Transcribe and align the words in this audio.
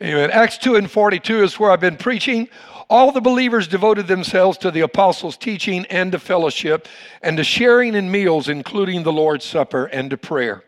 Amen. 0.00 0.30
Acts 0.30 0.58
2 0.58 0.76
and 0.76 0.88
42 0.88 1.42
is 1.42 1.58
where 1.58 1.72
I've 1.72 1.80
been 1.80 1.96
preaching. 1.96 2.48
All 2.88 3.10
the 3.10 3.20
believers 3.20 3.66
devoted 3.66 4.06
themselves 4.06 4.56
to 4.58 4.70
the 4.70 4.80
apostles' 4.80 5.36
teaching 5.36 5.84
and 5.86 6.12
to 6.12 6.20
fellowship 6.20 6.86
and 7.20 7.36
to 7.36 7.42
sharing 7.42 7.96
in 7.96 8.08
meals, 8.08 8.48
including 8.48 9.02
the 9.02 9.12
Lord's 9.12 9.44
Supper 9.44 9.86
and 9.86 10.08
to 10.10 10.16
prayer. 10.16 10.62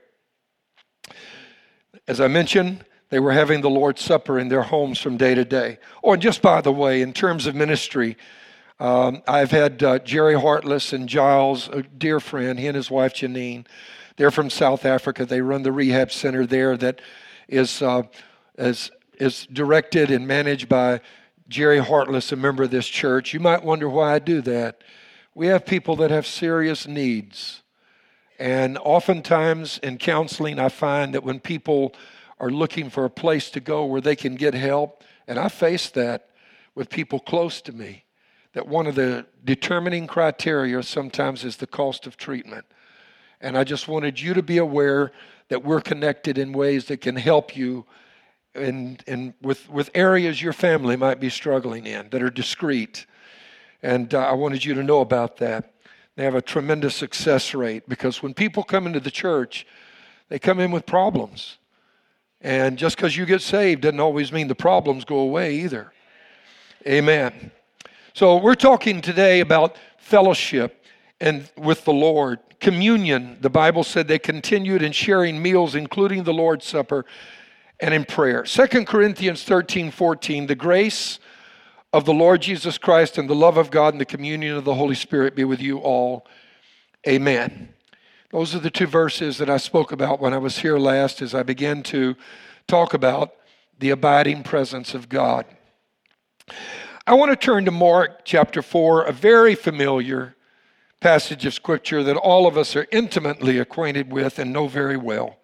As 2.08 2.20
I 2.20 2.26
mentioned, 2.26 2.84
they 3.10 3.20
were 3.20 3.30
having 3.32 3.60
the 3.60 3.70
Lord's 3.70 4.02
Supper 4.02 4.36
in 4.36 4.48
their 4.48 4.62
homes 4.62 4.98
from 4.98 5.16
day 5.16 5.36
to 5.36 5.44
day. 5.44 5.78
Oh, 6.02 6.12
and 6.12 6.20
just 6.20 6.42
by 6.42 6.60
the 6.60 6.72
way, 6.72 7.00
in 7.00 7.12
terms 7.12 7.46
of 7.46 7.54
ministry, 7.54 8.16
um, 8.80 9.22
I've 9.28 9.52
had 9.52 9.82
uh, 9.82 10.00
Jerry 10.00 10.38
Hartless 10.38 10.92
and 10.92 11.08
Giles, 11.08 11.68
a 11.68 11.82
dear 11.84 12.18
friend, 12.18 12.58
he 12.58 12.66
and 12.66 12.76
his 12.76 12.90
wife 12.90 13.14
Janine. 13.14 13.66
They're 14.16 14.30
from 14.32 14.50
South 14.50 14.84
Africa. 14.84 15.24
They 15.24 15.40
run 15.40 15.62
the 15.62 15.72
rehab 15.72 16.10
center 16.10 16.46
there 16.46 16.76
that 16.78 17.00
is, 17.48 17.80
uh, 17.80 18.02
is 19.20 19.46
directed 19.52 20.10
and 20.10 20.26
managed 20.26 20.68
by 20.68 21.00
Jerry 21.48 21.78
Hartless, 21.78 22.32
a 22.32 22.36
member 22.36 22.62
of 22.62 22.70
this 22.70 22.88
church. 22.88 23.34
You 23.34 23.40
might 23.40 23.62
wonder 23.62 23.88
why 23.88 24.14
I 24.14 24.18
do 24.18 24.40
that. 24.42 24.82
We 25.34 25.48
have 25.48 25.66
people 25.66 25.94
that 25.96 26.10
have 26.10 26.26
serious 26.26 26.86
needs. 26.88 27.62
And 28.38 28.78
oftentimes 28.78 29.78
in 29.82 29.98
counseling, 29.98 30.58
I 30.58 30.70
find 30.70 31.14
that 31.14 31.22
when 31.22 31.38
people 31.38 31.94
are 32.38 32.50
looking 32.50 32.88
for 32.88 33.04
a 33.04 33.10
place 33.10 33.50
to 33.50 33.60
go 33.60 33.84
where 33.84 34.00
they 34.00 34.16
can 34.16 34.34
get 34.34 34.54
help, 34.54 35.04
and 35.28 35.38
I 35.38 35.48
face 35.48 35.90
that 35.90 36.30
with 36.74 36.88
people 36.88 37.20
close 37.20 37.60
to 37.62 37.72
me 37.72 38.04
that 38.54 38.66
one 38.66 38.86
of 38.86 38.94
the 38.94 39.26
determining 39.44 40.06
criteria 40.06 40.82
sometimes 40.82 41.44
is 41.44 41.58
the 41.58 41.66
cost 41.66 42.06
of 42.06 42.16
treatment. 42.16 42.64
And 43.40 43.56
I 43.56 43.64
just 43.64 43.86
wanted 43.86 44.20
you 44.20 44.34
to 44.34 44.42
be 44.42 44.58
aware 44.58 45.12
that 45.48 45.64
we're 45.64 45.80
connected 45.80 46.38
in 46.38 46.52
ways 46.52 46.86
that 46.86 47.00
can 47.00 47.16
help 47.16 47.56
you 47.56 47.86
in, 48.54 48.98
in, 49.06 49.34
with, 49.42 49.68
with 49.68 49.90
areas 49.94 50.42
your 50.42 50.52
family 50.52 50.96
might 50.96 51.20
be 51.20 51.30
struggling 51.30 51.86
in 51.86 52.08
that 52.10 52.22
are 52.22 52.30
discreet. 52.30 53.06
And 53.82 54.12
uh, 54.14 54.18
I 54.20 54.32
wanted 54.32 54.64
you 54.64 54.74
to 54.74 54.82
know 54.82 55.00
about 55.00 55.36
that. 55.38 55.72
They 56.16 56.24
have 56.24 56.34
a 56.34 56.42
tremendous 56.42 56.94
success 56.94 57.54
rate 57.54 57.88
because 57.88 58.22
when 58.22 58.34
people 58.34 58.62
come 58.62 58.86
into 58.86 59.00
the 59.00 59.10
church, 59.10 59.66
they 60.28 60.38
come 60.38 60.60
in 60.60 60.70
with 60.70 60.84
problems. 60.84 61.58
And 62.40 62.78
just 62.78 62.96
because 62.96 63.16
you 63.16 63.26
get 63.26 63.42
saved 63.42 63.82
doesn't 63.82 64.00
always 64.00 64.32
mean 64.32 64.48
the 64.48 64.54
problems 64.54 65.04
go 65.04 65.18
away 65.18 65.56
either. 65.56 65.92
Amen. 66.86 67.50
So 68.14 68.36
we're 68.36 68.54
talking 68.54 69.00
today 69.00 69.40
about 69.40 69.76
fellowship 69.98 70.84
and 71.20 71.48
with 71.56 71.84
the 71.84 71.92
Lord. 71.92 72.38
Communion, 72.58 73.38
the 73.40 73.50
Bible 73.50 73.84
said 73.84 74.08
they 74.08 74.18
continued 74.18 74.82
in 74.82 74.92
sharing 74.92 75.40
meals, 75.40 75.74
including 75.74 76.24
the 76.24 76.32
Lord's 76.32 76.66
Supper, 76.66 77.06
and 77.80 77.94
in 77.94 78.04
prayer. 78.04 78.42
2 78.42 78.84
Corinthians 78.84 79.42
13, 79.44 79.90
14, 79.90 80.46
the 80.46 80.54
grace 80.54 81.18
of 81.92 82.04
the 82.04 82.12
Lord 82.12 82.42
Jesus 82.42 82.78
Christ 82.78 83.18
and 83.18 83.28
the 83.28 83.34
love 83.34 83.56
of 83.56 83.70
God 83.70 83.94
and 83.94 84.00
the 84.00 84.04
communion 84.04 84.56
of 84.56 84.64
the 84.64 84.74
Holy 84.74 84.94
Spirit 84.94 85.34
be 85.34 85.44
with 85.44 85.60
you 85.60 85.78
all. 85.78 86.26
Amen. 87.08 87.70
Those 88.30 88.54
are 88.54 88.60
the 88.60 88.70
two 88.70 88.86
verses 88.86 89.38
that 89.38 89.50
I 89.50 89.56
spoke 89.56 89.90
about 89.90 90.20
when 90.20 90.32
I 90.32 90.38
was 90.38 90.58
here 90.58 90.78
last 90.78 91.20
as 91.20 91.34
I 91.34 91.42
began 91.42 91.82
to 91.84 92.14
talk 92.68 92.94
about 92.94 93.32
the 93.78 93.90
abiding 93.90 94.44
presence 94.44 94.94
of 94.94 95.08
God. 95.08 95.46
I 97.06 97.14
want 97.14 97.32
to 97.32 97.36
turn 97.36 97.64
to 97.64 97.72
Mark 97.72 98.24
chapter 98.24 98.62
4, 98.62 99.04
a 99.04 99.12
very 99.12 99.56
familiar 99.56 100.36
passage 101.00 101.44
of 101.46 101.54
scripture 101.54 102.04
that 102.04 102.16
all 102.16 102.46
of 102.46 102.56
us 102.56 102.76
are 102.76 102.86
intimately 102.92 103.58
acquainted 103.58 104.12
with 104.12 104.38
and 104.38 104.52
know 104.52 104.68
very 104.68 104.98
well. 104.98 105.39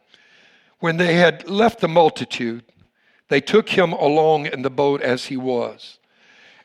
When 0.81 0.97
they 0.97 1.15
had 1.15 1.49
left 1.49 1.81
the 1.81 1.89
multitude, 1.89 2.65
they 3.29 3.41
took 3.41 3.71
him 3.71 3.93
along 3.93 4.47
in 4.47 4.63
the 4.63 4.71
boat 4.71 5.01
as 5.03 5.27
he 5.27 5.37
was. 5.37 5.99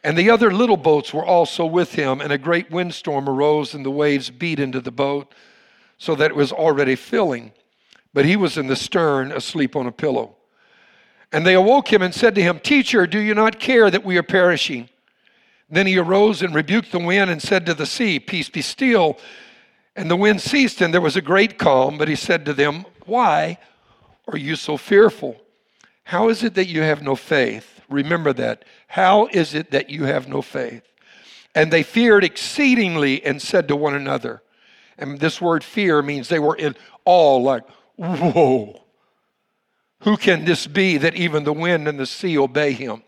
And 0.03 0.17
the 0.17 0.29
other 0.29 0.51
little 0.51 0.77
boats 0.77 1.13
were 1.13 1.25
also 1.25 1.65
with 1.65 1.93
him, 1.93 2.21
and 2.21 2.31
a 2.31 2.37
great 2.37 2.71
windstorm 2.71 3.29
arose, 3.29 3.73
and 3.73 3.85
the 3.85 3.91
waves 3.91 4.29
beat 4.29 4.59
into 4.59 4.81
the 4.81 4.91
boat, 4.91 5.33
so 5.97 6.15
that 6.15 6.31
it 6.31 6.35
was 6.35 6.51
already 6.51 6.95
filling. 6.95 7.51
But 8.13 8.25
he 8.25 8.35
was 8.35 8.57
in 8.57 8.67
the 8.67 8.75
stern, 8.75 9.31
asleep 9.31 9.75
on 9.75 9.85
a 9.85 9.91
pillow. 9.91 10.35
And 11.31 11.45
they 11.45 11.53
awoke 11.53 11.93
him 11.93 12.01
and 12.01 12.13
said 12.13 12.35
to 12.35 12.41
him, 12.41 12.59
Teacher, 12.59 13.07
do 13.07 13.19
you 13.19 13.33
not 13.33 13.59
care 13.59 13.89
that 13.89 14.03
we 14.03 14.17
are 14.17 14.23
perishing? 14.23 14.89
Then 15.69 15.87
he 15.87 15.97
arose 15.97 16.41
and 16.41 16.53
rebuked 16.53 16.91
the 16.91 16.99
wind 16.99 17.29
and 17.29 17.41
said 17.41 17.65
to 17.67 17.73
the 17.73 17.85
sea, 17.85 18.19
Peace 18.19 18.49
be 18.49 18.61
still. 18.61 19.17
And 19.95 20.11
the 20.11 20.17
wind 20.17 20.41
ceased, 20.41 20.81
and 20.81 20.93
there 20.93 20.99
was 20.99 21.15
a 21.15 21.21
great 21.21 21.57
calm. 21.57 21.97
But 21.97 22.09
he 22.09 22.15
said 22.15 22.43
to 22.45 22.53
them, 22.53 22.85
Why 23.05 23.57
are 24.27 24.37
you 24.37 24.55
so 24.55 24.77
fearful? 24.77 25.41
How 26.03 26.29
is 26.29 26.43
it 26.43 26.55
that 26.55 26.67
you 26.67 26.81
have 26.81 27.01
no 27.01 27.15
faith? 27.15 27.81
Remember 27.89 28.33
that. 28.33 28.65
How 28.87 29.27
is 29.27 29.53
it 29.53 29.71
that 29.71 29.89
you 29.89 30.05
have 30.05 30.27
no 30.27 30.41
faith? 30.41 30.83
And 31.53 31.71
they 31.71 31.83
feared 31.83 32.23
exceedingly 32.23 33.23
and 33.23 33.41
said 33.41 33.67
to 33.67 33.75
one 33.75 33.93
another, 33.93 34.41
and 34.97 35.19
this 35.19 35.41
word 35.41 35.63
fear 35.63 36.01
means 36.01 36.27
they 36.27 36.39
were 36.39 36.55
in 36.55 36.75
awe, 37.05 37.37
like, 37.37 37.63
whoa. 37.97 38.81
Who 40.01 40.17
can 40.17 40.45
this 40.45 40.67
be 40.67 40.97
that 40.97 41.15
even 41.15 41.43
the 41.43 41.53
wind 41.53 41.87
and 41.87 41.99
the 41.99 42.05
sea 42.05 42.37
obey 42.37 42.71
him? 42.73 43.03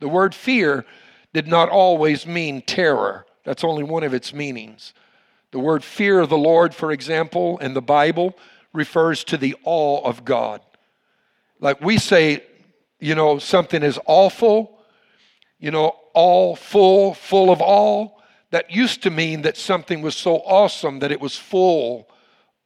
The 0.00 0.08
word 0.08 0.34
fear 0.34 0.84
did 1.32 1.46
not 1.46 1.68
always 1.68 2.26
mean 2.26 2.62
terror. 2.62 3.26
That's 3.44 3.64
only 3.64 3.82
one 3.82 4.02
of 4.02 4.14
its 4.14 4.32
meanings. 4.32 4.92
The 5.52 5.58
word 5.58 5.84
fear 5.84 6.20
of 6.20 6.30
the 6.30 6.38
Lord, 6.38 6.74
for 6.74 6.92
example, 6.92 7.58
in 7.58 7.74
the 7.74 7.82
Bible 7.82 8.36
refers 8.74 9.24
to 9.24 9.38
the 9.38 9.56
awe 9.64 10.04
of 10.04 10.24
God. 10.24 10.60
Like 11.60 11.80
we 11.80 11.96
say, 11.96 12.42
you 13.00 13.14
know, 13.14 13.38
something 13.38 13.82
is 13.82 13.98
awful, 14.04 14.78
you 15.58 15.70
know, 15.70 15.96
all 16.12 16.56
full, 16.56 17.14
full 17.14 17.50
of 17.50 17.62
all. 17.62 18.20
That 18.50 18.70
used 18.70 19.02
to 19.04 19.10
mean 19.10 19.42
that 19.42 19.56
something 19.56 20.02
was 20.02 20.14
so 20.14 20.36
awesome 20.36 20.98
that 20.98 21.10
it 21.10 21.20
was 21.20 21.36
full 21.36 22.08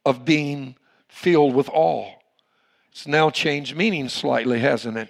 of 0.05 0.25
being 0.25 0.75
filled 1.07 1.55
with 1.55 1.69
awe. 1.69 2.13
It's 2.91 3.07
now 3.07 3.29
changed 3.29 3.75
meaning 3.75 4.09
slightly, 4.09 4.59
hasn't 4.59 4.97
it? 4.97 5.09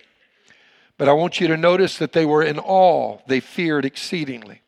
But 0.97 1.09
I 1.09 1.13
want 1.13 1.39
you 1.39 1.47
to 1.47 1.57
notice 1.57 1.97
that 1.97 2.11
they 2.11 2.25
were 2.25 2.43
in 2.43 2.59
awe, 2.59 3.17
they 3.27 3.39
feared 3.39 3.85
exceedingly. 3.85 4.61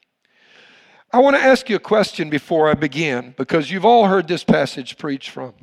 I 1.14 1.20
want 1.20 1.36
to 1.36 1.41
ask 1.41 1.70
you 1.70 1.75
a 1.75 1.80
question 1.80 2.30
before 2.30 2.70
I 2.70 2.74
begin 2.74 3.34
because 3.38 3.70
you've 3.70 3.86
all 3.86 4.08
heard 4.08 4.28
this 4.28 4.46
passage 4.46 4.97
preached 4.97 5.30
from. 5.30 5.53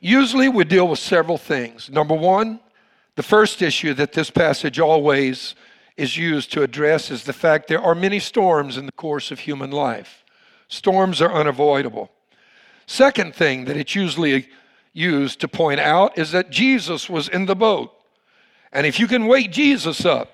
Usually 0.00 0.48
we 0.48 0.64
deal 0.64 0.88
with 0.88 0.98
several 0.98 1.38
things. 1.38 1.90
Number 1.90 2.14
one, 2.14 2.60
the 3.14 3.22
first 3.22 3.62
issue 3.62 3.94
that 3.94 4.12
this 4.12 4.30
passage 4.30 4.78
always 4.78 5.54
is 5.96 6.16
used 6.16 6.52
to 6.52 6.62
address 6.62 7.10
is 7.10 7.24
the 7.24 7.32
fact 7.32 7.68
there 7.68 7.80
are 7.80 7.94
many 7.94 8.18
storms 8.18 8.76
in 8.76 8.86
the 8.86 8.92
course 8.92 9.30
of 9.30 9.40
human 9.40 9.70
life. 9.70 10.24
Storms 10.68 11.22
are 11.22 11.32
unavoidable. 11.32 12.10
Second 12.86 13.34
thing 13.34 13.64
that 13.64 13.76
it's 13.76 13.94
usually 13.94 14.48
used 14.92 15.40
to 15.40 15.48
point 15.48 15.80
out 15.80 16.16
is 16.18 16.32
that 16.32 16.50
Jesus 16.50 17.08
was 17.08 17.28
in 17.28 17.46
the 17.46 17.56
boat. 17.56 17.92
And 18.72 18.86
if 18.86 19.00
you 19.00 19.06
can 19.06 19.26
wake 19.26 19.50
Jesus 19.50 20.04
up, 20.04 20.32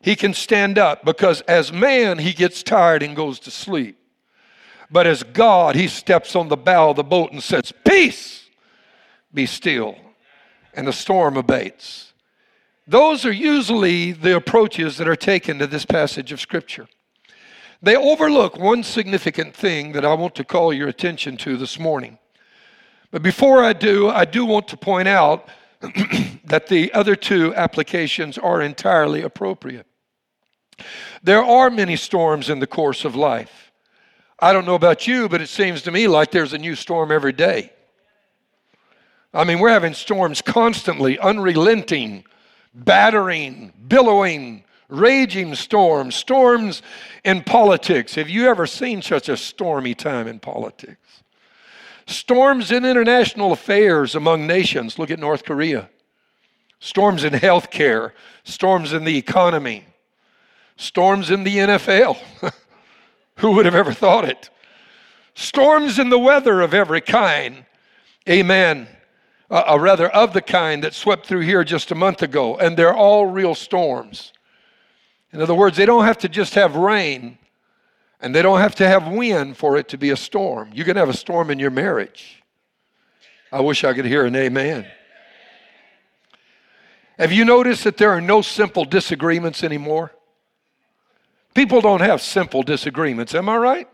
he 0.00 0.16
can 0.16 0.32
stand 0.32 0.78
up 0.78 1.04
because 1.04 1.40
as 1.42 1.72
man, 1.72 2.18
he 2.18 2.32
gets 2.32 2.62
tired 2.62 3.02
and 3.02 3.14
goes 3.14 3.38
to 3.40 3.50
sleep. 3.50 3.98
But 4.90 5.06
as 5.06 5.22
God, 5.22 5.74
he 5.74 5.88
steps 5.88 6.34
on 6.34 6.48
the 6.48 6.56
bow 6.56 6.90
of 6.90 6.96
the 6.96 7.04
boat 7.04 7.32
and 7.32 7.42
says, 7.42 7.72
Peace, 7.84 8.46
be 9.32 9.46
still. 9.46 9.96
And 10.74 10.86
the 10.86 10.92
storm 10.92 11.36
abates. 11.36 12.12
Those 12.86 13.26
are 13.26 13.32
usually 13.32 14.12
the 14.12 14.36
approaches 14.36 14.96
that 14.96 15.08
are 15.08 15.16
taken 15.16 15.58
to 15.58 15.66
this 15.66 15.84
passage 15.84 16.32
of 16.32 16.40
Scripture. 16.40 16.88
They 17.82 17.96
overlook 17.96 18.58
one 18.58 18.82
significant 18.82 19.54
thing 19.54 19.92
that 19.92 20.04
I 20.04 20.14
want 20.14 20.34
to 20.36 20.44
call 20.44 20.72
your 20.72 20.88
attention 20.88 21.36
to 21.38 21.56
this 21.56 21.78
morning. 21.78 22.18
But 23.10 23.22
before 23.22 23.62
I 23.62 23.72
do, 23.72 24.08
I 24.08 24.24
do 24.24 24.44
want 24.44 24.68
to 24.68 24.76
point 24.76 25.08
out 25.08 25.48
that 26.44 26.66
the 26.68 26.92
other 26.92 27.14
two 27.14 27.54
applications 27.54 28.36
are 28.38 28.60
entirely 28.60 29.22
appropriate. 29.22 29.86
There 31.22 31.44
are 31.44 31.70
many 31.70 31.96
storms 31.96 32.48
in 32.48 32.58
the 32.58 32.66
course 32.66 33.04
of 33.04 33.14
life. 33.14 33.67
I 34.40 34.52
don't 34.52 34.66
know 34.66 34.76
about 34.76 35.06
you, 35.06 35.28
but 35.28 35.40
it 35.40 35.48
seems 35.48 35.82
to 35.82 35.90
me 35.90 36.06
like 36.06 36.30
there's 36.30 36.52
a 36.52 36.58
new 36.58 36.76
storm 36.76 37.10
every 37.10 37.32
day. 37.32 37.72
I 39.34 39.44
mean, 39.44 39.58
we're 39.58 39.70
having 39.70 39.94
storms 39.94 40.40
constantly, 40.40 41.18
unrelenting, 41.18 42.24
battering, 42.72 43.72
billowing, 43.88 44.64
raging 44.88 45.54
storms, 45.54 46.14
storms 46.14 46.82
in 47.24 47.42
politics. 47.42 48.14
Have 48.14 48.28
you 48.28 48.46
ever 48.46 48.66
seen 48.66 49.02
such 49.02 49.28
a 49.28 49.36
stormy 49.36 49.94
time 49.94 50.28
in 50.28 50.38
politics? 50.38 51.22
Storms 52.06 52.70
in 52.70 52.84
international 52.84 53.52
affairs 53.52 54.14
among 54.14 54.46
nations. 54.46 54.98
Look 54.98 55.10
at 55.10 55.18
North 55.18 55.44
Korea. 55.44 55.90
Storms 56.80 57.24
in 57.24 57.34
healthcare, 57.34 58.12
storms 58.44 58.92
in 58.92 59.04
the 59.04 59.18
economy, 59.18 59.84
storms 60.76 61.30
in 61.30 61.42
the 61.42 61.56
NFL. 61.56 62.16
Who 63.38 63.52
would 63.52 63.64
have 63.64 63.74
ever 63.74 63.92
thought 63.92 64.24
it? 64.24 64.50
Storms 65.34 65.98
in 65.98 66.10
the 66.10 66.18
weather 66.18 66.60
of 66.60 66.74
every 66.74 67.00
kind. 67.00 67.64
Amen. 68.28 68.88
uh, 69.50 69.64
uh, 69.70 69.78
rather 69.78 70.08
of 70.08 70.32
the 70.32 70.42
kind 70.42 70.84
that 70.84 70.94
swept 70.94 71.26
through 71.26 71.40
here 71.40 71.64
just 71.64 71.90
a 71.90 71.94
month 71.94 72.22
ago, 72.22 72.56
and 72.58 72.76
they're 72.76 72.94
all 72.94 73.26
real 73.26 73.54
storms. 73.54 74.32
In 75.32 75.40
other 75.40 75.54
words, 75.54 75.76
they 75.76 75.86
don't 75.86 76.04
have 76.04 76.18
to 76.18 76.28
just 76.28 76.54
have 76.54 76.76
rain, 76.76 77.38
and 78.20 78.34
they 78.34 78.42
don't 78.42 78.60
have 78.60 78.74
to 78.76 78.88
have 78.88 79.08
wind 79.08 79.56
for 79.56 79.76
it 79.76 79.88
to 79.88 79.98
be 79.98 80.10
a 80.10 80.16
storm. 80.16 80.70
You 80.74 80.84
can 80.84 80.96
have 80.96 81.08
a 81.08 81.16
storm 81.16 81.50
in 81.50 81.58
your 81.58 81.70
marriage. 81.70 82.42
I 83.50 83.60
wish 83.60 83.84
I 83.84 83.94
could 83.94 84.04
hear 84.04 84.26
an 84.26 84.36
amen. 84.36 84.86
Have 87.18 87.32
you 87.32 87.44
noticed 87.44 87.84
that 87.84 87.96
there 87.96 88.10
are 88.10 88.20
no 88.20 88.42
simple 88.42 88.84
disagreements 88.84 89.64
anymore? 89.64 90.12
People 91.58 91.80
don't 91.80 92.02
have 92.02 92.22
simple 92.22 92.62
disagreements, 92.62 93.34
am 93.34 93.48
I 93.48 93.56
right? 93.56 93.88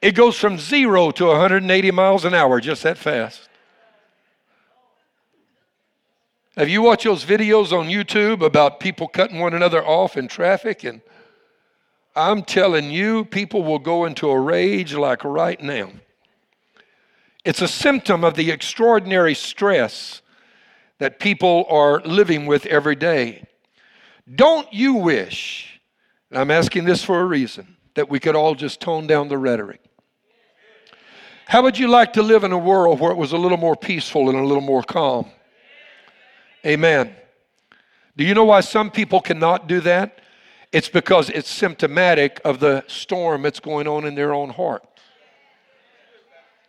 It 0.00 0.12
goes 0.12 0.38
from 0.38 0.58
zero 0.58 1.10
to 1.10 1.26
180 1.26 1.90
miles 1.90 2.24
an 2.24 2.34
hour 2.34 2.60
just 2.60 2.84
that 2.84 2.96
fast. 2.96 3.48
Have 6.56 6.68
you 6.68 6.82
watched 6.82 7.02
those 7.02 7.24
videos 7.24 7.72
on 7.76 7.88
YouTube 7.88 8.46
about 8.46 8.78
people 8.78 9.08
cutting 9.08 9.40
one 9.40 9.54
another 9.54 9.84
off 9.84 10.16
in 10.16 10.28
traffic? 10.28 10.84
And 10.84 11.00
I'm 12.14 12.44
telling 12.44 12.92
you, 12.92 13.24
people 13.24 13.64
will 13.64 13.80
go 13.80 14.04
into 14.04 14.30
a 14.30 14.38
rage 14.38 14.94
like 14.94 15.24
right 15.24 15.60
now. 15.60 15.90
It's 17.44 17.60
a 17.60 17.66
symptom 17.66 18.22
of 18.22 18.34
the 18.34 18.52
extraordinary 18.52 19.34
stress 19.34 20.22
that 21.00 21.18
people 21.18 21.66
are 21.68 22.00
living 22.02 22.46
with 22.46 22.66
every 22.66 22.94
day. 22.94 23.48
Don't 24.32 24.72
you 24.72 24.94
wish, 24.94 25.71
and 26.32 26.40
I'm 26.40 26.50
asking 26.50 26.86
this 26.86 27.04
for 27.04 27.20
a 27.20 27.26
reason, 27.26 27.76
that 27.94 28.08
we 28.08 28.18
could 28.18 28.34
all 28.34 28.54
just 28.54 28.80
tone 28.80 29.06
down 29.06 29.28
the 29.28 29.36
rhetoric? 29.36 29.82
How 31.44 31.60
would 31.62 31.78
you 31.78 31.88
like 31.88 32.14
to 32.14 32.22
live 32.22 32.42
in 32.42 32.52
a 32.52 32.58
world 32.58 33.00
where 33.00 33.12
it 33.12 33.18
was 33.18 33.32
a 33.32 33.36
little 33.36 33.58
more 33.58 33.76
peaceful 33.76 34.30
and 34.30 34.38
a 34.38 34.42
little 34.42 34.62
more 34.62 34.82
calm? 34.82 35.26
Amen. 36.64 37.14
Do 38.16 38.24
you 38.24 38.32
know 38.32 38.46
why 38.46 38.62
some 38.62 38.90
people 38.90 39.20
cannot 39.20 39.68
do 39.68 39.80
that? 39.80 40.22
It's 40.72 40.88
because 40.88 41.28
it's 41.28 41.50
symptomatic 41.50 42.40
of 42.46 42.60
the 42.60 42.82
storm 42.86 43.42
that's 43.42 43.60
going 43.60 43.86
on 43.86 44.06
in 44.06 44.14
their 44.14 44.32
own 44.32 44.48
heart. 44.48 44.82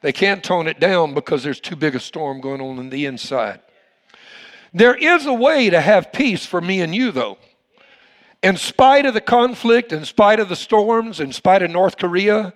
They 0.01 0.11
can't 0.11 0.43
tone 0.43 0.67
it 0.67 0.81
down 0.81 1.13
because 1.13 1.41
there's 1.41 1.61
too 1.61 1.77
big 1.77 1.95
a 1.95 2.01
storm 2.01 2.41
going 2.41 2.59
on 2.59 2.79
in 2.79 2.89
the 2.89 3.05
inside. 3.05 3.61
There 4.73 4.95
is 4.95 5.25
a 5.25 5.33
way 5.33 5.69
to 5.69 5.79
have 5.79 6.11
peace 6.11 6.45
for 6.45 6.59
me 6.59 6.81
and 6.81 6.93
you, 6.93 7.11
though. 7.13 7.37
In 8.43 8.57
spite 8.57 9.05
of 9.05 9.13
the 9.13 9.21
conflict, 9.21 9.93
in 9.93 10.03
spite 10.03 10.41
of 10.41 10.49
the 10.49 10.55
storms, 10.57 11.21
in 11.21 11.31
spite 11.31 11.63
of 11.63 11.71
North 11.71 11.97
Korea, 11.97 12.53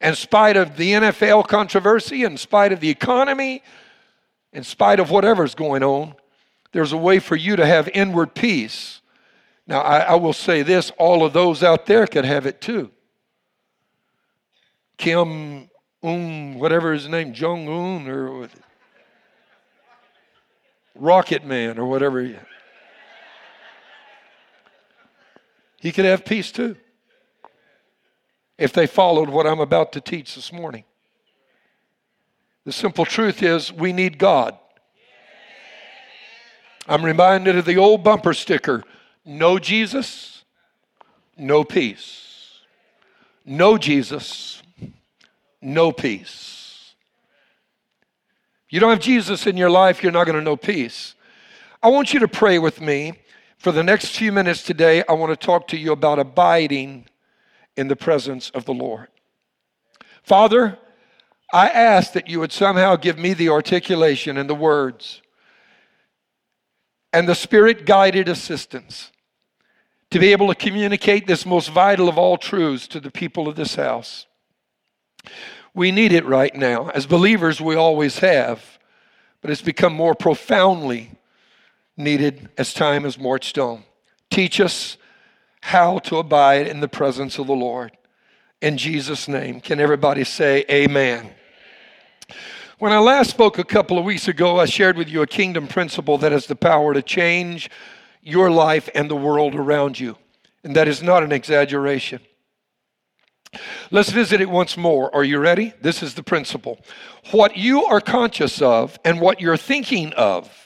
in 0.00 0.14
spite 0.14 0.56
of 0.56 0.76
the 0.76 0.92
NFL 0.92 1.48
controversy, 1.48 2.22
in 2.22 2.36
spite 2.36 2.72
of 2.72 2.78
the 2.78 2.88
economy, 2.88 3.64
in 4.52 4.62
spite 4.62 5.00
of 5.00 5.10
whatever's 5.10 5.56
going 5.56 5.82
on, 5.82 6.14
there's 6.70 6.92
a 6.92 6.96
way 6.96 7.18
for 7.18 7.34
you 7.34 7.56
to 7.56 7.66
have 7.66 7.88
inward 7.88 8.34
peace. 8.34 9.00
Now, 9.66 9.80
I, 9.80 9.98
I 10.00 10.14
will 10.14 10.32
say 10.32 10.62
this 10.62 10.92
all 10.98 11.24
of 11.24 11.32
those 11.32 11.64
out 11.64 11.86
there 11.86 12.06
could 12.06 12.24
have 12.24 12.46
it 12.46 12.60
too. 12.60 12.92
Kim 14.98 15.68
Un, 16.04 16.58
whatever 16.60 16.92
his 16.92 17.08
name, 17.08 17.32
Jong 17.32 17.66
Un, 17.66 18.06
or 18.06 18.48
Rocket 20.94 21.44
Man, 21.44 21.78
or 21.78 21.86
whatever. 21.86 22.38
He 25.84 25.92
could 25.92 26.06
have 26.06 26.24
peace 26.24 26.50
too 26.50 26.76
if 28.56 28.72
they 28.72 28.86
followed 28.86 29.28
what 29.28 29.46
I'm 29.46 29.60
about 29.60 29.92
to 29.92 30.00
teach 30.00 30.34
this 30.34 30.50
morning. 30.50 30.84
The 32.64 32.72
simple 32.72 33.04
truth 33.04 33.42
is 33.42 33.70
we 33.70 33.92
need 33.92 34.16
God. 34.16 34.56
I'm 36.88 37.04
reminded 37.04 37.58
of 37.58 37.66
the 37.66 37.76
old 37.76 38.02
bumper 38.02 38.32
sticker 38.32 38.82
no 39.26 39.58
Jesus, 39.58 40.44
no 41.36 41.64
peace. 41.64 42.60
No 43.44 43.76
Jesus, 43.76 44.62
no 45.60 45.92
peace. 45.92 46.94
You 48.70 48.80
don't 48.80 48.88
have 48.88 49.00
Jesus 49.00 49.46
in 49.46 49.58
your 49.58 49.68
life, 49.68 50.02
you're 50.02 50.12
not 50.12 50.24
going 50.24 50.38
to 50.38 50.42
know 50.42 50.56
peace. 50.56 51.14
I 51.82 51.88
want 51.88 52.14
you 52.14 52.20
to 52.20 52.28
pray 52.28 52.58
with 52.58 52.80
me. 52.80 53.18
For 53.64 53.72
the 53.72 53.82
next 53.82 54.08
few 54.08 54.30
minutes 54.30 54.62
today, 54.62 55.02
I 55.08 55.14
want 55.14 55.30
to 55.30 55.46
talk 55.46 55.68
to 55.68 55.78
you 55.78 55.92
about 55.92 56.18
abiding 56.18 57.06
in 57.78 57.88
the 57.88 57.96
presence 57.96 58.50
of 58.50 58.66
the 58.66 58.74
Lord. 58.74 59.08
Father, 60.22 60.76
I 61.50 61.70
ask 61.70 62.12
that 62.12 62.28
you 62.28 62.40
would 62.40 62.52
somehow 62.52 62.96
give 62.96 63.16
me 63.16 63.32
the 63.32 63.48
articulation 63.48 64.36
and 64.36 64.50
the 64.50 64.54
words 64.54 65.22
and 67.10 67.26
the 67.26 67.34
Spirit 67.34 67.86
guided 67.86 68.28
assistance 68.28 69.12
to 70.10 70.18
be 70.18 70.32
able 70.32 70.48
to 70.48 70.54
communicate 70.54 71.26
this 71.26 71.46
most 71.46 71.70
vital 71.70 72.06
of 72.06 72.18
all 72.18 72.36
truths 72.36 72.86
to 72.88 73.00
the 73.00 73.10
people 73.10 73.48
of 73.48 73.56
this 73.56 73.76
house. 73.76 74.26
We 75.72 75.90
need 75.90 76.12
it 76.12 76.26
right 76.26 76.54
now. 76.54 76.90
As 76.90 77.06
believers, 77.06 77.62
we 77.62 77.76
always 77.76 78.18
have, 78.18 78.78
but 79.40 79.50
it's 79.50 79.62
become 79.62 79.94
more 79.94 80.14
profoundly 80.14 81.12
needed 81.96 82.48
as 82.58 82.74
time 82.74 83.04
has 83.04 83.18
marched 83.18 83.58
on. 83.58 83.84
Teach 84.30 84.60
us 84.60 84.96
how 85.60 85.98
to 86.00 86.18
abide 86.18 86.66
in 86.66 86.80
the 86.80 86.88
presence 86.88 87.38
of 87.38 87.46
the 87.46 87.54
Lord. 87.54 87.92
In 88.60 88.76
Jesus' 88.76 89.28
name, 89.28 89.60
can 89.60 89.80
everybody 89.80 90.24
say 90.24 90.64
amen? 90.70 91.30
When 92.78 92.92
I 92.92 92.98
last 92.98 93.30
spoke 93.30 93.58
a 93.58 93.64
couple 93.64 93.98
of 93.98 94.04
weeks 94.04 94.26
ago, 94.26 94.58
I 94.58 94.66
shared 94.66 94.96
with 94.96 95.08
you 95.08 95.22
a 95.22 95.26
kingdom 95.26 95.68
principle 95.68 96.18
that 96.18 96.32
has 96.32 96.46
the 96.46 96.56
power 96.56 96.92
to 96.92 97.02
change 97.02 97.70
your 98.22 98.50
life 98.50 98.88
and 98.94 99.10
the 99.10 99.16
world 99.16 99.54
around 99.54 99.98
you. 99.98 100.16
And 100.64 100.74
that 100.76 100.88
is 100.88 101.02
not 101.02 101.22
an 101.22 101.30
exaggeration. 101.30 102.20
Let's 103.90 104.10
visit 104.10 104.40
it 104.40 104.50
once 104.50 104.76
more. 104.76 105.14
Are 105.14 105.24
you 105.24 105.38
ready? 105.38 105.72
This 105.80 106.02
is 106.02 106.14
the 106.14 106.22
principle. 106.22 106.80
What 107.30 107.56
you 107.56 107.84
are 107.84 108.00
conscious 108.00 108.60
of 108.60 108.98
and 109.04 109.20
what 109.20 109.40
you're 109.40 109.56
thinking 109.56 110.12
of 110.14 110.63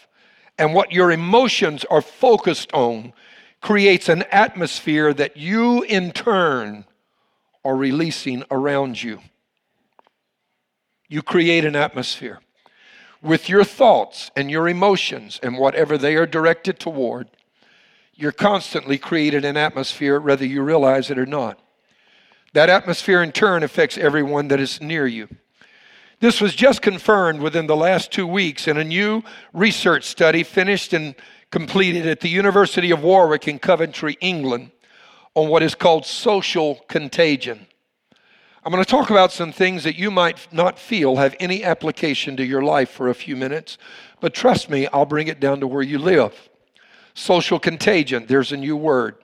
and 0.58 0.74
what 0.74 0.92
your 0.92 1.10
emotions 1.10 1.84
are 1.90 2.02
focused 2.02 2.72
on 2.72 3.12
creates 3.60 4.08
an 4.08 4.22
atmosphere 4.30 5.12
that 5.14 5.36
you 5.36 5.82
in 5.82 6.12
turn 6.12 6.84
are 7.64 7.76
releasing 7.76 8.44
around 8.50 9.02
you 9.02 9.20
you 11.08 11.22
create 11.22 11.64
an 11.64 11.74
atmosphere. 11.74 12.40
With 13.22 13.48
your 13.48 13.64
thoughts 13.64 14.30
and 14.36 14.50
your 14.50 14.68
emotions 14.68 15.40
and 15.42 15.58
whatever 15.58 15.98
they 15.98 16.14
are 16.16 16.26
directed 16.26 16.78
toward, 16.78 17.28
you're 18.14 18.32
constantly 18.32 18.98
creating 18.98 19.44
an 19.44 19.56
atmosphere, 19.56 20.20
whether 20.20 20.44
you 20.44 20.62
realize 20.62 21.10
it 21.10 21.18
or 21.18 21.26
not. 21.26 21.58
That 22.52 22.68
atmosphere, 22.68 23.22
in 23.22 23.32
turn, 23.32 23.62
affects 23.62 23.98
everyone 23.98 24.48
that 24.48 24.60
is 24.60 24.80
near 24.80 25.06
you. 25.06 25.28
This 26.20 26.40
was 26.40 26.54
just 26.54 26.82
confirmed 26.82 27.40
within 27.40 27.68
the 27.68 27.76
last 27.76 28.10
two 28.10 28.26
weeks 28.26 28.66
in 28.66 28.76
a 28.76 28.82
new 28.82 29.22
research 29.52 30.04
study 30.04 30.42
finished 30.42 30.92
and 30.92 31.14
completed 31.52 32.08
at 32.08 32.20
the 32.20 32.28
University 32.28 32.90
of 32.90 33.04
Warwick 33.04 33.46
in 33.46 33.60
Coventry, 33.60 34.18
England, 34.20 34.72
on 35.34 35.48
what 35.48 35.62
is 35.62 35.76
called 35.76 36.04
social 36.04 36.80
contagion. 36.88 37.68
I'm 38.64 38.72
going 38.72 38.84
to 38.84 38.90
talk 38.90 39.10
about 39.10 39.30
some 39.30 39.52
things 39.52 39.84
that 39.84 39.96
you 39.96 40.10
might 40.10 40.52
not 40.52 40.76
feel 40.76 41.16
have 41.16 41.36
any 41.38 41.62
application 41.62 42.36
to 42.36 42.44
your 42.44 42.62
life 42.62 42.90
for 42.90 43.08
a 43.08 43.14
few 43.14 43.36
minutes, 43.36 43.78
but 44.20 44.34
trust 44.34 44.68
me, 44.68 44.88
I'll 44.88 45.06
bring 45.06 45.28
it 45.28 45.38
down 45.38 45.60
to 45.60 45.68
where 45.68 45.82
you 45.82 46.00
live. 46.00 46.50
Social 47.14 47.60
contagion, 47.60 48.26
there's 48.26 48.50
a 48.50 48.56
new 48.56 48.76
word 48.76 49.14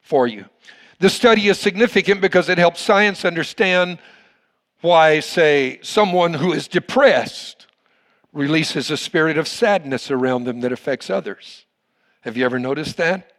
for 0.00 0.26
you. 0.26 0.46
This 0.98 1.12
study 1.12 1.48
is 1.48 1.60
significant 1.60 2.22
because 2.22 2.48
it 2.48 2.56
helps 2.56 2.80
science 2.80 3.26
understand 3.26 3.98
why, 4.80 5.20
say, 5.20 5.80
someone 5.82 6.34
who 6.34 6.52
is 6.52 6.68
depressed 6.68 7.66
releases 8.32 8.90
a 8.90 8.96
spirit 8.96 9.38
of 9.38 9.48
sadness 9.48 10.10
around 10.10 10.44
them 10.44 10.60
that 10.60 10.72
affects 10.72 11.10
others. 11.10 11.64
Have 12.20 12.36
you 12.36 12.44
ever 12.44 12.58
noticed 12.58 12.96
that? 12.98 13.32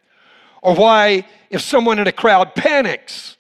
Or 0.61 0.75
why, 0.75 1.25
if 1.49 1.61
someone 1.61 1.99
in 1.99 2.07
a 2.07 2.11
crowd 2.11 2.55
panics, 2.55 3.37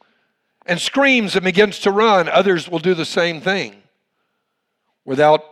and 0.69 0.79
screams 0.79 1.35
and 1.35 1.43
begins 1.43 1.79
to 1.79 1.91
run, 1.91 2.29
others 2.29 2.69
will 2.69 2.77
do 2.77 2.93
the 2.93 3.03
same 3.03 3.41
thing 3.41 3.81
without 5.03 5.43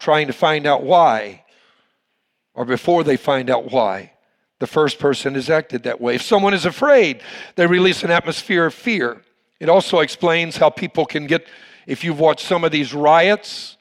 trying 0.00 0.26
to 0.26 0.32
find 0.32 0.66
out 0.66 0.82
why 0.82 1.44
or 2.52 2.64
before 2.64 3.04
they 3.04 3.16
find 3.16 3.48
out 3.48 3.70
why. 3.70 4.12
The 4.58 4.66
first 4.66 4.98
person 4.98 5.34
has 5.34 5.48
acted 5.48 5.84
that 5.84 6.00
way. 6.00 6.16
If 6.16 6.22
someone 6.22 6.54
is 6.54 6.66
afraid, 6.66 7.20
they 7.54 7.68
release 7.68 8.02
an 8.02 8.10
atmosphere 8.10 8.66
of 8.66 8.74
fear. 8.74 9.22
It 9.62 9.68
also 9.68 10.00
explains 10.00 10.56
how 10.56 10.70
people 10.70 11.06
can 11.06 11.28
get, 11.28 11.46
if 11.86 12.02
you've 12.02 12.18
watched 12.18 12.44
some 12.44 12.64
of 12.64 12.72
these 12.72 12.92
riots, 12.92 13.76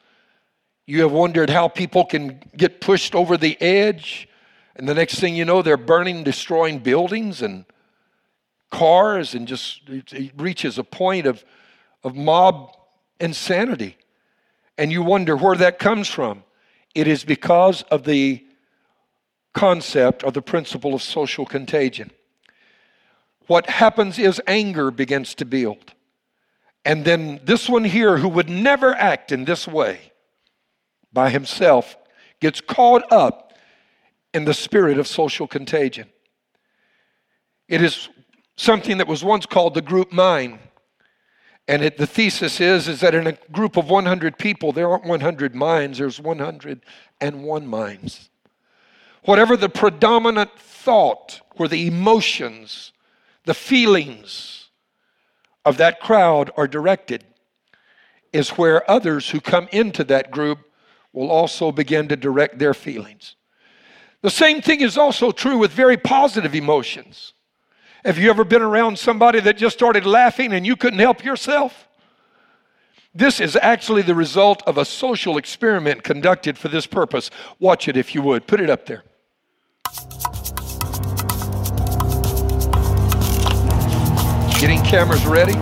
you 0.86 1.02
have 1.02 1.12
wondered 1.12 1.50
how 1.50 1.70
people 1.70 2.06
can 2.06 2.40
get 2.56 2.82
pushed 2.82 3.16
over 3.16 3.36
the 3.36 3.60
edge. 3.60 4.30
And 4.76 4.88
the 4.88 4.94
next 4.94 5.20
thing 5.20 5.36
you 5.36 5.44
know, 5.44 5.64
they're 5.64 5.78
burning, 5.78 6.24
destroying 6.24 6.78
buildings 6.78 7.42
and 7.42 7.66
cars 8.70 9.34
and 9.34 9.48
just 9.48 9.82
it 9.90 10.34
reaches 10.38 10.78
a 10.78 10.84
point 10.84 11.26
of, 11.26 11.44
of 12.04 12.16
mob 12.16 12.78
insanity. 13.20 13.98
And 14.78 14.92
you 14.92 15.02
wonder 15.02 15.36
where 15.36 15.56
that 15.56 15.80
comes 15.80 16.08
from. 16.08 16.44
It 16.94 17.08
is 17.08 17.24
because 17.24 17.82
of 17.90 18.04
the 18.04 18.46
concept 19.56 20.24
or 20.24 20.32
the 20.32 20.44
principle 20.44 20.94
of 20.94 21.02
social 21.02 21.48
contagion. 21.48 22.12
What 23.48 23.70
happens 23.70 24.18
is 24.20 24.42
anger 24.48 24.92
begins 24.92 25.36
to 25.36 25.46
build. 25.46 25.94
And 26.86 27.06
then 27.06 27.40
this 27.44 27.70
one 27.70 27.84
here, 27.84 28.18
who 28.18 28.30
would 28.30 28.50
never 28.50 28.94
act 28.96 29.32
in 29.32 29.46
this 29.46 29.68
way 29.68 30.12
by 31.14 31.30
himself, 31.30 31.96
gets 32.40 32.62
caught 32.62 33.04
up 33.12 33.54
in 34.34 34.46
the 34.46 34.54
spirit 34.54 34.98
of 34.98 35.08
social 35.08 35.48
contagion. 35.48 36.10
It 37.68 37.82
is 37.82 38.10
something 38.56 38.98
that 38.98 39.08
was 39.08 39.24
once 39.24 39.46
called 39.46 39.74
the 39.74 39.82
group 39.82 40.12
mind. 40.12 40.60
And 41.68 41.84
it, 41.84 41.98
the 41.98 42.08
thesis 42.08 42.60
is, 42.60 42.88
is 42.88 43.00
that 43.02 43.16
in 43.16 43.28
a 43.28 43.38
group 43.52 43.78
of 43.78 43.90
100 43.90 44.38
people, 44.38 44.72
there 44.72 44.90
aren't 44.90 45.06
100 45.06 45.56
minds, 45.56 46.00
there's 46.00 46.20
101 46.20 47.68
minds. 47.68 48.30
Whatever 49.24 49.56
the 49.56 49.70
predominant 49.70 50.58
thought 50.58 51.42
or 51.56 51.68
the 51.68 51.88
emotions, 51.88 52.91
the 53.46 53.54
feelings 53.54 54.70
of 55.66 55.78
that 55.78 56.00
crowd 56.00 56.52
are 56.58 56.68
directed, 56.68 57.24
is 58.34 58.50
where 58.52 58.90
others 58.90 59.30
who 59.30 59.42
come 59.42 59.68
into 59.72 60.04
that 60.06 60.32
group 60.32 60.60
will 61.14 61.30
also 61.30 61.72
begin 61.72 62.08
to 62.08 62.16
direct 62.16 62.58
their 62.58 62.74
feelings. 62.74 63.36
The 64.22 64.30
same 64.30 64.62
thing 64.62 64.82
is 64.82 64.98
also 64.98 65.32
true 65.32 65.58
with 65.58 65.72
very 65.72 65.98
positive 65.98 66.56
emotions. 66.56 67.34
Have 68.06 68.18
you 68.18 68.30
ever 68.30 68.44
been 68.44 68.62
around 68.62 68.98
somebody 68.98 69.40
that 69.42 69.58
just 69.58 69.78
started 69.78 70.06
laughing 70.06 70.54
and 70.54 70.66
you 70.66 70.76
couldn't 70.76 71.00
help 71.00 71.24
yourself? 71.24 71.88
This 73.14 73.42
is 73.42 73.58
actually 73.58 74.04
the 74.04 74.16
result 74.16 74.64
of 74.66 74.78
a 74.78 74.86
social 74.86 75.38
experiment 75.38 76.04
conducted 76.04 76.58
for 76.58 76.70
this 76.70 76.88
purpose. 76.88 77.30
Watch 77.60 77.88
it 77.88 77.98
if 77.98 78.16
you 78.16 78.22
would. 78.22 78.48
Put 78.48 78.62
it 78.62 78.70
up 78.70 78.86
there. 78.86 79.04
Getting 84.62 84.84
cameras 84.84 85.26
ready. 85.26 85.54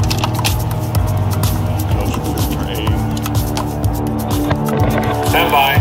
Stand 5.29 5.51
by. 5.53 5.75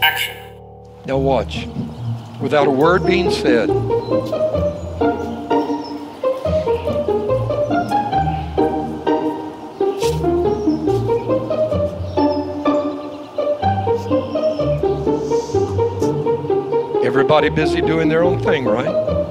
Action. 0.00 0.34
Now 1.04 1.18
watch. 1.18 1.68
Without 2.40 2.68
a 2.68 2.70
word 2.70 3.04
being 3.04 3.30
said, 3.30 3.68
Everybody 17.04 17.50
busy 17.50 17.82
doing 17.82 18.08
their 18.08 18.24
own 18.24 18.40
thing, 18.40 18.64
right? 18.64 19.21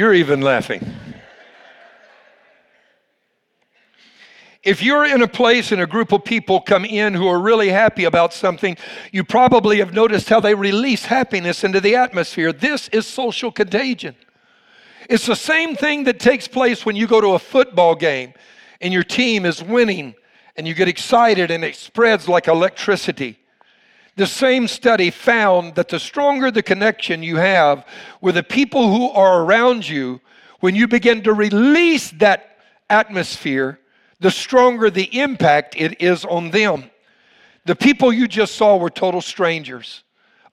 You're 0.00 0.14
even 0.14 0.40
laughing. 0.40 0.80
If 4.62 4.82
you're 4.82 5.04
in 5.04 5.20
a 5.20 5.28
place 5.28 5.72
and 5.72 5.82
a 5.82 5.86
group 5.86 6.12
of 6.12 6.24
people 6.24 6.62
come 6.62 6.86
in 6.86 7.12
who 7.12 7.28
are 7.28 7.38
really 7.38 7.68
happy 7.68 8.04
about 8.04 8.32
something, 8.32 8.78
you 9.12 9.24
probably 9.24 9.76
have 9.80 9.92
noticed 9.92 10.30
how 10.30 10.40
they 10.40 10.54
release 10.54 11.04
happiness 11.04 11.64
into 11.64 11.82
the 11.82 11.96
atmosphere. 11.96 12.50
This 12.50 12.88
is 12.88 13.06
social 13.06 13.52
contagion. 13.52 14.16
It's 15.10 15.26
the 15.26 15.36
same 15.36 15.76
thing 15.76 16.04
that 16.04 16.18
takes 16.18 16.48
place 16.48 16.86
when 16.86 16.96
you 16.96 17.06
go 17.06 17.20
to 17.20 17.34
a 17.34 17.38
football 17.38 17.94
game 17.94 18.32
and 18.80 18.94
your 18.94 19.04
team 19.04 19.44
is 19.44 19.62
winning 19.62 20.14
and 20.56 20.66
you 20.66 20.72
get 20.72 20.88
excited 20.88 21.50
and 21.50 21.62
it 21.62 21.76
spreads 21.76 22.26
like 22.26 22.48
electricity. 22.48 23.38
The 24.20 24.26
same 24.26 24.68
study 24.68 25.10
found 25.10 25.76
that 25.76 25.88
the 25.88 25.98
stronger 25.98 26.50
the 26.50 26.62
connection 26.62 27.22
you 27.22 27.36
have 27.36 27.86
with 28.20 28.34
the 28.34 28.42
people 28.42 28.92
who 28.92 29.08
are 29.08 29.42
around 29.42 29.88
you, 29.88 30.20
when 30.58 30.74
you 30.74 30.86
begin 30.86 31.22
to 31.22 31.32
release 31.32 32.10
that 32.10 32.58
atmosphere, 32.90 33.80
the 34.18 34.30
stronger 34.30 34.90
the 34.90 35.18
impact 35.18 35.74
it 35.78 36.02
is 36.02 36.26
on 36.26 36.50
them. 36.50 36.90
The 37.64 37.74
people 37.74 38.12
you 38.12 38.28
just 38.28 38.56
saw 38.56 38.76
were 38.76 38.90
total 38.90 39.22
strangers. 39.22 40.04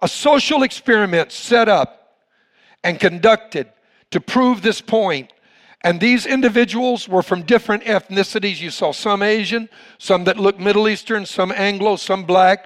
A 0.01 0.07
social 0.07 0.63
experiment 0.63 1.33
set 1.33 1.67
up 1.67 2.19
and 2.85 2.97
conducted 2.97 3.67
to 4.11 4.21
prove 4.21 4.61
this 4.61 4.79
point. 4.79 5.33
And 5.81 5.99
these 5.99 6.25
individuals 6.25 7.09
were 7.09 7.21
from 7.21 7.41
different 7.41 7.83
ethnicities. 7.83 8.61
You 8.61 8.71
saw 8.71 8.93
some 8.93 9.21
Asian, 9.21 9.67
some 9.97 10.23
that 10.23 10.37
looked 10.37 10.61
Middle 10.61 10.87
Eastern, 10.87 11.25
some 11.25 11.51
Anglo, 11.51 11.97
some 11.97 12.23
black. 12.23 12.65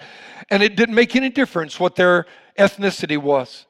And 0.52 0.62
it 0.62 0.76
didn't 0.76 0.96
make 0.96 1.16
any 1.16 1.30
difference 1.30 1.80
what 1.80 1.96
their 1.96 2.28
ethnicity 2.60 3.18
was. 3.18 3.66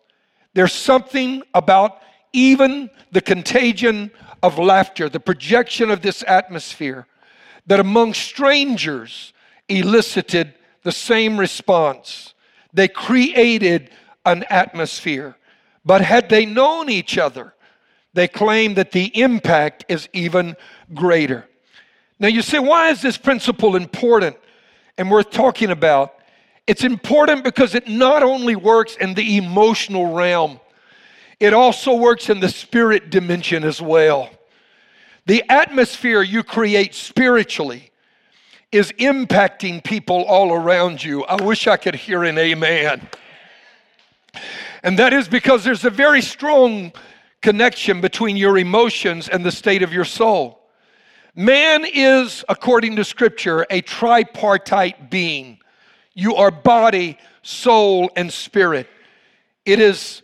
There's 0.53 0.73
something 0.73 1.43
about 1.53 2.01
even 2.33 2.89
the 3.11 3.21
contagion 3.21 4.11
of 4.43 4.57
laughter, 4.57 5.07
the 5.07 5.19
projection 5.19 5.91
of 5.91 6.01
this 6.01 6.23
atmosphere 6.27 7.07
that 7.67 7.79
among 7.79 8.13
strangers 8.13 9.31
elicited 9.69 10.53
the 10.83 10.91
same 10.91 11.37
response. 11.37 12.33
They 12.73 12.87
created 12.87 13.91
an 14.25 14.43
atmosphere. 14.49 15.37
But 15.85 16.01
had 16.01 16.29
they 16.29 16.45
known 16.45 16.89
each 16.89 17.17
other, 17.17 17.53
they 18.13 18.27
claim 18.27 18.73
that 18.73 18.91
the 18.91 19.05
impact 19.19 19.85
is 19.87 20.09
even 20.13 20.55
greater. 20.93 21.47
Now, 22.19 22.27
you 22.27 22.41
say, 22.41 22.59
why 22.59 22.89
is 22.89 23.01
this 23.01 23.17
principle 23.17 23.75
important 23.75 24.35
and 24.97 25.09
worth 25.09 25.31
talking 25.31 25.71
about? 25.71 26.15
It's 26.71 26.85
important 26.85 27.43
because 27.43 27.75
it 27.75 27.89
not 27.89 28.23
only 28.23 28.55
works 28.55 28.95
in 28.95 29.13
the 29.13 29.35
emotional 29.35 30.13
realm, 30.13 30.57
it 31.37 31.53
also 31.53 31.95
works 31.95 32.29
in 32.29 32.39
the 32.39 32.47
spirit 32.47 33.09
dimension 33.09 33.65
as 33.65 33.81
well. 33.81 34.29
The 35.25 35.43
atmosphere 35.49 36.21
you 36.21 36.43
create 36.43 36.95
spiritually 36.95 37.91
is 38.71 38.93
impacting 38.93 39.83
people 39.83 40.23
all 40.23 40.53
around 40.53 41.03
you. 41.03 41.25
I 41.25 41.43
wish 41.43 41.67
I 41.67 41.75
could 41.75 41.93
hear 41.93 42.23
an 42.23 42.37
amen. 42.37 43.05
And 44.81 44.97
that 44.97 45.11
is 45.11 45.27
because 45.27 45.65
there's 45.65 45.83
a 45.83 45.89
very 45.89 46.21
strong 46.21 46.93
connection 47.41 47.99
between 47.99 48.37
your 48.37 48.57
emotions 48.57 49.27
and 49.27 49.45
the 49.45 49.51
state 49.51 49.83
of 49.83 49.91
your 49.91 50.05
soul. 50.05 50.61
Man 51.35 51.83
is, 51.83 52.45
according 52.47 52.95
to 52.95 53.03
Scripture, 53.03 53.67
a 53.69 53.81
tripartite 53.81 55.09
being. 55.09 55.57
You 56.13 56.35
are 56.35 56.51
body, 56.51 57.17
soul, 57.41 58.11
and 58.15 58.31
spirit. 58.31 58.87
It 59.65 59.79
is 59.79 60.21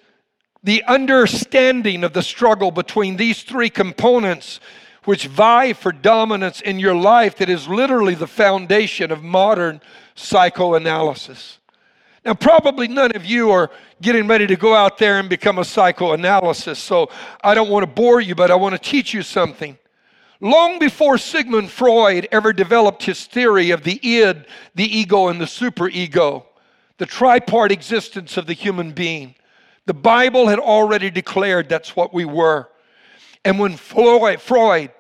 the 0.64 0.84
understanding 0.86 2.04
of 2.04 2.14
the 2.14 2.24
struggle 2.24 2.72
between 2.72 3.18
these 3.18 3.44
three 3.44 3.70
components 3.70 4.60
which 5.06 5.28
vie 5.28 5.72
for 5.72 5.94
dominance 5.94 6.60
in 6.60 6.80
your 6.80 6.94
life 6.94 7.38
that 7.38 7.48
is 7.48 7.66
literally 7.68 8.14
the 8.14 8.28
foundation 8.28 9.10
of 9.10 9.24
modern 9.24 9.80
psychoanalysis. 10.16 11.60
Now, 12.26 12.34
probably 12.34 12.90
none 12.90 13.16
of 13.16 13.24
you 13.24 13.52
are 13.52 13.72
getting 14.02 14.28
ready 14.28 14.46
to 14.48 14.58
go 14.58 14.76
out 14.76 14.98
there 14.98 15.18
and 15.18 15.30
become 15.30 15.60
a 15.60 15.64
psychoanalyst, 15.64 16.76
so 16.76 17.10
I 17.42 17.54
don't 17.54 17.70
want 17.70 17.84
to 17.84 17.88
bore 17.88 18.20
you, 18.20 18.36
but 18.36 18.52
I 18.52 18.56
want 18.56 18.74
to 18.74 18.80
teach 18.80 19.14
you 19.14 19.22
something. 19.22 19.78
Long 20.40 20.78
before 20.78 21.18
Sigmund 21.18 21.72
Freud 21.72 22.28
ever 22.32 22.54
developed 22.54 23.04
his 23.04 23.26
theory 23.26 23.72
of 23.72 23.84
the 23.84 24.00
id, 24.04 24.46
the 24.76 24.98
ego, 24.98 25.30
and 25.30 25.42
the 25.42 25.46
superego, 25.46 26.46
the 26.98 27.08
tripart 27.08 27.72
existence 27.72 28.38
of 28.38 28.46
the 28.46 28.54
human 28.54 28.92
being, 28.92 29.36
the 29.88 29.94
Bible 29.94 30.48
had 30.48 30.60
already 30.60 31.10
declared 31.10 31.70
that's 31.70 31.96
what 31.96 32.14
we 32.14 32.26
were. 32.26 32.70
And 33.46 33.58
when 33.58 33.78
Freud, 33.78 34.92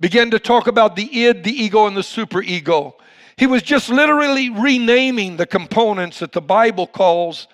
began 0.00 0.30
to 0.30 0.38
talk 0.38 0.66
about 0.66 0.96
the 0.96 1.24
id, 1.24 1.44
the 1.44 1.52
ego, 1.52 1.86
and 1.86 1.96
the 1.96 2.00
superego, 2.00 2.94
he 3.36 3.46
was 3.46 3.62
just 3.62 3.90
literally 3.90 4.50
renaming 4.50 5.36
the 5.36 5.46
components 5.46 6.18
that 6.18 6.32
the 6.32 6.40
Bible 6.40 6.86
calls 6.86 7.46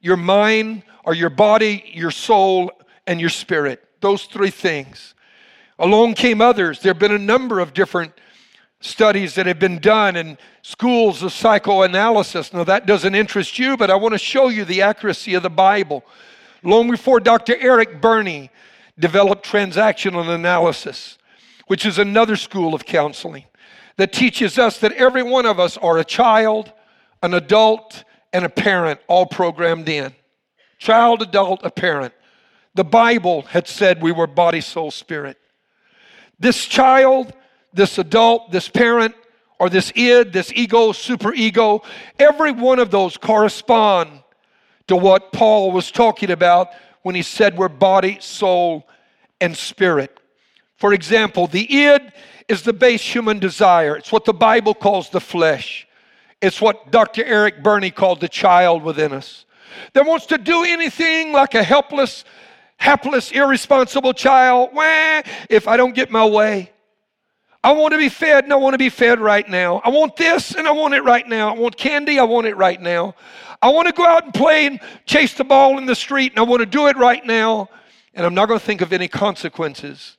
your 0.00 0.16
mind 0.16 0.82
or 1.04 1.14
your 1.14 1.30
body, 1.30 1.90
your 1.92 2.10
soul, 2.10 2.70
and 3.06 3.20
your 3.20 3.30
spirit. 3.30 3.82
Those 4.00 4.24
three 4.24 4.50
things. 4.50 5.14
Along 5.78 6.14
came 6.14 6.40
others. 6.40 6.80
There 6.80 6.90
have 6.90 6.98
been 6.98 7.12
a 7.12 7.18
number 7.18 7.60
of 7.60 7.74
different 7.74 8.12
studies 8.80 9.34
that 9.34 9.46
have 9.46 9.58
been 9.58 9.78
done 9.78 10.16
in 10.16 10.38
schools 10.62 11.22
of 11.22 11.32
psychoanalysis. 11.32 12.52
Now, 12.52 12.64
that 12.64 12.86
doesn't 12.86 13.14
interest 13.14 13.58
you, 13.58 13.76
but 13.76 13.90
I 13.90 13.96
want 13.96 14.12
to 14.12 14.18
show 14.18 14.48
you 14.48 14.64
the 14.64 14.82
accuracy 14.82 15.34
of 15.34 15.42
the 15.42 15.50
Bible. 15.50 16.04
Long 16.62 16.90
before 16.90 17.20
Dr. 17.20 17.56
Eric 17.58 18.00
Berne 18.00 18.48
developed 18.98 19.46
transactional 19.46 20.28
analysis, 20.34 21.18
which 21.66 21.84
is 21.84 21.98
another 21.98 22.36
school 22.36 22.74
of 22.74 22.84
counseling 22.84 23.44
that 23.96 24.12
teaches 24.12 24.58
us 24.58 24.78
that 24.80 24.92
every 24.92 25.22
one 25.22 25.46
of 25.46 25.58
us 25.58 25.76
are 25.76 25.98
a 25.98 26.04
child, 26.04 26.72
an 27.22 27.34
adult, 27.34 28.04
and 28.32 28.44
a 28.44 28.48
parent, 28.48 29.00
all 29.08 29.26
programmed 29.26 29.88
in. 29.88 30.14
Child, 30.78 31.22
adult, 31.22 31.60
a 31.64 31.70
parent. 31.70 32.12
The 32.74 32.84
Bible 32.84 33.42
had 33.42 33.66
said 33.66 34.02
we 34.02 34.12
were 34.12 34.26
body, 34.26 34.60
soul, 34.60 34.90
spirit. 34.90 35.38
This 36.38 36.66
child, 36.66 37.32
this 37.72 37.98
adult, 37.98 38.50
this 38.52 38.68
parent, 38.68 39.14
or 39.58 39.70
this 39.70 39.92
id, 39.94 40.32
this 40.32 40.52
ego, 40.54 40.92
superego, 40.92 41.84
every 42.18 42.52
one 42.52 42.78
of 42.78 42.90
those 42.90 43.16
correspond 43.16 44.10
to 44.88 44.96
what 44.96 45.32
Paul 45.32 45.72
was 45.72 45.90
talking 45.90 46.30
about 46.30 46.68
when 47.02 47.14
he 47.14 47.22
said 47.22 47.56
we're 47.56 47.68
body, 47.68 48.18
soul, 48.20 48.86
and 49.40 49.56
spirit. 49.56 50.20
For 50.76 50.92
example, 50.92 51.46
the 51.46 51.84
id 51.84 52.12
is 52.48 52.62
the 52.62 52.72
base 52.72 53.02
human 53.02 53.38
desire. 53.38 53.96
It's 53.96 54.12
what 54.12 54.24
the 54.24 54.34
Bible 54.34 54.74
calls 54.74 55.10
the 55.10 55.20
flesh. 55.20 55.88
It's 56.42 56.60
what 56.60 56.90
Dr. 56.90 57.24
Eric 57.24 57.62
Berne 57.62 57.90
called 57.90 58.20
the 58.20 58.28
child 58.28 58.82
within 58.82 59.12
us 59.12 59.46
that 59.92 60.06
wants 60.06 60.26
to 60.26 60.38
do 60.38 60.64
anything 60.64 61.32
like 61.32 61.54
a 61.54 61.62
helpless, 61.62 62.24
hapless, 62.76 63.32
irresponsible 63.32 64.12
child. 64.12 64.70
Wah, 64.72 65.22
if 65.50 65.68
I 65.68 65.76
don't 65.76 65.94
get 65.94 66.10
my 66.10 66.24
way. 66.24 66.72
I 67.64 67.72
want 67.72 67.92
to 67.92 67.98
be 67.98 68.08
fed 68.08 68.44
and 68.44 68.52
I 68.52 68.56
want 68.56 68.74
to 68.74 68.78
be 68.78 68.90
fed 68.90 69.18
right 69.18 69.48
now. 69.48 69.80
I 69.84 69.88
want 69.88 70.16
this 70.16 70.54
and 70.54 70.68
I 70.68 70.70
want 70.70 70.94
it 70.94 71.02
right 71.02 71.26
now. 71.26 71.52
I 71.52 71.58
want 71.58 71.76
candy, 71.76 72.18
I 72.18 72.22
want 72.22 72.46
it 72.46 72.56
right 72.56 72.80
now. 72.80 73.16
I 73.60 73.70
want 73.70 73.88
to 73.88 73.92
go 73.92 74.06
out 74.06 74.24
and 74.24 74.32
play 74.32 74.66
and 74.66 74.80
chase 75.04 75.34
the 75.34 75.42
ball 75.42 75.78
in 75.78 75.86
the 75.86 75.94
street 75.94 76.32
and 76.32 76.38
I 76.38 76.42
want 76.42 76.60
to 76.60 76.66
do 76.66 76.86
it 76.86 76.96
right 76.96 77.24
now. 77.26 77.68
And 78.14 78.24
I'm 78.24 78.34
not 78.34 78.46
going 78.46 78.60
to 78.60 78.64
think 78.64 78.82
of 78.82 78.92
any 78.92 79.08
consequences. 79.08 80.16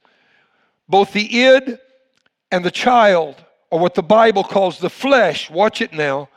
Both 0.90 1.14
the 1.14 1.40
id 1.40 1.80
and 2.52 2.66
the 2.66 2.72
child, 2.72 3.36
or 3.70 3.80
what 3.80 3.96
the 3.96 4.04
Bible 4.04 4.44
calls 4.44 4.80
the 4.80 4.90
flesh, 4.90 5.50
watch 5.50 5.82
it 5.82 5.94
now, 5.94 6.30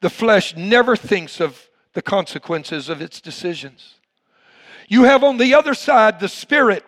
the 0.00 0.10
flesh 0.10 0.56
never 0.56 0.96
thinks 0.96 1.40
of 1.40 1.68
the 1.94 2.02
consequences 2.02 2.88
of 2.88 3.00
its 3.00 3.20
decisions. 3.20 3.93
You 4.88 5.04
have 5.04 5.24
on 5.24 5.36
the 5.36 5.54
other 5.54 5.74
side 5.74 6.20
the 6.20 6.28
spirit, 6.28 6.84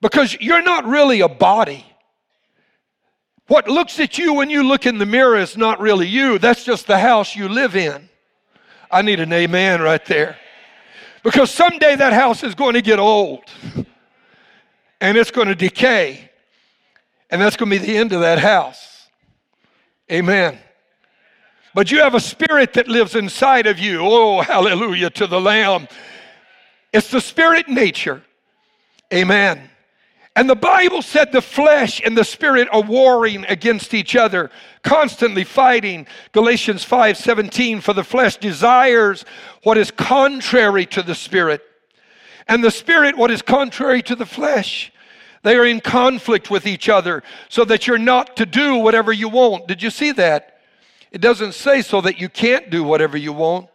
because 0.00 0.36
you're 0.40 0.62
not 0.62 0.84
really 0.84 1.20
a 1.20 1.28
body. 1.28 1.84
What 3.46 3.68
looks 3.68 3.98
at 3.98 4.16
you 4.16 4.34
when 4.34 4.48
you 4.48 4.62
look 4.62 4.86
in 4.86 4.98
the 4.98 5.06
mirror 5.06 5.36
is 5.36 5.56
not 5.56 5.80
really 5.80 6.06
you, 6.06 6.38
that's 6.38 6.64
just 6.64 6.86
the 6.86 6.98
house 6.98 7.34
you 7.34 7.48
live 7.48 7.74
in. 7.74 8.08
I 8.90 9.02
need 9.02 9.20
an 9.20 9.32
amen 9.32 9.80
right 9.82 10.04
there. 10.06 10.36
Because 11.22 11.50
someday 11.50 11.96
that 11.96 12.12
house 12.12 12.42
is 12.42 12.54
going 12.54 12.74
to 12.74 12.82
get 12.82 12.98
old 12.98 13.44
and 15.00 15.18
it's 15.18 15.30
going 15.30 15.48
to 15.48 15.54
decay. 15.54 16.30
And 17.28 17.40
that's 17.40 17.56
going 17.56 17.70
to 17.70 17.78
be 17.78 17.84
the 17.84 17.96
end 17.96 18.12
of 18.12 18.20
that 18.20 18.38
house. 18.38 19.08
Amen. 20.10 20.58
But 21.74 21.90
you 21.92 22.00
have 22.00 22.14
a 22.14 22.20
spirit 22.20 22.72
that 22.74 22.88
lives 22.88 23.14
inside 23.14 23.66
of 23.66 23.78
you. 23.78 24.00
Oh, 24.02 24.40
hallelujah 24.40 25.10
to 25.10 25.26
the 25.26 25.40
Lamb. 25.40 25.86
It's 26.92 27.10
the 27.10 27.20
spirit 27.20 27.68
nature. 27.68 28.22
Amen. 29.12 29.70
And 30.36 30.48
the 30.48 30.56
Bible 30.56 31.02
said 31.02 31.32
the 31.32 31.42
flesh 31.42 32.00
and 32.04 32.16
the 32.16 32.24
spirit 32.24 32.68
are 32.72 32.82
warring 32.82 33.44
against 33.46 33.94
each 33.94 34.14
other, 34.14 34.50
constantly 34.82 35.44
fighting. 35.44 36.06
Galatians 36.32 36.84
5 36.84 37.16
17, 37.16 37.80
for 37.80 37.92
the 37.92 38.04
flesh 38.04 38.36
desires 38.36 39.24
what 39.64 39.76
is 39.76 39.90
contrary 39.90 40.86
to 40.86 41.02
the 41.02 41.14
spirit, 41.14 41.62
and 42.46 42.62
the 42.62 42.70
spirit 42.70 43.16
what 43.16 43.30
is 43.30 43.42
contrary 43.42 44.02
to 44.02 44.14
the 44.14 44.26
flesh. 44.26 44.92
They 45.42 45.56
are 45.56 45.66
in 45.66 45.80
conflict 45.80 46.50
with 46.50 46.66
each 46.66 46.88
other 46.88 47.22
so 47.48 47.64
that 47.64 47.86
you're 47.86 47.98
not 47.98 48.36
to 48.36 48.46
do 48.46 48.76
whatever 48.76 49.12
you 49.12 49.28
want. 49.28 49.66
Did 49.66 49.82
you 49.82 49.90
see 49.90 50.12
that? 50.12 50.60
It 51.10 51.20
doesn't 51.20 51.54
say 51.54 51.82
so 51.82 52.00
that 52.02 52.20
you 52.20 52.28
can't 52.28 52.70
do 52.70 52.84
whatever 52.84 53.16
you 53.16 53.32
want. 53.32 53.68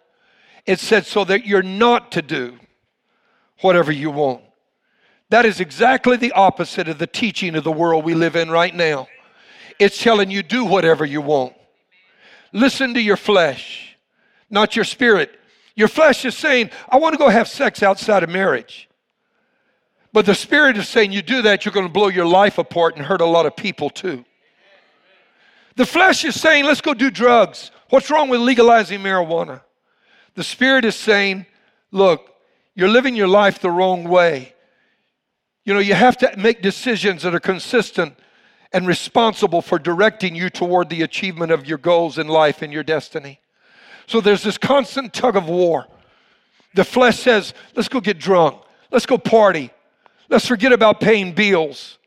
It 0.65 0.79
said 0.79 1.05
so 1.05 1.25
that 1.25 1.45
you're 1.45 1.63
not 1.63 2.11
to 2.13 2.21
do 2.21 2.59
whatever 3.61 3.91
you 3.91 4.11
want. 4.11 4.41
That 5.29 5.45
is 5.45 5.59
exactly 5.59 6.17
the 6.17 6.31
opposite 6.33 6.87
of 6.87 6.99
the 6.99 7.07
teaching 7.07 7.55
of 7.55 7.63
the 7.63 7.71
world 7.71 8.05
we 8.05 8.13
live 8.13 8.35
in 8.35 8.49
right 8.49 8.73
now. 8.73 9.07
It's 9.79 10.01
telling 10.01 10.31
you 10.31 10.43
do 10.43 10.65
whatever 10.65 11.05
you 11.05 11.21
want. 11.21 11.53
Listen 12.53 12.93
to 12.93 13.01
your 13.01 13.17
flesh, 13.17 13.97
not 14.49 14.75
your 14.75 14.85
spirit. 14.85 15.39
Your 15.75 15.89
flesh 15.89 16.23
is 16.23 16.37
saying, 16.37 16.69
I 16.87 16.97
want 16.97 17.13
to 17.13 17.17
go 17.17 17.27
have 17.27 17.49
sex 17.49 17.83
outside 17.83 18.23
of 18.23 18.29
marriage. 18.29 18.87
But 20.13 20.25
the 20.25 20.33
Spirit 20.33 20.77
is 20.77 20.87
saying 20.87 21.11
you 21.11 21.21
do 21.21 21.41
that, 21.41 21.65
you're 21.65 21.73
going 21.73 21.87
to 21.87 21.91
blow 21.91 22.07
your 22.07 22.25
life 22.25 22.57
apart 22.57 22.95
and 22.95 23.05
hurt 23.05 23.19
a 23.19 23.25
lot 23.25 23.45
of 23.45 23.57
people 23.57 23.89
too. 23.89 24.23
The 25.75 25.85
flesh 25.85 26.23
is 26.23 26.39
saying, 26.39 26.63
let's 26.63 26.79
go 26.79 26.93
do 26.93 27.11
drugs. 27.11 27.71
What's 27.89 28.09
wrong 28.09 28.29
with 28.29 28.39
legalizing 28.39 29.01
marijuana? 29.01 29.61
The 30.35 30.43
Spirit 30.45 30.85
is 30.85 30.95
saying, 30.95 31.45
look, 31.91 32.29
you're 32.75 32.89
living 32.89 33.15
your 33.15 33.27
life 33.27 33.59
the 33.59 33.71
wrong 33.71 34.03
way. 34.03 34.53
You 35.63 35.73
know, 35.73 35.79
you 35.79 35.95
have 35.95 36.17
to 36.17 36.31
make 36.37 36.61
decisions 36.61 37.23
that 37.23 37.33
are 37.33 37.39
consistent 37.39 38.15
and 38.71 38.85
responsible 38.85 39.61
for 39.61 39.79
directing 39.79 40.35
you 40.35 40.49
toward 40.49 40.89
the 40.89 41.01
achievement 41.01 41.51
of 41.51 41.65
your 41.65 41.77
goals 41.77 42.17
in 42.17 42.27
life 42.27 42.61
and 42.61 42.71
your 42.71 42.83
destiny. 42.83 43.39
So 44.05 44.21
there's 44.21 44.43
this 44.43 44.57
constant 44.57 45.13
tug 45.13 45.35
of 45.35 45.47
war. 45.47 45.87
The 46.75 46.83
flesh 46.83 47.17
says, 47.19 47.53
let's 47.75 47.87
go 47.87 48.01
get 48.01 48.19
drunk. 48.19 48.61
Let's 48.91 49.05
go 49.05 49.17
party. 49.17 49.71
Let's 50.29 50.45
forget 50.45 50.73
about 50.73 50.99
paying 50.99 51.33
bills. 51.33 51.97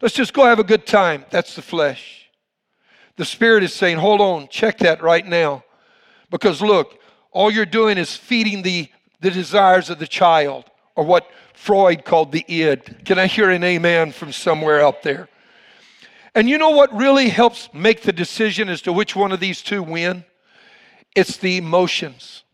Let's 0.00 0.14
just 0.14 0.32
go 0.32 0.44
have 0.44 0.58
a 0.58 0.64
good 0.64 0.86
time. 0.86 1.24
That's 1.30 1.56
the 1.56 1.62
flesh. 1.62 2.28
The 3.16 3.24
Spirit 3.24 3.64
is 3.64 3.72
saying, 3.72 3.96
hold 3.96 4.20
on, 4.20 4.48
check 4.48 4.78
that 4.78 5.02
right 5.02 5.26
now. 5.26 5.64
Because 6.30 6.62
look, 6.62 7.00
all 7.32 7.50
you're 7.50 7.66
doing 7.66 7.98
is 7.98 8.14
feeding 8.14 8.62
the, 8.62 8.88
the 9.20 9.30
desires 9.30 9.90
of 9.90 9.98
the 9.98 10.06
child, 10.06 10.64
or 10.94 11.04
what 11.04 11.28
Freud 11.54 12.04
called 12.04 12.32
the 12.32 12.44
id. 12.48 13.04
Can 13.04 13.18
I 13.18 13.26
hear 13.26 13.50
an 13.50 13.64
amen 13.64 14.12
from 14.12 14.32
somewhere 14.32 14.80
out 14.80 15.02
there? 15.02 15.28
And 16.34 16.48
you 16.48 16.58
know 16.58 16.70
what 16.70 16.94
really 16.94 17.28
helps 17.28 17.68
make 17.72 18.02
the 18.02 18.12
decision 18.12 18.68
as 18.68 18.82
to 18.82 18.92
which 18.92 19.16
one 19.16 19.32
of 19.32 19.40
these 19.40 19.60
two 19.62 19.82
win? 19.82 20.24
It's 21.16 21.36
the 21.36 21.56
emotions. 21.56 22.44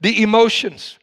The 0.00 0.22
emotions. 0.22 0.98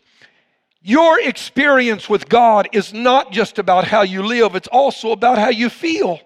Your 0.82 1.19
experience 1.19 2.10
with 2.10 2.30
God 2.30 2.69
is 2.71 2.93
not 2.93 3.32
just 3.32 3.60
about 3.60 3.86
how 3.86 4.02
you 4.02 4.23
live, 4.23 4.56
it's 4.56 4.67
also 4.67 5.12
about 5.12 5.38
how 5.38 5.49
you 5.49 5.69
feel 5.69 6.19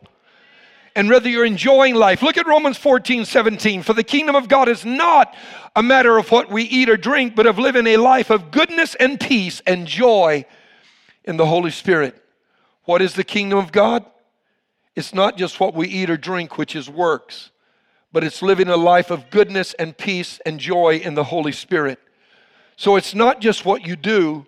and 0.98 1.08
whether 1.12 1.30
you're 1.30 1.46
enjoying 1.46 1.94
life. 1.94 2.24
Look 2.24 2.38
at 2.38 2.48
Romans 2.48 2.76
14, 2.76 3.24
17. 3.24 3.84
For 3.84 3.94
the 3.94 4.04
kingdom 4.04 4.36
of 4.36 4.48
God 4.48 4.68
is 4.68 4.84
not 4.84 5.36
a 5.76 5.84
matter 5.84 6.18
of 6.18 6.32
what 6.32 6.50
we 6.50 6.64
eat 6.64 6.90
or 6.90 6.98
drink, 6.98 7.36
but 7.36 7.46
of 7.46 7.60
living 7.60 7.86
a 7.86 7.98
life 7.98 8.32
of 8.32 8.50
goodness 8.50 8.96
and 8.96 9.20
peace 9.20 9.62
and 9.68 9.86
joy 9.86 10.44
in 11.24 11.38
the 11.38 11.46
Holy 11.46 11.70
Spirit. 11.70 12.20
What 12.86 13.04
is 13.04 13.14
the 13.14 13.24
kingdom 13.24 13.60
of 13.60 13.72
God? 13.72 14.06
It's 14.96 15.14
not 15.14 15.38
just 15.38 15.60
what 15.60 15.76
we 15.76 15.88
eat 15.88 16.10
or 16.10 16.18
drink, 16.18 16.58
which 16.58 16.76
is 16.76 16.90
works, 16.90 17.52
but 18.12 18.24
it's 18.24 18.42
living 18.42 18.68
a 18.68 18.76
life 18.76 19.12
of 19.12 19.30
goodness 19.30 19.76
and 19.76 19.96
peace 19.96 20.40
and 20.48 20.60
joy 20.60 20.96
in 20.96 21.14
the 21.14 21.26
Holy 21.26 21.52
Spirit. 21.52 22.00
So 22.76 22.96
it's 22.96 23.14
not 23.14 23.40
just 23.40 23.66
what 23.66 23.86
you 23.86 23.96
do, 23.96 24.48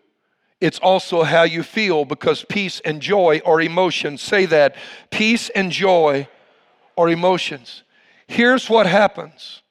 it's 0.59 0.79
also 0.79 1.21
how 1.21 1.43
you 1.43 1.62
feel 1.62 2.05
because 2.05 2.43
peace 2.43 2.79
and 2.83 3.03
joy 3.03 3.39
are 3.45 3.62
emotions. 3.62 4.23
Say 4.23 4.47
that. 4.47 4.75
Peace 5.12 5.49
and 5.49 5.71
joy 5.71 6.27
are 6.99 7.09
emotions. 7.09 7.83
Here's 8.27 8.69
what 8.69 8.85
happens 8.85 9.63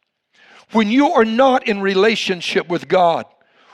when 0.73 0.91
you 0.91 1.13
are 1.13 1.25
not 1.25 1.69
in 1.69 1.81
relationship 1.81 2.69
with 2.69 2.89
God, 2.89 3.27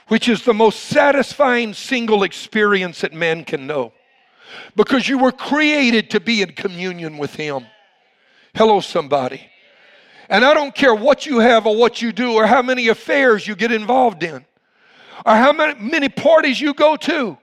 which 0.09 0.29
is 0.29 0.43
the 0.43 0.53
most 0.53 0.81
satisfying 0.81 1.73
single 1.73 2.23
experience 2.23 3.01
that 3.01 3.13
man 3.13 3.43
can 3.43 3.65
know. 3.65 3.93
because 4.75 5.09
you 5.09 5.17
were 5.17 5.31
created 5.31 6.09
to 6.11 6.19
be 6.19 6.41
in 6.41 6.51
communion 6.53 7.17
with 7.17 7.35
Him. 7.35 7.65
Hello, 8.53 8.79
somebody. 8.79 9.41
And 10.29 10.45
I 10.45 10.53
don't 10.53 10.73
care 10.73 10.95
what 10.95 11.25
you 11.25 11.39
have 11.39 11.65
or 11.65 11.75
what 11.75 12.01
you 12.01 12.11
do 12.11 12.33
or 12.33 12.45
how 12.45 12.61
many 12.61 12.87
affairs 12.87 13.47
you 13.47 13.55
get 13.55 13.71
involved 13.71 14.23
in 14.23 14.45
or 15.25 15.35
how 15.35 15.51
many, 15.51 15.79
many 15.79 16.09
parties 16.09 16.61
you 16.61 16.73
go 16.73 16.95
to. 16.95 17.37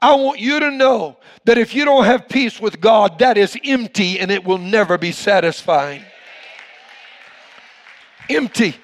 I 0.00 0.14
want 0.14 0.40
you 0.40 0.60
to 0.60 0.70
know 0.70 1.16
that 1.44 1.58
if 1.58 1.74
you 1.74 1.84
don't 1.84 2.04
have 2.04 2.28
peace 2.28 2.60
with 2.60 2.80
God, 2.80 3.18
that 3.18 3.38
is 3.38 3.56
empty 3.64 4.18
and 4.20 4.30
it 4.30 4.44
will 4.44 4.58
never 4.58 4.98
be 4.98 5.12
satisfying. 5.12 6.02
Empty. 8.28 8.76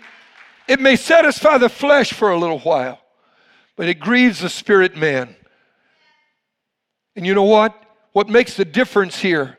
It 0.69 0.81
may 0.81 0.97
satisfy 0.97 1.59
the 1.59 1.69
flesh 1.69 2.13
for 2.13 2.31
a 2.31 2.39
little 2.39 2.61
while, 2.61 3.01
but 3.77 3.89
it 3.89 4.01
grieves 4.01 4.41
the 4.41 4.49
spirit 4.49 4.97
man. 4.97 5.35
And 7.17 7.27
you 7.27 7.35
know 7.35 7.43
what? 7.43 7.75
What 8.13 8.29
makes 8.29 8.57
the 8.57 8.65
difference 8.65 9.19
here 9.19 9.59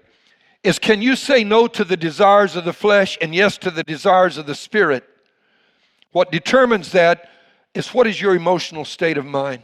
is 0.63 0.80
can 0.80 1.02
you 1.02 1.16
say 1.16 1.44
no 1.44 1.68
to 1.68 1.84
the 1.84 1.98
desires 1.98 2.56
of 2.56 2.66
the 2.66 2.74
flesh 2.74 3.18
and 3.22 3.36
yes 3.36 3.58
to 3.60 3.72
the 3.72 3.84
desires 3.84 4.38
of 4.38 4.46
the 4.46 4.56
spirit? 4.56 5.04
What 6.12 6.32
determines 6.32 6.92
that 6.94 7.30
is 7.74 7.94
what 7.94 8.08
is 8.08 8.22
your 8.22 8.36
emotional 8.36 8.86
state 8.86 9.18
of 9.18 9.26
mind. 9.26 9.63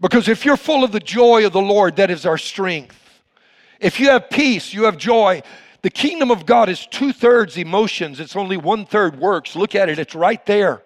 Because 0.00 0.28
if 0.28 0.44
you're 0.44 0.56
full 0.56 0.82
of 0.82 0.92
the 0.92 1.00
joy 1.00 1.44
of 1.46 1.52
the 1.52 1.60
Lord, 1.60 1.96
that 1.96 2.10
is 2.10 2.24
our 2.24 2.38
strength. 2.38 2.96
If 3.80 4.00
you 4.00 4.10
have 4.10 4.30
peace, 4.30 4.72
you 4.72 4.84
have 4.84 4.96
joy. 4.96 5.42
The 5.82 5.90
kingdom 5.90 6.30
of 6.30 6.46
God 6.46 6.68
is 6.68 6.86
two 6.86 7.12
thirds 7.12 7.56
emotions, 7.56 8.20
it's 8.20 8.36
only 8.36 8.56
one 8.56 8.86
third 8.86 9.18
works. 9.18 9.56
Look 9.56 9.74
at 9.74 9.88
it, 9.88 9.98
it's 9.98 10.14
right 10.14 10.44
there. 10.46 10.82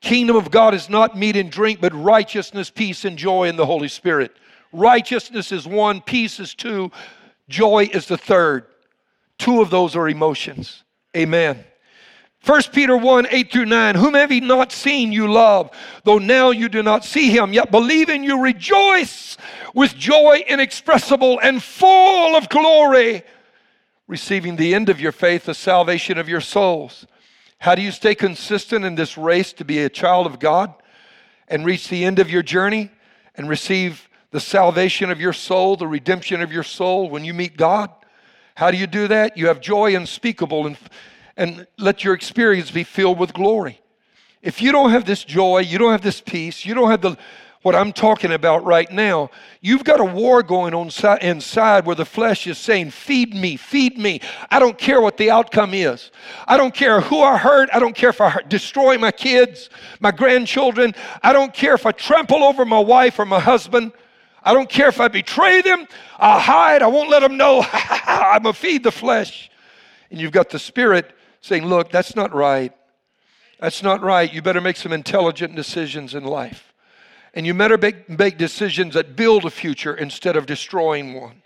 Kingdom 0.00 0.36
of 0.36 0.50
God 0.50 0.72
is 0.72 0.88
not 0.88 1.16
meat 1.16 1.36
and 1.36 1.50
drink, 1.50 1.80
but 1.80 1.92
righteousness, 1.94 2.70
peace, 2.70 3.04
and 3.04 3.18
joy 3.18 3.48
in 3.48 3.56
the 3.56 3.66
Holy 3.66 3.88
Spirit. 3.88 4.34
Righteousness 4.72 5.52
is 5.52 5.66
one, 5.66 6.00
peace 6.00 6.40
is 6.40 6.54
two, 6.54 6.90
joy 7.48 7.90
is 7.92 8.06
the 8.06 8.16
third. 8.16 8.64
Two 9.36 9.60
of 9.60 9.68
those 9.68 9.96
are 9.96 10.08
emotions. 10.08 10.84
Amen. 11.14 11.64
1 12.44 12.62
Peter 12.72 12.96
1 12.96 13.26
8 13.30 13.52
through 13.52 13.66
9, 13.66 13.94
whom 13.96 14.14
have 14.14 14.32
ye 14.32 14.40
not 14.40 14.72
seen 14.72 15.12
you 15.12 15.30
love, 15.30 15.70
though 16.04 16.18
now 16.18 16.50
you 16.50 16.68
do 16.68 16.82
not 16.82 17.04
see 17.04 17.30
him, 17.30 17.52
yet 17.52 17.70
believe 17.70 18.08
in 18.08 18.24
you 18.24 18.40
rejoice 18.40 19.36
with 19.74 19.94
joy 19.94 20.42
inexpressible 20.48 21.38
and 21.42 21.62
full 21.62 22.34
of 22.34 22.48
glory, 22.48 23.22
receiving 24.08 24.56
the 24.56 24.74
end 24.74 24.88
of 24.88 25.00
your 25.00 25.12
faith, 25.12 25.44
the 25.44 25.54
salvation 25.54 26.16
of 26.16 26.28
your 26.28 26.40
souls. 26.40 27.06
How 27.58 27.74
do 27.74 27.82
you 27.82 27.92
stay 27.92 28.14
consistent 28.14 28.86
in 28.86 28.94
this 28.94 29.18
race 29.18 29.52
to 29.54 29.64
be 29.66 29.80
a 29.80 29.90
child 29.90 30.26
of 30.26 30.38
God 30.38 30.72
and 31.46 31.66
reach 31.66 31.88
the 31.88 32.06
end 32.06 32.18
of 32.18 32.30
your 32.30 32.42
journey 32.42 32.90
and 33.34 33.50
receive 33.50 34.08
the 34.30 34.40
salvation 34.40 35.10
of 35.10 35.20
your 35.20 35.34
soul, 35.34 35.76
the 35.76 35.86
redemption 35.86 36.40
of 36.40 36.50
your 36.50 36.62
soul 36.62 37.10
when 37.10 37.22
you 37.22 37.34
meet 37.34 37.58
God? 37.58 37.90
How 38.54 38.70
do 38.70 38.78
you 38.78 38.86
do 38.86 39.08
that? 39.08 39.36
You 39.36 39.48
have 39.48 39.60
joy 39.60 39.94
unspeakable 39.94 40.66
and 40.66 40.78
and 41.40 41.66
let 41.78 42.04
your 42.04 42.12
experience 42.12 42.70
be 42.70 42.84
filled 42.84 43.18
with 43.18 43.32
glory. 43.32 43.80
If 44.42 44.60
you 44.60 44.72
don't 44.72 44.90
have 44.90 45.06
this 45.06 45.24
joy, 45.24 45.60
you 45.60 45.78
don't 45.78 45.90
have 45.90 46.02
this 46.02 46.20
peace, 46.20 46.66
you 46.66 46.74
don't 46.74 46.90
have 46.90 47.00
the 47.00 47.16
what 47.62 47.74
I'm 47.74 47.92
talking 47.92 48.32
about 48.32 48.64
right 48.64 48.90
now, 48.90 49.30
you've 49.60 49.84
got 49.84 50.00
a 50.00 50.04
war 50.04 50.42
going 50.42 50.72
on 50.72 50.90
inside 51.20 51.84
where 51.84 51.96
the 51.96 52.06
flesh 52.06 52.46
is 52.46 52.56
saying, 52.56 52.90
Feed 52.90 53.34
me, 53.34 53.56
feed 53.56 53.98
me. 53.98 54.22
I 54.50 54.58
don't 54.58 54.78
care 54.78 55.00
what 55.02 55.18
the 55.18 55.30
outcome 55.30 55.74
is. 55.74 56.10
I 56.48 56.56
don't 56.56 56.72
care 56.72 57.02
who 57.02 57.20
I 57.20 57.36
hurt. 57.36 57.68
I 57.72 57.78
don't 57.78 57.94
care 57.94 58.08
if 58.08 58.20
I 58.20 58.40
destroy 58.48 58.96
my 58.96 59.10
kids, 59.10 59.68
my 60.00 60.10
grandchildren. 60.10 60.94
I 61.22 61.34
don't 61.34 61.52
care 61.52 61.74
if 61.74 61.84
I 61.84 61.92
trample 61.92 62.44
over 62.44 62.64
my 62.64 62.80
wife 62.80 63.18
or 63.18 63.26
my 63.26 63.40
husband. 63.40 63.92
I 64.42 64.54
don't 64.54 64.70
care 64.70 64.88
if 64.88 64.98
I 64.98 65.08
betray 65.08 65.60
them. 65.60 65.86
I'll 66.18 66.40
hide. 66.40 66.82
I 66.82 66.86
won't 66.86 67.10
let 67.10 67.20
them 67.20 67.36
know. 67.36 67.62
I'm 67.72 68.42
going 68.42 68.54
to 68.54 68.58
feed 68.58 68.84
the 68.84 68.92
flesh. 68.92 69.50
And 70.10 70.18
you've 70.18 70.32
got 70.32 70.48
the 70.48 70.58
spirit 70.58 71.14
saying, 71.40 71.66
Look, 71.66 71.90
that's 71.90 72.14
not 72.14 72.34
right. 72.34 72.72
That's 73.60 73.82
not 73.82 74.02
right. 74.02 74.32
You 74.32 74.40
better 74.42 74.60
make 74.60 74.76
some 74.76 74.92
intelligent 74.92 75.54
decisions 75.54 76.14
in 76.14 76.24
life. 76.24 76.72
And 77.34 77.46
you 77.46 77.54
better 77.54 77.78
make, 77.78 78.08
make 78.08 78.38
decisions 78.38 78.94
that 78.94 79.14
build 79.16 79.44
a 79.44 79.50
future 79.50 79.94
instead 79.94 80.36
of 80.36 80.46
destroying 80.46 81.14
one. 81.14 81.42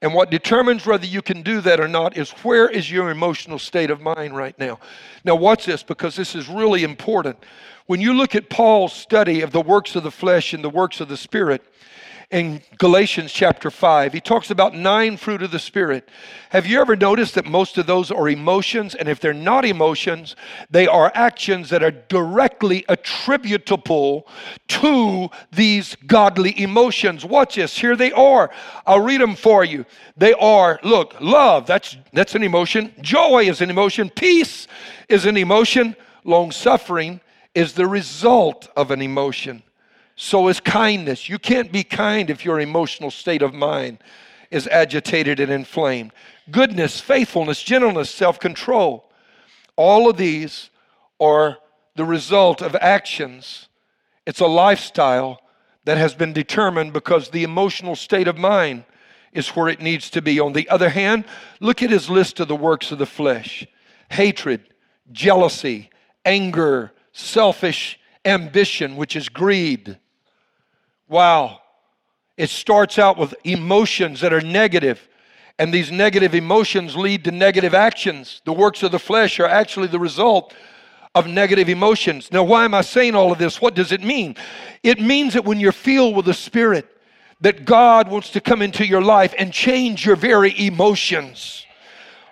And 0.00 0.14
what 0.14 0.30
determines 0.30 0.84
whether 0.84 1.06
you 1.06 1.22
can 1.22 1.42
do 1.42 1.60
that 1.60 1.78
or 1.78 1.86
not 1.86 2.16
is 2.16 2.30
where 2.42 2.68
is 2.68 2.90
your 2.90 3.10
emotional 3.10 3.58
state 3.58 3.90
of 3.90 4.00
mind 4.00 4.36
right 4.36 4.58
now. 4.58 4.80
Now, 5.24 5.36
watch 5.36 5.64
this 5.64 5.84
because 5.84 6.16
this 6.16 6.34
is 6.34 6.48
really 6.48 6.82
important. 6.82 7.38
When 7.86 8.00
you 8.00 8.12
look 8.12 8.34
at 8.34 8.50
Paul's 8.50 8.92
study 8.92 9.42
of 9.42 9.52
the 9.52 9.60
works 9.60 9.94
of 9.94 10.02
the 10.02 10.10
flesh 10.10 10.54
and 10.54 10.64
the 10.64 10.70
works 10.70 11.00
of 11.00 11.08
the 11.08 11.16
spirit, 11.16 11.62
in 12.32 12.62
Galatians 12.78 13.30
chapter 13.30 13.70
5. 13.70 14.14
He 14.14 14.20
talks 14.20 14.50
about 14.50 14.74
nine 14.74 15.18
fruit 15.18 15.42
of 15.42 15.50
the 15.50 15.58
Spirit. 15.58 16.08
Have 16.48 16.66
you 16.66 16.80
ever 16.80 16.96
noticed 16.96 17.34
that 17.34 17.44
most 17.44 17.76
of 17.76 17.86
those 17.86 18.10
are 18.10 18.28
emotions? 18.28 18.94
And 18.94 19.06
if 19.06 19.20
they're 19.20 19.34
not 19.34 19.66
emotions, 19.66 20.34
they 20.70 20.86
are 20.86 21.12
actions 21.14 21.68
that 21.68 21.82
are 21.82 21.90
directly 21.90 22.86
attributable 22.88 24.26
to 24.68 25.28
these 25.52 25.94
godly 26.06 26.58
emotions. 26.58 27.24
Watch 27.24 27.56
this. 27.56 27.78
Here 27.78 27.96
they 27.96 28.12
are. 28.12 28.50
I'll 28.86 29.00
read 29.00 29.20
them 29.20 29.36
for 29.36 29.62
you. 29.62 29.84
They 30.16 30.32
are, 30.32 30.80
look, 30.82 31.14
love, 31.20 31.66
that's, 31.66 31.98
that's 32.14 32.34
an 32.34 32.42
emotion. 32.42 32.94
Joy 33.02 33.44
is 33.44 33.60
an 33.60 33.68
emotion. 33.68 34.08
Peace 34.08 34.68
is 35.08 35.26
an 35.26 35.36
emotion. 35.36 35.94
Long 36.24 36.50
suffering 36.50 37.20
is 37.54 37.74
the 37.74 37.86
result 37.86 38.68
of 38.74 38.90
an 38.90 39.02
emotion. 39.02 39.62
So 40.16 40.48
is 40.48 40.60
kindness. 40.60 41.28
You 41.28 41.38
can't 41.38 41.72
be 41.72 41.84
kind 41.84 42.30
if 42.30 42.44
your 42.44 42.60
emotional 42.60 43.10
state 43.10 43.42
of 43.42 43.54
mind 43.54 43.98
is 44.50 44.68
agitated 44.68 45.40
and 45.40 45.50
inflamed. 45.50 46.12
Goodness, 46.50 47.00
faithfulness, 47.00 47.62
gentleness, 47.62 48.10
self 48.10 48.38
control. 48.38 49.10
All 49.76 50.10
of 50.10 50.16
these 50.16 50.70
are 51.18 51.58
the 51.96 52.04
result 52.04 52.62
of 52.62 52.76
actions. 52.76 53.68
It's 54.26 54.40
a 54.40 54.46
lifestyle 54.46 55.40
that 55.84 55.98
has 55.98 56.14
been 56.14 56.32
determined 56.32 56.92
because 56.92 57.28
the 57.28 57.42
emotional 57.42 57.96
state 57.96 58.28
of 58.28 58.38
mind 58.38 58.84
is 59.32 59.48
where 59.48 59.68
it 59.68 59.80
needs 59.80 60.10
to 60.10 60.22
be. 60.22 60.38
On 60.38 60.52
the 60.52 60.68
other 60.68 60.90
hand, 60.90 61.24
look 61.60 61.82
at 61.82 61.90
his 61.90 62.08
list 62.10 62.38
of 62.38 62.48
the 62.48 62.56
works 62.56 62.92
of 62.92 62.98
the 62.98 63.06
flesh 63.06 63.66
hatred, 64.10 64.62
jealousy, 65.10 65.88
anger, 66.26 66.92
selfish 67.12 67.98
ambition, 68.26 68.94
which 68.94 69.16
is 69.16 69.30
greed, 69.30 69.98
Wow. 71.12 71.60
It 72.38 72.48
starts 72.48 72.98
out 72.98 73.18
with 73.18 73.34
emotions 73.44 74.22
that 74.22 74.32
are 74.32 74.40
negative, 74.40 75.06
and 75.58 75.72
these 75.72 75.92
negative 75.92 76.34
emotions 76.34 76.96
lead 76.96 77.24
to 77.24 77.30
negative 77.30 77.74
actions. 77.74 78.40
The 78.46 78.52
works 78.54 78.82
of 78.82 78.92
the 78.92 78.98
flesh 78.98 79.38
are 79.38 79.46
actually 79.46 79.88
the 79.88 79.98
result 79.98 80.54
of 81.14 81.26
negative 81.26 81.68
emotions. 81.68 82.32
Now, 82.32 82.44
why 82.44 82.64
am 82.64 82.72
I 82.72 82.80
saying 82.80 83.14
all 83.14 83.30
of 83.30 83.36
this? 83.36 83.60
What 83.60 83.74
does 83.74 83.92
it 83.92 84.02
mean? 84.02 84.36
It 84.82 85.02
means 85.02 85.34
that 85.34 85.44
when 85.44 85.60
you're 85.60 85.70
filled 85.70 86.16
with 86.16 86.24
the 86.24 86.32
Spirit, 86.32 86.88
that 87.42 87.66
God 87.66 88.08
wants 88.08 88.30
to 88.30 88.40
come 88.40 88.62
into 88.62 88.86
your 88.86 89.02
life 89.02 89.34
and 89.38 89.52
change 89.52 90.06
your 90.06 90.16
very 90.16 90.58
emotions. 90.58 91.66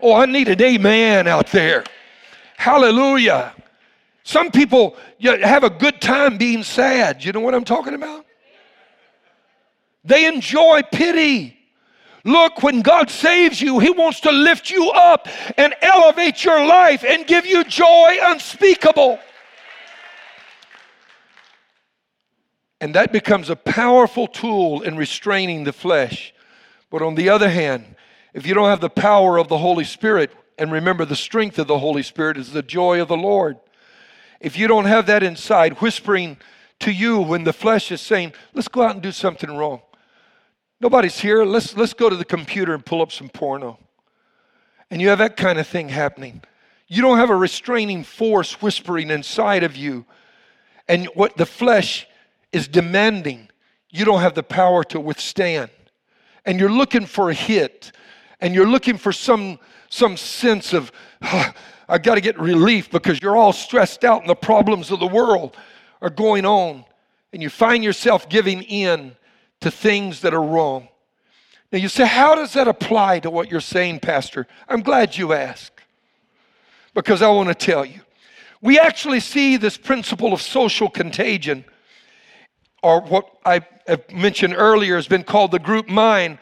Oh, 0.00 0.14
I 0.14 0.24
need 0.24 0.48
an 0.48 0.62
amen 0.62 1.28
out 1.28 1.48
there. 1.48 1.84
Hallelujah. 2.56 3.54
Some 4.24 4.50
people 4.50 4.96
have 5.20 5.64
a 5.64 5.70
good 5.70 6.00
time 6.00 6.38
being 6.38 6.62
sad. 6.62 7.22
You 7.22 7.32
know 7.32 7.40
what 7.40 7.54
I'm 7.54 7.64
talking 7.64 7.92
about? 7.92 8.24
They 10.04 10.26
enjoy 10.26 10.82
pity. 10.90 11.56
Look, 12.24 12.62
when 12.62 12.82
God 12.82 13.10
saves 13.10 13.60
you, 13.60 13.78
He 13.78 13.90
wants 13.90 14.20
to 14.20 14.32
lift 14.32 14.70
you 14.70 14.90
up 14.90 15.28
and 15.56 15.74
elevate 15.80 16.44
your 16.44 16.66
life 16.66 17.04
and 17.04 17.26
give 17.26 17.46
you 17.46 17.64
joy 17.64 18.18
unspeakable. 18.22 19.18
And 22.80 22.94
that 22.94 23.12
becomes 23.12 23.50
a 23.50 23.56
powerful 23.56 24.26
tool 24.26 24.82
in 24.82 24.96
restraining 24.96 25.64
the 25.64 25.72
flesh. 25.72 26.32
But 26.90 27.02
on 27.02 27.14
the 27.14 27.28
other 27.28 27.50
hand, 27.50 27.96
if 28.32 28.46
you 28.46 28.54
don't 28.54 28.68
have 28.68 28.80
the 28.80 28.90
power 28.90 29.38
of 29.38 29.48
the 29.48 29.58
Holy 29.58 29.84
Spirit, 29.84 30.30
and 30.58 30.72
remember 30.72 31.04
the 31.04 31.16
strength 31.16 31.58
of 31.58 31.66
the 31.66 31.78
Holy 31.78 32.02
Spirit 32.02 32.36
is 32.36 32.52
the 32.52 32.62
joy 32.62 33.00
of 33.00 33.08
the 33.08 33.16
Lord. 33.16 33.58
If 34.40 34.58
you 34.58 34.66
don't 34.66 34.84
have 34.86 35.06
that 35.06 35.22
inside, 35.22 35.80
whispering 35.80 36.38
to 36.80 36.90
you 36.90 37.18
when 37.18 37.44
the 37.44 37.52
flesh 37.52 37.90
is 37.90 38.00
saying, 38.00 38.32
let's 38.54 38.68
go 38.68 38.82
out 38.82 38.92
and 38.92 39.02
do 39.02 39.12
something 39.12 39.54
wrong. 39.54 39.82
Nobody's 40.80 41.18
here. 41.18 41.44
Let's, 41.44 41.76
let's 41.76 41.92
go 41.92 42.08
to 42.08 42.16
the 42.16 42.24
computer 42.24 42.72
and 42.72 42.84
pull 42.84 43.02
up 43.02 43.12
some 43.12 43.28
porno. 43.28 43.78
And 44.90 45.00
you 45.00 45.10
have 45.10 45.18
that 45.18 45.36
kind 45.36 45.58
of 45.58 45.66
thing 45.66 45.90
happening. 45.90 46.42
You 46.88 47.02
don't 47.02 47.18
have 47.18 47.30
a 47.30 47.36
restraining 47.36 48.02
force 48.02 48.62
whispering 48.62 49.10
inside 49.10 49.62
of 49.62 49.76
you. 49.76 50.06
And 50.88 51.06
what 51.14 51.36
the 51.36 51.46
flesh 51.46 52.06
is 52.50 52.66
demanding, 52.66 53.50
you 53.90 54.04
don't 54.04 54.22
have 54.22 54.34
the 54.34 54.42
power 54.42 54.82
to 54.84 54.98
withstand. 54.98 55.70
And 56.46 56.58
you're 56.58 56.72
looking 56.72 57.04
for 57.04 57.30
a 57.30 57.34
hit. 57.34 57.92
And 58.40 58.54
you're 58.54 58.66
looking 58.66 58.96
for 58.96 59.12
some, 59.12 59.58
some 59.90 60.16
sense 60.16 60.72
of, 60.72 60.90
oh, 61.22 61.52
I've 61.88 62.02
got 62.02 62.14
to 62.14 62.22
get 62.22 62.38
relief 62.40 62.90
because 62.90 63.20
you're 63.20 63.36
all 63.36 63.52
stressed 63.52 64.02
out 64.02 64.22
and 64.22 64.30
the 64.30 64.34
problems 64.34 64.90
of 64.90 64.98
the 64.98 65.06
world 65.06 65.56
are 66.00 66.10
going 66.10 66.46
on. 66.46 66.86
And 67.34 67.42
you 67.42 67.50
find 67.50 67.84
yourself 67.84 68.30
giving 68.30 68.62
in 68.62 69.14
to 69.60 69.70
things 69.70 70.20
that 70.20 70.34
are 70.34 70.42
wrong. 70.42 70.88
Now 71.72 71.78
you 71.78 71.88
say, 71.88 72.06
how 72.06 72.34
does 72.34 72.54
that 72.54 72.66
apply 72.66 73.20
to 73.20 73.30
what 73.30 73.50
you're 73.50 73.60
saying, 73.60 74.00
Pastor? 74.00 74.46
I'm 74.68 74.82
glad 74.82 75.16
you 75.16 75.32
asked 75.32 75.80
because 76.94 77.22
I 77.22 77.28
want 77.28 77.48
to 77.48 77.54
tell 77.54 77.84
you. 77.84 78.00
We 78.60 78.78
actually 78.78 79.20
see 79.20 79.56
this 79.56 79.76
principle 79.76 80.32
of 80.32 80.42
social 80.42 80.88
contagion, 80.90 81.64
or 82.82 83.00
what 83.00 83.26
I 83.44 83.62
have 83.86 84.10
mentioned 84.10 84.54
earlier 84.56 84.96
has 84.96 85.08
been 85.08 85.24
called 85.24 85.52
the 85.52 85.58
group 85.58 85.88
mind, 85.88 86.38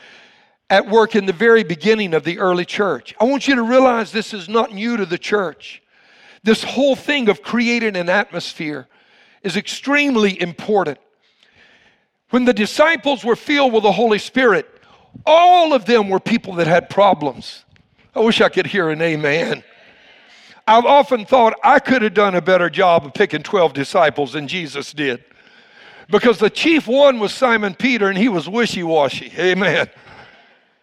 at 0.71 0.89
work 0.89 1.15
in 1.15 1.27
the 1.27 1.33
very 1.33 1.65
beginning 1.65 2.15
of 2.15 2.25
the 2.25 2.39
early 2.39 2.65
church. 2.65 3.15
I 3.21 3.25
want 3.25 3.49
you 3.49 3.55
to 3.55 3.63
realize 3.63 4.13
this 4.13 4.35
is 4.35 4.49
not 4.49 4.73
new 4.73 4.97
to 4.97 5.07
the 5.07 5.17
church. 5.19 5.83
This 6.43 6.63
whole 6.63 6.95
thing 6.95 7.29
of 7.29 7.43
creating 7.43 7.97
an 7.97 8.09
atmosphere 8.09 8.87
is 9.43 9.57
extremely 9.57 10.41
important. 10.41 10.99
When 12.31 12.45
the 12.45 12.53
disciples 12.53 13.25
were 13.25 13.37
filled 13.37 13.73
with 13.73 13.83
the 13.83 13.93
Holy 13.93 14.19
Spirit, 14.19 14.69
all 15.25 15.73
of 15.73 15.87
them 15.87 16.09
were 16.09 16.21
people 16.21 16.55
that 16.55 16.67
had 16.67 16.91
problems. 16.91 17.65
I 18.15 18.21
wish 18.21 18.41
I 18.41 18.49
could 18.49 18.67
hear 18.67 18.91
an 18.91 19.01
amen. 19.01 19.65
I've 20.67 20.85
often 20.85 21.25
thought 21.25 21.59
I 21.65 21.79
could 21.79 22.03
have 22.03 22.13
done 22.13 22.35
a 22.35 22.43
better 22.43 22.69
job 22.69 23.07
of 23.07 23.15
picking 23.15 23.43
12 23.43 23.73
disciples 23.73 24.35
than 24.35 24.47
Jesus 24.47 24.93
did. 24.93 25.25
Because 26.11 26.39
the 26.39 26.51
chief 26.51 26.87
one 26.87 27.19
was 27.19 27.33
Simon 27.33 27.75
Peter 27.75 28.09
and 28.09 28.19
he 28.19 28.29
was 28.29 28.49
wishy 28.49 28.83
washy. 28.83 29.33
Amen. 29.39 29.89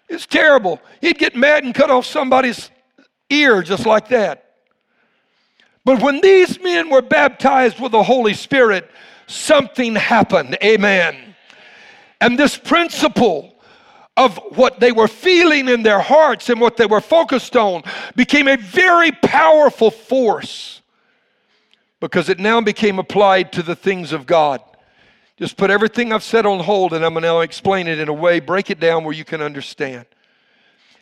It's 0.09 0.25
terrible. 0.25 0.79
He'd 1.01 1.17
get 1.17 1.35
mad 1.35 1.63
and 1.63 1.73
cut 1.73 1.89
off 1.89 2.05
somebody's 2.05 2.69
ear 3.29 3.61
just 3.61 3.85
like 3.85 4.09
that. 4.09 4.53
But 5.83 6.01
when 6.01 6.21
these 6.21 6.59
men 6.59 6.89
were 6.89 7.01
baptized 7.01 7.79
with 7.79 7.91
the 7.91 8.03
Holy 8.03 8.33
Spirit, 8.33 8.89
something 9.27 9.95
happened. 9.95 10.57
Amen. 10.63 11.24
And 12.21 12.39
this 12.39 12.57
principle 12.57 13.55
of 14.17 14.37
what 14.55 14.79
they 14.79 14.91
were 14.91 15.07
feeling 15.07 15.67
in 15.67 15.83
their 15.83 15.99
hearts 15.99 16.49
and 16.49 16.61
what 16.61 16.77
they 16.77 16.85
were 16.85 17.01
focused 17.01 17.55
on 17.55 17.83
became 18.15 18.47
a 18.47 18.57
very 18.57 19.11
powerful 19.11 19.91
force 19.91 20.81
because 21.99 22.29
it 22.29 22.39
now 22.39 22.61
became 22.61 22.99
applied 22.99 23.51
to 23.53 23.63
the 23.63 23.75
things 23.75 24.13
of 24.13 24.25
God. 24.25 24.61
Just 25.37 25.57
put 25.57 25.69
everything 25.69 26.13
I've 26.13 26.23
said 26.23 26.45
on 26.45 26.61
hold 26.61 26.93
and 26.93 27.03
I'm 27.03 27.13
going 27.13 27.23
to 27.23 27.27
now 27.27 27.39
explain 27.41 27.87
it 27.87 27.99
in 27.99 28.07
a 28.07 28.13
way, 28.13 28.39
break 28.39 28.69
it 28.69 28.79
down 28.79 29.03
where 29.03 29.13
you 29.13 29.25
can 29.25 29.41
understand. 29.41 30.05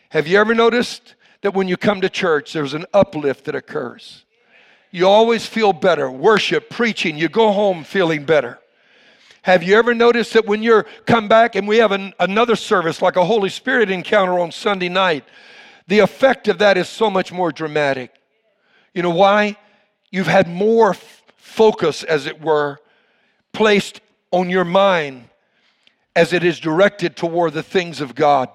Have 0.10 0.28
you 0.28 0.40
ever 0.40 0.56
noticed 0.56 1.16
that 1.42 1.54
when 1.54 1.68
you 1.68 1.78
come 1.78 2.02
to 2.02 2.10
church, 2.10 2.54
there's 2.54 2.74
an 2.74 2.86
uplift 2.94 3.46
that 3.46 3.56
occurs? 3.56 4.26
You 4.90 5.08
always 5.08 5.46
feel 5.46 5.74
better. 5.74 6.10
Worship, 6.10 6.70
preaching, 6.70 7.18
you 7.18 7.30
go 7.30 7.52
home 7.52 7.84
feeling 7.84 8.26
better. 8.26 8.60
Have 9.44 9.62
you 9.62 9.78
ever 9.78 9.94
noticed 9.94 10.34
that 10.34 10.46
when 10.46 10.64
you're 10.64 10.84
come 11.06 11.28
back 11.28 11.56
and 11.56 11.68
we 11.68 11.78
have 11.78 11.92
an, 11.92 12.14
another 12.20 12.56
service 12.56 13.02
like 13.02 13.18
a 13.18 13.26
Holy 13.26 13.50
Spirit 13.50 13.92
encounter 13.92 14.40
on 14.40 14.52
Sunday 14.52 14.90
night, 14.90 15.26
the 15.88 16.00
effect 16.00 16.48
of 16.48 16.60
that 16.60 16.78
is 16.78 16.88
so 16.88 17.10
much 17.10 17.32
more 17.32 17.52
dramatic. 17.52 18.14
You 18.94 19.04
know 19.04 19.10
why? 19.10 19.58
You've 20.12 20.28
had 20.28 20.48
more 20.48 20.92
f- 20.92 21.24
focus, 21.36 22.04
as 22.04 22.26
it 22.26 22.42
were, 22.42 22.80
placed 23.52 24.00
on 24.32 24.50
your 24.50 24.64
mind 24.64 25.28
as 26.16 26.32
it 26.32 26.44
is 26.44 26.60
directed 26.60 27.16
toward 27.18 27.54
the 27.54 27.64
things 27.64 28.00
of 28.00 28.16
God. 28.16 28.50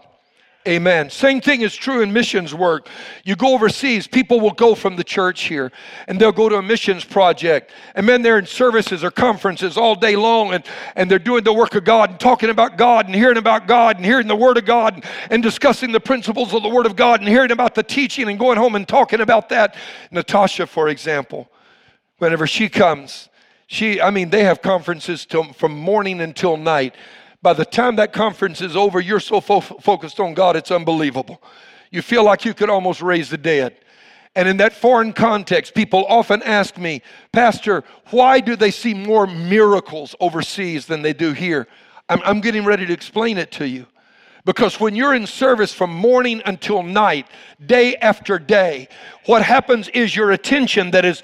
Amen. 0.66 1.09
Same 1.09 1.40
thing 1.40 1.62
is 1.62 1.75
true 1.75 2.03
in 2.03 2.12
missions 2.12 2.53
work. 2.53 2.88
You 3.25 3.37
go 3.37 3.55
overseas, 3.55 4.07
people 4.07 4.40
will 4.40 4.53
go 4.53 4.75
from 4.75 4.97
the 4.97 5.05
church 5.05 5.44
here 5.44 5.73
and 6.07 6.21
they'll 6.21 6.33
go 6.33 6.49
to 6.49 6.57
a 6.57 6.62
missions 6.62 7.05
project. 7.05 7.71
And 7.94 8.07
then 8.09 8.23
they're 8.23 8.38
in 8.38 8.44
services 8.44 9.05
or 9.05 9.11
conferences 9.11 9.79
all 9.79 9.94
day 9.94 10.16
long 10.16 10.53
and, 10.53 10.64
and 10.97 11.11
they're 11.11 11.18
doing 11.21 11.44
the 11.44 11.53
work 11.53 11.75
of 11.75 11.85
God 11.85 12.11
and 12.11 12.21
talking 12.21 12.51
about 12.51 12.77
God 12.77 13.07
and 13.07 13.14
hearing 13.14 13.38
about 13.38 13.66
God 13.66 13.97
and 13.97 14.05
hearing 14.05 14.27
the 14.27 14.37
Word 14.37 14.59
of 14.59 14.66
God 14.66 14.94
and, 14.94 15.05
and 15.31 15.42
discussing 15.42 15.92
the 15.92 16.01
principles 16.01 16.53
of 16.53 16.62
the 16.62 16.68
Word 16.68 16.87
of 16.87 16.97
God 16.97 17.21
and 17.21 17.29
hearing 17.29 17.53
about 17.53 17.75
the 17.75 17.85
teaching 17.85 18.29
and 18.29 18.38
going 18.38 18.59
home 18.59 18.75
and 18.75 18.87
talking 18.87 19.21
about 19.21 19.49
that. 19.51 19.77
Natasha, 20.11 20.66
for 20.66 20.88
example, 20.88 21.49
whenever 22.18 22.47
she 22.47 22.68
comes, 22.68 23.29
she, 23.68 24.01
I 24.01 24.11
mean, 24.11 24.31
they 24.31 24.44
have 24.44 24.61
conferences 24.61 25.25
till, 25.25 25.44
from 25.53 25.73
morning 25.73 26.21
until 26.21 26.57
night. 26.57 26.94
By 27.40 27.53
the 27.53 27.64
time 27.64 27.96
that 27.96 28.12
conference 28.12 28.61
is 28.61 28.77
over, 28.77 29.01
you're 29.01 29.20
so 29.20 29.40
fo- 29.40 29.61
focused 29.61 30.18
on 30.18 30.35
God, 30.35 30.57
it's 30.57 30.70
unbelievable. 30.70 31.40
You 31.90 32.03
feel 32.03 32.24
like 32.24 32.44
you 32.44 32.53
could 32.53 32.68
almost 32.68 33.01
raise 33.01 33.31
the 33.31 33.38
dead. 33.38 33.77
And 34.35 34.48
in 34.48 34.59
that 34.59 34.72
foreign 34.72 35.12
context, 35.12 35.74
people 35.74 36.05
often 36.09 36.42
ask 36.42 36.77
me, 36.77 37.03
Pastor, 37.33 37.83
why 38.11 38.40
do 38.40 38.57
they 38.57 38.70
see 38.70 38.94
more 38.94 39.27
miracles 39.27 40.14
overseas 40.20 40.87
than 40.87 41.03
they 41.03 41.12
do 41.12 41.33
here? 41.33 41.66
I'm, 42.09 42.20
I'm 42.24 42.40
getting 42.40 42.64
ready 42.64 42.87
to 42.87 42.92
explain 42.92 43.38
it 43.38 43.51
to 43.53 43.66
you. 43.66 43.87
Because 44.44 44.81
when 44.81 44.96
you're 44.96 45.14
in 45.14 45.27
service 45.27 45.74
from 45.74 45.90
morning 45.92 46.40
until 46.46 46.83
night, 46.83 47.27
day 47.64 47.96
after 47.96 48.38
day, 48.38 48.88
what 49.27 49.42
happens 49.42 49.88
is 49.88 50.14
your 50.14 50.31
attention 50.31 50.90
that 50.92 51.05
is 51.05 51.22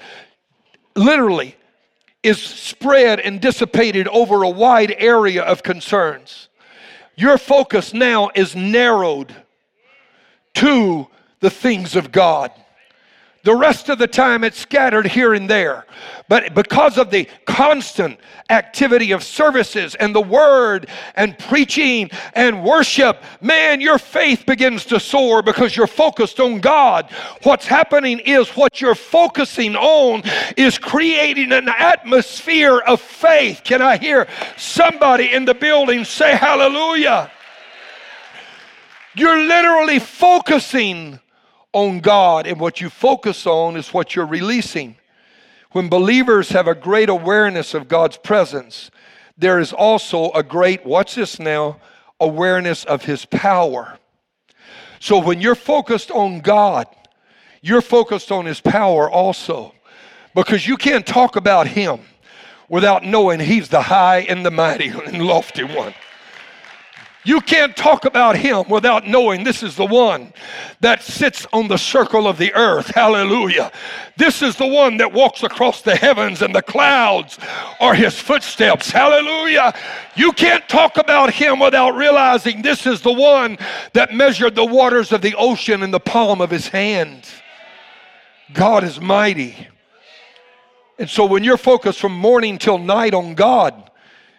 literally 0.95 1.55
is 2.25 2.41
spread 2.41 3.19
and 3.19 3.39
dissipated 3.39 4.07
over 4.07 4.41
a 4.41 4.49
wide 4.49 4.95
area 4.97 5.43
of 5.43 5.61
concerns. 5.61 6.49
Your 7.15 7.37
focus 7.37 7.93
now 7.93 8.31
is 8.33 8.55
narrowed 8.55 9.33
to 10.55 11.07
the 11.39 11.51
things 11.51 11.95
of 11.95 12.11
God. 12.11 12.51
The 13.45 13.55
rest 13.55 13.89
of 13.89 13.99
the 13.99 14.07
time 14.07 14.43
it's 14.43 14.57
scattered 14.57 15.05
here 15.05 15.35
and 15.35 15.47
there. 15.47 15.85
But 16.27 16.55
because 16.55 16.97
of 16.97 17.11
the 17.11 17.29
constant 17.45 18.19
activity 18.49 19.11
of 19.11 19.23
services 19.23 19.93
and 19.93 20.15
the 20.15 20.21
word 20.21 20.89
and 21.13 21.37
preaching 21.37 22.09
and 22.33 22.63
worship, 22.63 23.23
man, 23.41 23.81
your 23.81 23.99
faith 23.99 24.47
begins 24.47 24.83
to 24.85 24.99
soar 24.99 25.43
because 25.43 25.77
you're 25.77 25.85
focused 25.85 26.39
on 26.39 26.59
God. 26.59 27.11
What's 27.43 27.67
happening 27.67 28.17
is 28.17 28.49
what 28.49 28.81
you're 28.81 28.95
focusing 28.95 29.75
on 29.75 30.23
is 30.57 30.79
creating 30.79 31.51
an 31.51 31.69
atmosphere 31.69 32.79
of 32.79 32.99
faith. 32.99 33.61
Can 33.63 33.79
I 33.79 33.97
hear 33.97 34.27
somebody 34.57 35.31
in 35.31 35.45
the 35.45 35.53
building 35.53 36.03
say 36.03 36.35
hallelujah? 36.35 37.29
You're 39.13 39.37
literally 39.37 39.99
focusing 39.99 41.19
on 41.75 41.99
God, 41.99 42.47
and 42.47 42.57
what 42.57 42.79
you 42.79 42.89
focus 42.89 43.45
on 43.45 43.75
is 43.75 43.93
what 43.93 44.15
you're 44.15 44.25
releasing. 44.25 44.95
When 45.73 45.89
believers 45.89 46.49
have 46.49 46.69
a 46.69 46.73
great 46.73 47.09
awareness 47.09 47.73
of 47.73 47.89
God's 47.89 48.15
presence, 48.15 48.89
there 49.37 49.59
is 49.59 49.73
also 49.73 50.31
a 50.31 50.41
great, 50.41 50.85
watch 50.85 51.15
this 51.15 51.37
now, 51.37 51.81
awareness 52.17 52.85
of 52.85 53.03
His 53.03 53.25
power. 53.25 53.99
So 55.01 55.19
when 55.19 55.41
you're 55.41 55.53
focused 55.53 56.11
on 56.11 56.39
God, 56.39 56.87
you're 57.61 57.81
focused 57.81 58.31
on 58.31 58.45
His 58.45 58.61
power 58.61 59.11
also. 59.11 59.73
Because 60.33 60.65
you 60.65 60.77
can't 60.77 61.05
talk 61.05 61.35
about 61.35 61.67
Him 61.67 61.99
without 62.69 63.03
knowing 63.03 63.41
He's 63.41 63.67
the 63.67 63.81
high 63.81 64.19
and 64.19 64.45
the 64.45 64.51
mighty 64.51 64.87
and 65.05 65.21
lofty 65.21 65.65
one. 65.65 65.93
You 67.25 67.41
can't 67.41 67.75
talk 67.75 68.05
about 68.05 68.37
him 68.37 68.69
without 68.69 69.07
knowing 69.07 69.43
this 69.43 69.63
is 69.63 69.75
the 69.75 69.85
one 69.85 70.31
that 70.81 71.01
sits 71.01 71.47
on 71.51 71.67
the 71.67 71.77
circle 71.77 72.27
of 72.27 72.37
the 72.37 72.53
earth. 72.53 72.87
Hallelujah. 72.87 73.71
This 74.15 74.43
is 74.43 74.55
the 74.55 74.67
one 74.67 74.97
that 74.97 75.11
walks 75.11 75.41
across 75.41 75.81
the 75.81 75.95
heavens 75.95 76.43
and 76.43 76.53
the 76.53 76.61
clouds 76.61 77.39
are 77.79 77.95
his 77.95 78.19
footsteps. 78.19 78.91
Hallelujah. 78.91 79.73
You 80.15 80.33
can't 80.33 80.69
talk 80.69 80.97
about 80.97 81.33
him 81.33 81.59
without 81.59 81.95
realizing 81.95 82.61
this 82.61 82.85
is 82.85 83.01
the 83.01 83.11
one 83.11 83.57
that 83.93 84.13
measured 84.13 84.53
the 84.53 84.65
waters 84.65 85.11
of 85.11 85.23
the 85.23 85.33
ocean 85.35 85.81
in 85.81 85.89
the 85.89 85.99
palm 85.99 86.41
of 86.41 86.51
his 86.51 86.67
hand. 86.67 87.27
God 88.53 88.83
is 88.83 89.01
mighty. 89.01 89.67
And 90.99 91.09
so 91.09 91.25
when 91.25 91.43
you're 91.43 91.57
focused 91.57 91.99
from 91.99 92.13
morning 92.13 92.59
till 92.59 92.77
night 92.77 93.15
on 93.15 93.33
God 93.33 93.89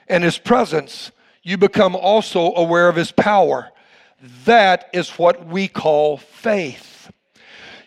and 0.06 0.22
his 0.22 0.38
presence, 0.38 1.10
you 1.46 1.56
become 1.56 1.94
also 1.94 2.52
aware 2.54 2.88
of 2.88 2.96
his 2.96 3.12
power. 3.12 3.70
That 4.46 4.90
is 4.92 5.10
what 5.10 5.46
we 5.46 5.68
call 5.68 6.16
faith. 6.16 7.08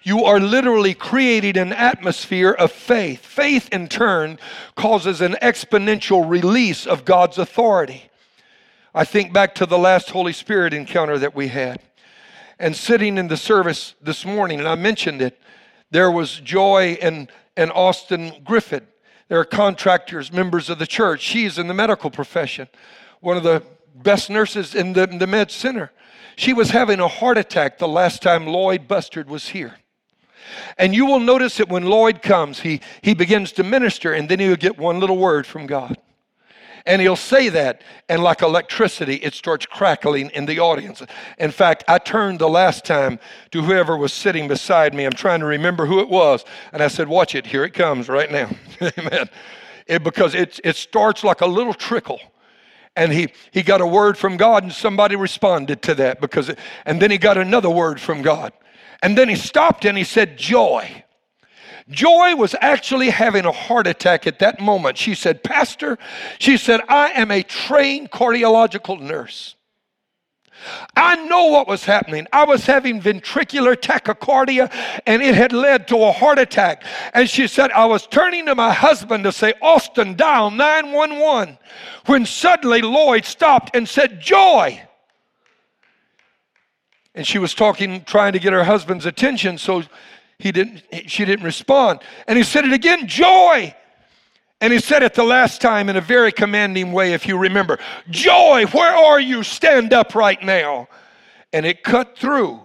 You 0.02 0.24
are 0.24 0.40
literally 0.40 0.94
creating 0.94 1.58
an 1.58 1.74
atmosphere 1.74 2.52
of 2.52 2.72
faith. 2.72 3.20
Faith, 3.20 3.68
in 3.74 3.90
turn, 3.90 4.40
causes 4.76 5.20
an 5.20 5.36
exponential 5.42 6.28
release 6.28 6.88
of 6.88 7.04
God's 7.04 7.38
authority. 7.38 8.10
I 8.96 9.04
think 9.04 9.34
back 9.34 9.56
to 9.56 9.66
the 9.66 9.78
last 9.78 10.10
Holy 10.12 10.32
Spirit 10.32 10.74
encounter 10.74 11.18
that 11.18 11.36
we 11.36 11.50
had. 11.50 11.82
And 12.60 12.74
sitting 12.74 13.18
in 13.18 13.28
the 13.28 13.36
service 13.36 13.94
this 14.02 14.26
morning, 14.26 14.60
and 14.60 14.70
I 14.70 14.76
mentioned 14.76 15.22
it, 15.22 15.38
there 15.92 16.10
was 16.10 16.40
Joy 16.40 16.98
and, 17.02 17.30
and 17.58 17.74
Austin 17.74 18.42
Griffith. 18.42 18.86
They're 19.28 19.44
contractors, 19.44 20.32
members 20.32 20.70
of 20.70 20.80
the 20.80 20.88
church. 20.88 21.20
She's 21.20 21.60
in 21.60 21.68
the 21.68 21.74
medical 21.74 22.10
profession 22.10 22.70
one 23.20 23.38
of 23.38 23.44
the 23.44 23.64
best 23.96 24.30
nurses 24.30 24.76
in 24.76 24.94
the, 24.94 25.04
in 25.04 25.18
the 25.18 25.28
med 25.28 25.52
center. 25.52 25.92
She 26.36 26.54
was 26.54 26.70
having 26.70 27.00
a 27.00 27.08
heart 27.08 27.38
attack 27.38 27.80
the 27.80 27.88
last 27.88 28.22
time 28.22 28.48
Lloyd 28.48 28.88
Bustard 28.88 29.30
was 29.30 29.50
here. 29.50 29.76
And 30.78 30.96
you 30.96 31.06
will 31.06 31.20
notice 31.20 31.58
that 31.58 31.70
when 31.70 31.84
Lloyd 31.84 32.22
comes, 32.22 32.62
he, 32.62 32.82
he 33.02 33.14
begins 33.14 33.52
to 33.54 33.64
minister, 33.64 34.14
and 34.14 34.30
then 34.30 34.40
he'll 34.40 34.56
get 34.56 34.78
one 34.78 35.00
little 35.00 35.18
word 35.18 35.46
from 35.46 35.68
God. 35.68 35.98
And 36.86 37.02
he'll 37.02 37.16
say 37.16 37.50
that, 37.50 37.82
and 38.08 38.24
like 38.24 38.42
electricity, 38.42 39.16
it 39.16 39.34
starts 39.34 39.66
crackling 39.66 40.30
in 40.32 40.46
the 40.46 40.60
audience. 40.60 41.04
In 41.38 41.52
fact, 41.52 41.84
I 41.88 41.98
turned 41.98 42.40
the 42.40 42.50
last 42.50 42.86
time 42.86 43.20
to 43.52 43.62
whoever 43.62 43.98
was 43.98 44.14
sitting 44.14 44.48
beside 44.48 44.94
me. 44.94 45.06
I'm 45.06 45.12
trying 45.12 45.42
to 45.42 45.46
remember 45.46 45.86
who 45.86 46.00
it 46.00 46.10
was. 46.10 46.46
And 46.72 46.82
I 46.82 46.88
said, 46.88 47.08
Watch 47.08 47.36
it, 47.36 47.46
here 47.46 47.64
it 47.64 47.74
comes 47.74 48.08
right 48.08 48.32
now. 48.32 48.50
Amen. 48.98 49.30
It, 49.86 50.04
because 50.04 50.34
it, 50.34 50.60
it 50.64 50.78
starts 50.78 51.24
like 51.24 51.42
a 51.42 51.46
little 51.46 51.74
trickle. 51.74 52.20
And 52.96 53.12
he, 53.14 53.30
he 53.52 53.64
got 53.64 53.82
a 53.82 53.88
word 53.88 54.18
from 54.18 54.38
God, 54.38 54.64
and 54.64 54.74
somebody 54.74 55.16
responded 55.16 55.82
to 55.84 55.96
that. 55.96 56.20
because, 56.20 56.50
it, 56.50 56.60
And 56.86 57.02
then 57.02 57.12
he 57.12 57.18
got 57.18 57.38
another 57.38 57.70
word 57.70 58.02
from 58.02 58.22
God. 58.22 58.54
And 59.02 59.18
then 59.18 59.30
he 59.30 59.36
stopped 59.36 59.86
and 59.86 59.98
he 59.98 60.04
said, 60.04 60.38
Joy. 60.38 61.04
Joy 61.90 62.36
was 62.36 62.56
actually 62.62 63.10
having 63.10 63.46
a 63.46 63.52
heart 63.52 63.88
attack 63.88 64.28
at 64.28 64.40
that 64.40 64.60
moment. 64.60 64.98
She 64.98 65.16
said, 65.16 65.44
Pastor, 65.44 65.98
she 66.38 66.58
said, 66.58 66.82
I 66.88 67.12
am 67.12 67.32
a 67.32 67.42
trained 67.42 68.12
cardiological 68.12 69.00
nurse. 69.00 69.56
I 70.96 71.16
know 71.28 71.46
what 71.46 71.68
was 71.68 71.86
happening. 71.86 72.28
I 72.32 72.46
was 72.46 72.66
having 72.66 73.02
ventricular 73.02 73.76
tachycardia 73.76 74.72
and 75.06 75.22
it 75.22 75.36
had 75.36 75.54
led 75.54 75.88
to 75.90 75.98
a 75.98 76.12
heart 76.12 76.40
attack. 76.40 76.84
And 77.14 77.30
she 77.30 77.48
said, 77.48 77.72
I 77.72 77.86
was 77.86 78.08
turning 78.08 78.46
to 78.48 78.56
my 78.56 78.74
husband 78.74 79.24
to 79.24 79.32
say, 79.32 79.54
Austin, 79.62 80.16
dial 80.16 80.52
911, 80.52 81.58
when 82.06 82.26
suddenly 82.26 82.82
Lloyd 82.82 83.26
stopped 83.26 83.76
and 83.76 83.88
said, 83.88 84.20
Joy. 84.20 84.82
And 87.16 87.26
she 87.26 87.40
was 87.40 87.54
talking, 87.54 88.04
trying 88.04 88.34
to 88.34 88.40
get 88.40 88.54
her 88.54 88.64
husband's 88.64 89.06
attention, 89.06 89.58
so 89.58 89.84
he 90.38 90.52
didn't, 90.52 90.84
she 91.08 91.26
didn't 91.26 91.44
respond. 91.44 92.00
And 92.28 92.38
he 92.38 92.44
said 92.44 92.66
it 92.66 92.72
again, 92.72 93.08
joy. 93.08 93.76
And 94.62 94.74
he 94.74 94.80
said 94.80 95.04
it 95.04 95.14
the 95.14 95.24
last 95.24 95.62
time 95.62 95.88
in 95.88 95.96
a 95.96 96.02
very 96.02 96.32
commanding 96.32 96.92
way, 96.92 97.14
if 97.14 97.28
you 97.28 97.38
remember. 97.38 97.80
Joy, 98.10 98.66
where 98.68 98.94
are 98.94 99.20
you? 99.20 99.44
Stand 99.44 99.94
up 99.94 100.16
right 100.16 100.42
now. 100.44 100.90
And 101.54 101.66
it 101.66 101.84
cut 101.84 102.18
through 102.18 102.60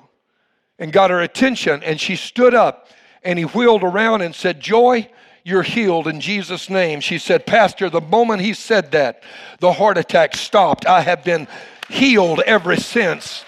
and 0.78 0.92
got 0.92 1.10
her 1.10 1.20
attention. 1.20 1.82
And 1.84 2.00
she 2.00 2.16
stood 2.16 2.52
up 2.52 2.88
and 3.22 3.38
he 3.38 3.44
wheeled 3.44 3.84
around 3.84 4.22
and 4.22 4.34
said, 4.34 4.60
Joy, 4.60 5.08
you're 5.44 5.62
healed 5.62 6.08
in 6.08 6.20
Jesus' 6.20 6.68
name. 6.68 7.00
She 7.00 7.18
said, 7.18 7.46
Pastor, 7.46 7.88
the 7.88 8.00
moment 8.00 8.42
he 8.42 8.54
said 8.54 8.90
that, 8.90 9.22
the 9.60 9.72
heart 9.72 9.96
attack 9.96 10.36
stopped. 10.36 10.86
I 10.86 11.00
have 11.00 11.22
been 11.22 11.46
healed 11.88 12.40
ever 12.40 12.74
since 12.76 13.44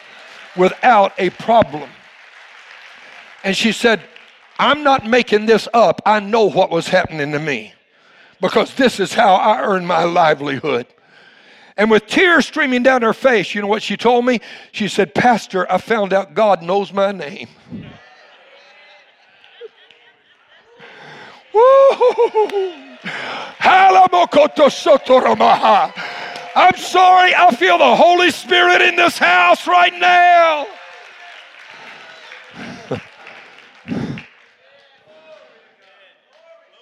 without 0.57 1.13
a 1.19 1.31
problem. 1.31 1.91
And 3.43 3.57
she 3.57 3.73
said, 3.73 4.03
I'm 4.59 4.85
not 4.85 5.05
making 5.05 5.47
this 5.47 5.69
up. 5.75 6.01
I 6.07 6.21
know 6.21 6.49
what 6.49 6.71
was 6.71 6.87
happening 6.87 7.33
to 7.33 7.39
me 7.41 7.73
because 8.41 8.75
this 8.75 9.01
is 9.01 9.13
how 9.13 9.35
I 9.35 9.63
earn 9.63 9.87
my 9.87 10.05
livelihood. 10.05 10.87
And 11.77 11.91
with 11.91 12.07
tears 12.07 12.47
streaming 12.47 12.83
down 12.83 13.03
her 13.03 13.13
face, 13.13 13.55
you 13.55 13.61
know 13.61 13.69
what 13.69 13.83
she 13.83 13.97
told 13.97 14.25
me? 14.25 14.41
She 14.73 14.89
said, 14.89 15.15
Pastor, 15.15 15.71
I 15.71 15.79
found 15.79 16.13
out 16.13 16.35
God 16.35 16.63
knows 16.63 16.93
my 16.93 17.13
name. 17.13 17.49
I'm 26.57 26.77
sorry, 26.77 27.35
I 27.35 27.55
feel 27.55 27.79
the 27.79 27.97
Holy 27.97 28.31
Spirit 28.31 28.83
in 28.83 28.97
this 28.97 29.19
house 29.19 29.67
right 29.67 29.93
now. 29.93 30.67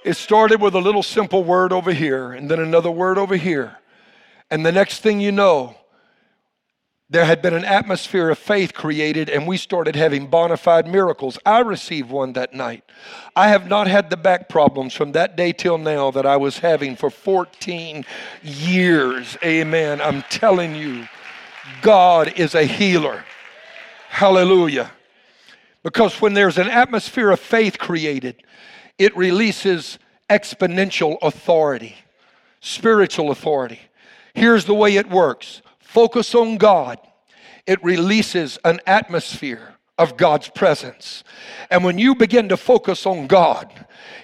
It 0.04 0.16
started 0.18 0.60
with 0.60 0.74
a 0.74 0.80
little 0.80 1.02
simple 1.02 1.42
word 1.42 1.72
over 1.72 1.92
here, 1.92 2.32
and 2.32 2.50
then 2.50 2.60
another 2.60 2.90
word 2.90 3.16
over 3.16 3.36
here. 3.36 3.78
And 4.50 4.64
the 4.64 4.70
next 4.70 5.00
thing 5.00 5.18
you 5.18 5.32
know, 5.32 5.76
there 7.08 7.24
had 7.24 7.40
been 7.40 7.54
an 7.54 7.64
atmosphere 7.64 8.28
of 8.28 8.38
faith 8.38 8.74
created, 8.74 9.30
and 9.30 9.46
we 9.46 9.56
started 9.56 9.96
having 9.96 10.26
bona 10.26 10.58
fide 10.58 10.86
miracles. 10.86 11.38
I 11.46 11.60
received 11.60 12.10
one 12.10 12.34
that 12.34 12.52
night. 12.52 12.84
I 13.34 13.48
have 13.48 13.66
not 13.68 13.86
had 13.86 14.10
the 14.10 14.16
back 14.18 14.50
problems 14.50 14.92
from 14.92 15.12
that 15.12 15.36
day 15.36 15.52
till 15.52 15.78
now 15.78 16.10
that 16.10 16.26
I 16.26 16.36
was 16.36 16.58
having 16.58 16.96
for 16.96 17.08
14 17.08 18.04
years. 18.42 19.38
Amen. 19.42 20.02
I'm 20.02 20.22
telling 20.22 20.74
you, 20.74 21.08
God 21.80 22.34
is 22.36 22.54
a 22.54 22.64
healer. 22.64 23.24
Hallelujah. 24.10 24.90
Because 25.82 26.20
when 26.20 26.34
there's 26.34 26.58
an 26.58 26.68
atmosphere 26.68 27.30
of 27.30 27.40
faith 27.40 27.78
created, 27.78 28.42
it 28.98 29.16
releases 29.16 29.98
exponential 30.30 31.16
authority, 31.22 31.96
spiritual 32.61 33.30
authority. 33.30 33.80
Here's 34.35 34.64
the 34.64 34.74
way 34.74 34.96
it 34.96 35.09
works 35.09 35.62
focus 35.80 36.35
on 36.35 36.57
God, 36.57 36.98
it 37.66 37.83
releases 37.85 38.59
an 38.64 38.80
atmosphere 38.87 39.74
of 39.96 40.16
God's 40.16 40.48
presence. 40.48 41.22
And 41.70 41.85
when 41.85 41.98
you 41.98 42.14
begin 42.14 42.48
to 42.48 42.57
focus 42.57 43.07
on 43.07 43.26
God, 43.26 43.72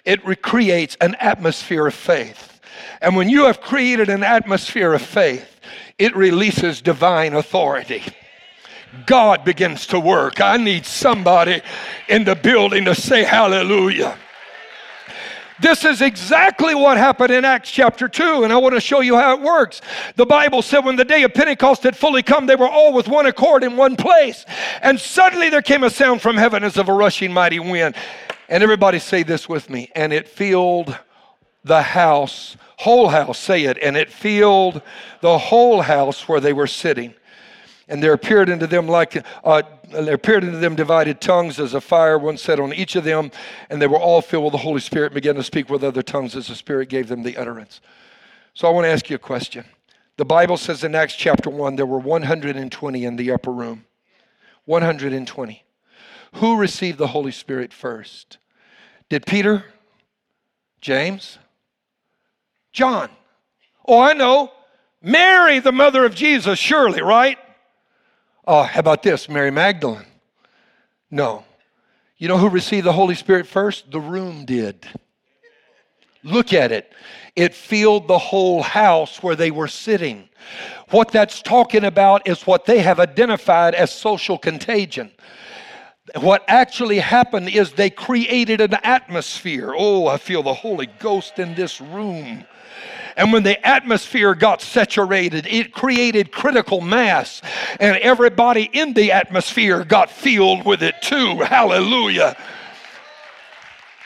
it 0.04 0.24
recreates 0.26 0.96
an 1.00 1.14
atmosphere 1.20 1.86
of 1.86 1.94
faith. 1.94 2.60
And 3.00 3.14
when 3.14 3.28
you 3.28 3.44
have 3.44 3.60
created 3.60 4.08
an 4.08 4.24
atmosphere 4.24 4.92
of 4.92 5.02
faith, 5.02 5.60
it 5.98 6.16
releases 6.16 6.82
divine 6.82 7.34
authority. 7.34 8.02
God 9.06 9.44
begins 9.44 9.86
to 9.88 10.00
work. 10.00 10.40
I 10.40 10.56
need 10.56 10.84
somebody 10.84 11.62
in 12.08 12.24
the 12.24 12.34
building 12.34 12.84
to 12.86 12.94
say 12.94 13.22
hallelujah. 13.22 14.18
This 15.60 15.84
is 15.84 16.00
exactly 16.00 16.74
what 16.74 16.96
happened 16.96 17.32
in 17.32 17.44
Acts 17.44 17.70
chapter 17.70 18.08
2, 18.08 18.44
and 18.44 18.52
I 18.52 18.56
want 18.56 18.74
to 18.74 18.80
show 18.80 19.00
you 19.00 19.16
how 19.16 19.34
it 19.34 19.42
works. 19.42 19.82
The 20.16 20.24
Bible 20.24 20.62
said 20.62 20.84
when 20.86 20.96
the 20.96 21.04
day 21.04 21.22
of 21.22 21.34
Pentecost 21.34 21.82
had 21.82 21.96
fully 21.96 22.22
come, 22.22 22.46
they 22.46 22.56
were 22.56 22.68
all 22.68 22.94
with 22.94 23.08
one 23.08 23.26
accord 23.26 23.62
in 23.62 23.76
one 23.76 23.96
place. 23.96 24.46
And 24.80 24.98
suddenly 24.98 25.50
there 25.50 25.60
came 25.60 25.84
a 25.84 25.90
sound 25.90 26.22
from 26.22 26.36
heaven 26.36 26.64
as 26.64 26.78
of 26.78 26.88
a 26.88 26.94
rushing 26.94 27.32
mighty 27.32 27.58
wind. 27.58 27.94
And 28.48 28.62
everybody 28.62 28.98
say 28.98 29.22
this 29.22 29.48
with 29.48 29.68
me. 29.68 29.90
And 29.94 30.12
it 30.14 30.28
filled 30.28 30.98
the 31.62 31.82
house, 31.82 32.56
whole 32.78 33.08
house, 33.08 33.38
say 33.38 33.64
it. 33.64 33.76
And 33.78 33.98
it 33.98 34.10
filled 34.10 34.80
the 35.20 35.36
whole 35.36 35.82
house 35.82 36.26
where 36.26 36.40
they 36.40 36.54
were 36.54 36.66
sitting 36.66 37.14
and 37.90 38.00
there 38.00 38.12
appeared 38.12 38.48
unto 38.48 38.66
them 38.66 38.86
like 38.86 39.22
uh, 39.44 39.62
there 39.90 40.14
appeared 40.14 40.44
unto 40.44 40.58
them 40.58 40.74
divided 40.74 41.20
tongues 41.20 41.58
as 41.58 41.74
a 41.74 41.80
fire 41.80 42.18
one 42.18 42.36
set 42.36 42.60
on 42.60 42.72
each 42.72 42.96
of 42.96 43.04
them 43.04 43.30
and 43.68 43.80
they 43.80 43.86
were 43.86 43.98
all 43.98 44.22
filled 44.22 44.44
with 44.44 44.52
the 44.52 44.58
holy 44.58 44.80
spirit 44.80 45.06
and 45.06 45.14
began 45.14 45.34
to 45.34 45.42
speak 45.42 45.68
with 45.68 45.82
other 45.82 46.02
tongues 46.02 46.36
as 46.36 46.48
the 46.48 46.54
spirit 46.54 46.88
gave 46.88 47.08
them 47.08 47.22
the 47.22 47.36
utterance. 47.36 47.80
So 48.54 48.68
i 48.68 48.70
want 48.70 48.84
to 48.84 48.90
ask 48.90 49.10
you 49.10 49.16
a 49.16 49.18
question. 49.18 49.64
The 50.16 50.24
bible 50.24 50.56
says 50.56 50.84
in 50.84 50.94
acts 50.94 51.16
chapter 51.16 51.50
1 51.50 51.76
there 51.76 51.86
were 51.86 51.98
120 51.98 53.04
in 53.04 53.16
the 53.16 53.30
upper 53.32 53.52
room. 53.52 53.84
120 54.66 55.64
who 56.34 56.56
received 56.56 56.98
the 56.98 57.08
holy 57.08 57.32
spirit 57.32 57.72
first? 57.72 58.38
Did 59.08 59.26
peter? 59.26 59.64
James? 60.80 61.38
John? 62.72 63.10
Oh 63.86 64.00
i 64.00 64.12
know. 64.12 64.52
Mary 65.02 65.58
the 65.58 65.72
mother 65.72 66.04
of 66.04 66.14
jesus 66.14 66.58
surely 66.58 67.02
right 67.02 67.38
Oh, 68.46 68.62
how 68.62 68.80
about 68.80 69.02
this? 69.02 69.28
Mary 69.28 69.50
Magdalene. 69.50 70.06
No. 71.10 71.44
You 72.18 72.28
know 72.28 72.38
who 72.38 72.48
received 72.48 72.86
the 72.86 72.92
Holy 72.92 73.14
Spirit 73.14 73.46
first? 73.46 73.90
The 73.90 74.00
room 74.00 74.44
did. 74.44 74.86
Look 76.22 76.52
at 76.52 76.72
it. 76.72 76.92
It 77.34 77.54
filled 77.54 78.08
the 78.08 78.18
whole 78.18 78.62
house 78.62 79.22
where 79.22 79.36
they 79.36 79.50
were 79.50 79.68
sitting. 79.68 80.28
What 80.90 81.10
that's 81.12 81.40
talking 81.42 81.84
about 81.84 82.28
is 82.28 82.46
what 82.46 82.66
they 82.66 82.80
have 82.80 83.00
identified 83.00 83.74
as 83.74 83.92
social 83.92 84.36
contagion. 84.36 85.12
What 86.16 86.44
actually 86.48 86.98
happened 86.98 87.48
is 87.48 87.72
they 87.72 87.90
created 87.90 88.60
an 88.60 88.74
atmosphere. 88.82 89.72
Oh, 89.76 90.08
I 90.08 90.16
feel 90.16 90.42
the 90.42 90.54
Holy 90.54 90.86
Ghost 90.98 91.38
in 91.38 91.54
this 91.54 91.80
room. 91.80 92.44
And 93.16 93.32
when 93.32 93.42
the 93.42 93.64
atmosphere 93.66 94.34
got 94.34 94.62
saturated, 94.62 95.46
it 95.46 95.72
created 95.72 96.32
critical 96.32 96.80
mass. 96.80 97.42
And 97.78 97.96
everybody 97.98 98.70
in 98.72 98.94
the 98.94 99.12
atmosphere 99.12 99.84
got 99.84 100.10
filled 100.10 100.64
with 100.64 100.82
it 100.82 100.94
too. 101.02 101.38
Hallelujah. 101.38 102.36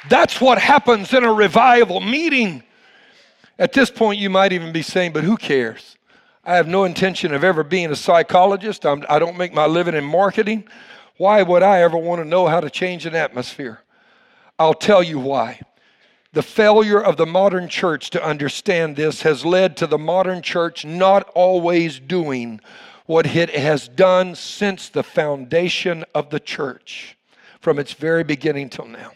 That's 0.08 0.40
what 0.40 0.58
happens 0.58 1.12
in 1.14 1.24
a 1.24 1.32
revival 1.32 2.00
meeting. 2.00 2.62
At 3.58 3.72
this 3.72 3.90
point, 3.90 4.18
you 4.18 4.30
might 4.30 4.52
even 4.52 4.72
be 4.72 4.82
saying, 4.82 5.12
but 5.12 5.24
who 5.24 5.36
cares? 5.36 5.96
I 6.44 6.56
have 6.56 6.68
no 6.68 6.84
intention 6.84 7.32
of 7.32 7.42
ever 7.42 7.62
being 7.62 7.90
a 7.90 7.96
psychologist. 7.96 8.84
I'm, 8.84 9.04
I 9.08 9.18
do 9.18 9.26
not 9.26 9.36
make 9.36 9.54
my 9.54 9.66
living 9.66 9.94
in 9.94 10.04
marketing. 10.04 10.64
Why 11.16 11.42
would 11.42 11.62
I 11.62 11.80
ever 11.82 11.96
want 11.96 12.20
to 12.20 12.28
know 12.28 12.46
how 12.46 12.60
to 12.60 12.68
change 12.68 13.06
an 13.06 13.14
atmosphere? 13.14 13.80
I'll 14.58 14.74
tell 14.74 15.02
you 15.02 15.18
why. 15.18 15.60
The 16.34 16.42
failure 16.42 17.00
of 17.00 17.16
the 17.16 17.26
modern 17.26 17.68
church 17.68 18.10
to 18.10 18.24
understand 18.24 18.96
this 18.96 19.22
has 19.22 19.44
led 19.44 19.76
to 19.76 19.86
the 19.86 19.98
modern 19.98 20.42
church 20.42 20.84
not 20.84 21.28
always 21.32 22.00
doing 22.00 22.60
what 23.06 23.24
it 23.24 23.50
has 23.50 23.86
done 23.86 24.34
since 24.34 24.88
the 24.88 25.04
foundation 25.04 26.04
of 26.12 26.30
the 26.30 26.40
church, 26.40 27.16
from 27.60 27.78
its 27.78 27.92
very 27.92 28.24
beginning 28.24 28.68
till 28.68 28.86
now. 28.86 29.12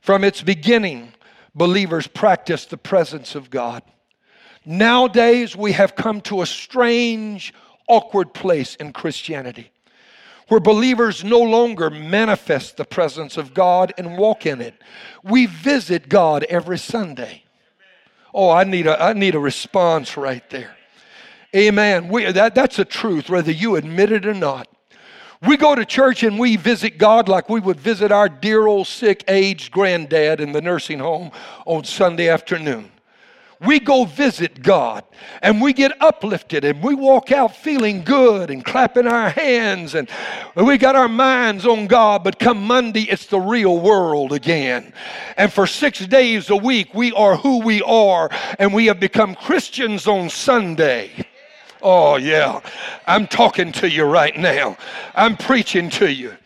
From 0.00 0.22
its 0.22 0.42
beginning, 0.42 1.12
believers 1.56 2.06
practiced 2.06 2.70
the 2.70 2.76
presence 2.76 3.34
of 3.34 3.50
God. 3.50 3.82
Nowadays, 4.64 5.56
we 5.56 5.72
have 5.72 5.96
come 5.96 6.20
to 6.22 6.42
a 6.42 6.46
strange, 6.46 7.52
awkward 7.88 8.32
place 8.32 8.76
in 8.76 8.92
Christianity 8.92 9.72
where 10.52 10.60
believers 10.60 11.24
no 11.24 11.38
longer 11.38 11.88
manifest 11.88 12.76
the 12.76 12.84
presence 12.84 13.38
of 13.38 13.54
God 13.54 13.90
and 13.96 14.18
walk 14.18 14.44
in 14.44 14.60
it. 14.60 14.74
We 15.24 15.46
visit 15.46 16.10
God 16.10 16.44
every 16.44 16.76
Sunday. 16.76 17.44
Oh, 18.34 18.50
I 18.50 18.64
need 18.64 18.86
a, 18.86 19.02
I 19.02 19.14
need 19.14 19.34
a 19.34 19.38
response 19.38 20.14
right 20.14 20.46
there. 20.50 20.76
Amen. 21.56 22.06
We, 22.08 22.30
that, 22.30 22.54
that's 22.54 22.76
the 22.76 22.84
truth, 22.84 23.30
whether 23.30 23.50
you 23.50 23.76
admit 23.76 24.12
it 24.12 24.26
or 24.26 24.34
not. 24.34 24.68
We 25.40 25.56
go 25.56 25.74
to 25.74 25.86
church 25.86 26.22
and 26.22 26.38
we 26.38 26.56
visit 26.56 26.98
God 26.98 27.30
like 27.30 27.48
we 27.48 27.58
would 27.58 27.80
visit 27.80 28.12
our 28.12 28.28
dear 28.28 28.66
old 28.66 28.86
sick, 28.86 29.24
aged 29.28 29.72
granddad 29.72 30.38
in 30.38 30.52
the 30.52 30.60
nursing 30.60 30.98
home 30.98 31.30
on 31.64 31.84
Sunday 31.84 32.28
afternoon 32.28 32.92
we 33.66 33.78
go 33.80 34.04
visit 34.04 34.62
God 34.62 35.04
and 35.40 35.60
we 35.60 35.72
get 35.72 36.00
uplifted 36.02 36.64
and 36.64 36.82
we 36.82 36.94
walk 36.94 37.30
out 37.30 37.56
feeling 37.56 38.02
good 38.02 38.50
and 38.50 38.64
clapping 38.64 39.06
our 39.06 39.30
hands 39.30 39.94
and 39.94 40.08
we 40.56 40.78
got 40.78 40.96
our 40.96 41.08
minds 41.08 41.66
on 41.66 41.86
God. 41.86 42.24
But 42.24 42.38
come 42.38 42.66
Monday, 42.66 43.02
it's 43.02 43.26
the 43.26 43.40
real 43.40 43.78
world 43.80 44.32
again. 44.32 44.92
And 45.36 45.52
for 45.52 45.66
six 45.66 46.04
days 46.06 46.50
a 46.50 46.56
week, 46.56 46.92
we 46.94 47.12
are 47.12 47.36
who 47.36 47.60
we 47.60 47.82
are 47.82 48.28
and 48.58 48.74
we 48.74 48.86
have 48.86 49.00
become 49.00 49.34
Christians 49.34 50.06
on 50.06 50.28
Sunday. 50.28 51.26
Oh, 51.82 52.16
yeah. 52.16 52.60
I'm 53.06 53.26
talking 53.26 53.72
to 53.72 53.90
you 53.90 54.04
right 54.04 54.36
now. 54.36 54.76
I'm 55.14 55.36
preaching 55.36 55.90
to 55.90 56.10
you. 56.12 56.36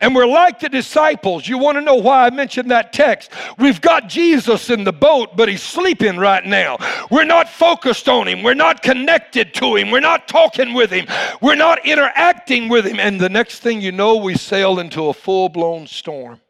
And 0.00 0.14
we're 0.14 0.26
like 0.26 0.60
the 0.60 0.68
disciples. 0.68 1.46
You 1.46 1.58
want 1.58 1.76
to 1.76 1.82
know 1.82 1.96
why 1.96 2.26
I 2.26 2.30
mentioned 2.30 2.70
that 2.70 2.92
text? 2.92 3.30
We've 3.58 3.80
got 3.80 4.08
Jesus 4.08 4.70
in 4.70 4.84
the 4.84 4.92
boat, 4.92 5.36
but 5.36 5.48
he's 5.48 5.62
sleeping 5.62 6.16
right 6.16 6.44
now. 6.44 6.78
We're 7.10 7.24
not 7.24 7.48
focused 7.48 8.08
on 8.08 8.28
him. 8.28 8.42
We're 8.42 8.54
not 8.54 8.82
connected 8.82 9.54
to 9.54 9.76
him. 9.76 9.90
We're 9.90 10.00
not 10.00 10.28
talking 10.28 10.74
with 10.74 10.90
him. 10.90 11.06
We're 11.40 11.54
not 11.54 11.84
interacting 11.86 12.68
with 12.68 12.86
him. 12.86 12.98
And 12.98 13.20
the 13.20 13.28
next 13.28 13.60
thing 13.60 13.80
you 13.80 13.92
know, 13.92 14.16
we 14.16 14.36
sail 14.36 14.78
into 14.78 15.08
a 15.08 15.14
full 15.14 15.48
blown 15.48 15.86
storm. 15.86 16.40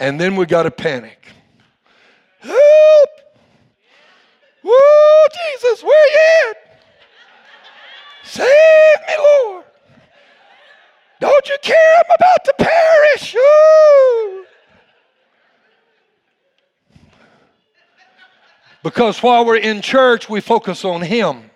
And 0.00 0.20
then 0.20 0.36
we 0.36 0.46
got 0.46 0.62
to 0.62 0.70
panic. 0.70 1.28
Help! 2.40 3.10
Whoa, 4.62 5.26
Jesus, 5.34 5.82
where 5.82 6.08
you 6.08 6.50
at? 6.50 6.56
Save 8.24 8.46
me, 9.08 9.14
Lord. 9.18 9.64
Don't 11.20 11.48
you 11.48 11.56
care? 11.62 11.96
I'm 11.98 12.14
about 12.14 12.44
to 12.44 12.54
perish. 12.58 13.36
Because 18.82 19.22
while 19.22 19.44
we're 19.44 19.56
in 19.56 19.82
church, 19.82 20.28
we 20.28 20.40
focus 20.40 20.84
on 20.84 21.02
Him. 21.02 21.50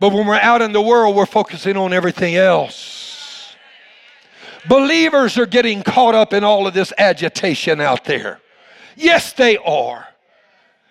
But 0.00 0.12
when 0.12 0.26
we're 0.26 0.34
out 0.34 0.60
in 0.62 0.72
the 0.72 0.82
world, 0.82 1.16
we're 1.16 1.26
focusing 1.26 1.76
on 1.76 1.92
everything 1.92 2.34
else. 2.34 3.54
Believers 4.68 5.38
are 5.38 5.46
getting 5.46 5.82
caught 5.82 6.14
up 6.14 6.32
in 6.32 6.42
all 6.42 6.66
of 6.66 6.74
this 6.74 6.92
agitation 6.98 7.80
out 7.80 8.04
there. 8.04 8.40
Yes, 8.96 9.32
they 9.32 9.56
are. 9.58 10.08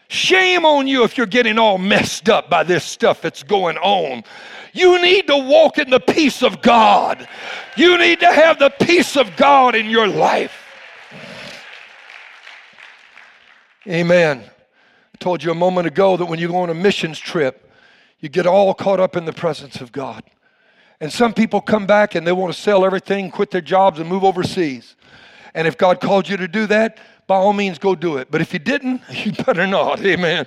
Shame 0.08 0.66
on 0.66 0.88
you 0.88 1.04
if 1.04 1.18
you're 1.18 1.26
getting 1.26 1.60
all 1.60 1.78
messed 1.78 2.30
up 2.30 2.50
by 2.50 2.64
this 2.64 2.86
stuff 2.86 3.22
that's 3.22 3.44
going 3.44 3.78
on. 3.78 4.24
You 4.76 5.02
need 5.02 5.28
to 5.28 5.38
walk 5.38 5.78
in 5.78 5.90
the 5.90 6.02
peace 6.02 6.44
of 6.44 6.62
God. 6.62 7.30
You 7.78 7.98
need 7.98 8.20
to 8.20 8.32
have 8.32 8.60
the 8.60 8.70
peace 8.70 9.16
of 9.16 9.38
God 9.38 9.74
in 9.74 9.90
your 9.90 10.06
life. 10.06 10.52
Amen. 13.88 14.44
I 14.44 15.18
told 15.18 15.42
you 15.42 15.52
a 15.52 15.56
moment 15.56 15.88
ago 15.88 16.18
that 16.18 16.26
when 16.26 16.40
you 16.40 16.50
go 16.50 16.58
on 16.58 16.70
a 16.70 16.74
missions 16.74 17.18
trip, 17.20 17.72
you 18.20 18.28
get 18.28 18.46
all 18.46 18.74
caught 18.74 19.00
up 19.00 19.16
in 19.16 19.24
the 19.24 19.32
presence 19.32 19.80
of 19.80 19.94
God. 19.94 20.24
And 21.00 21.12
some 21.12 21.34
people 21.34 21.62
come 21.62 21.86
back 21.86 22.14
and 22.14 22.28
they 22.28 22.34
want 22.34 22.54
to 22.54 22.62
sell 22.62 22.84
everything, 22.84 23.32
quit 23.32 23.52
their 23.52 23.62
jobs, 23.62 24.00
and 24.00 24.10
move 24.10 24.26
overseas. 24.26 24.98
And 25.54 25.70
if 25.70 25.78
God 25.78 26.02
called 26.02 26.28
you 26.28 26.36
to 26.36 26.50
do 26.50 26.68
that, 26.68 26.98
by 27.28 27.38
all 27.38 27.54
means 27.54 27.80
go 27.80 27.96
do 27.96 28.18
it. 28.18 28.30
But 28.30 28.42
if 28.42 28.52
you 28.52 28.60
didn't, 28.60 29.02
you 29.10 29.32
better 29.32 29.66
not. 29.66 30.02
Amen. 30.02 30.46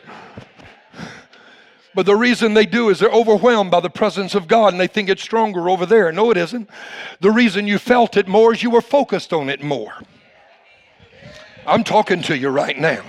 But 1.98 2.06
the 2.06 2.14
reason 2.14 2.54
they 2.54 2.64
do 2.64 2.90
is 2.90 3.00
they're 3.00 3.10
overwhelmed 3.10 3.72
by 3.72 3.80
the 3.80 3.90
presence 3.90 4.36
of 4.36 4.46
God 4.46 4.72
and 4.72 4.80
they 4.80 4.86
think 4.86 5.08
it's 5.08 5.20
stronger 5.20 5.68
over 5.68 5.84
there. 5.84 6.12
No, 6.12 6.30
it 6.30 6.36
isn't. 6.36 6.70
The 7.18 7.32
reason 7.32 7.66
you 7.66 7.80
felt 7.80 8.16
it 8.16 8.28
more 8.28 8.54
is 8.54 8.62
you 8.62 8.70
were 8.70 8.80
focused 8.80 9.32
on 9.32 9.48
it 9.48 9.64
more. 9.64 9.94
I'm 11.66 11.82
talking 11.82 12.22
to 12.22 12.38
you 12.38 12.50
right 12.50 12.78
now. 12.78 13.02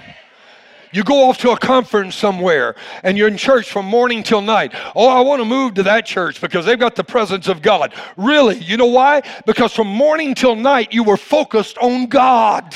You 0.91 1.03
go 1.03 1.29
off 1.29 1.37
to 1.41 1.51
a 1.51 1.57
conference 1.59 2.15
somewhere 2.15 2.75
and 3.03 3.15
you're 3.15 3.27
in 3.27 3.37
church 3.37 3.69
from 3.69 3.85
morning 3.85 4.23
till 4.23 4.41
night. 4.41 4.73
Oh, 4.95 5.07
I 5.07 5.21
want 5.21 5.39
to 5.39 5.45
move 5.45 5.75
to 5.75 5.83
that 5.83 6.07
church 6.07 6.41
because 6.41 6.65
they've 6.65 6.79
got 6.79 6.95
the 6.95 7.03
presence 7.03 7.47
of 7.47 7.61
God. 7.61 7.93
Really? 8.17 8.57
You 8.57 8.75
know 8.75 8.87
why? 8.87 9.21
Because 9.45 9.71
from 9.71 9.85
morning 9.85 10.33
till 10.33 10.55
night 10.55 10.95
you 10.95 11.03
were 11.03 11.15
focused 11.15 11.77
on 11.77 12.07
God 12.07 12.75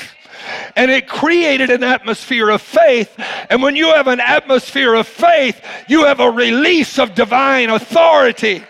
and 0.75 0.89
it 0.91 1.07
created 1.07 1.69
an 1.69 1.83
atmosphere 1.83 2.49
of 2.49 2.61
faith. 2.61 3.13
And 3.49 3.61
when 3.61 3.75
you 3.75 3.87
have 3.87 4.07
an 4.07 4.19
atmosphere 4.19 4.93
of 4.95 5.07
faith, 5.07 5.61
you 5.87 6.05
have 6.05 6.19
a 6.19 6.29
release 6.29 6.99
of 6.99 7.15
divine 7.15 7.69
authority, 7.69 8.63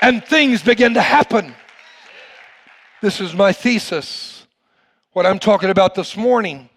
and 0.00 0.24
things 0.24 0.62
begin 0.62 0.94
to 0.94 1.00
happen. 1.00 1.54
This 3.00 3.20
is 3.20 3.34
my 3.34 3.52
thesis. 3.52 4.46
What 5.12 5.26
I'm 5.26 5.38
talking 5.38 5.70
about 5.70 5.94
this 5.94 6.16
morning 6.16 6.68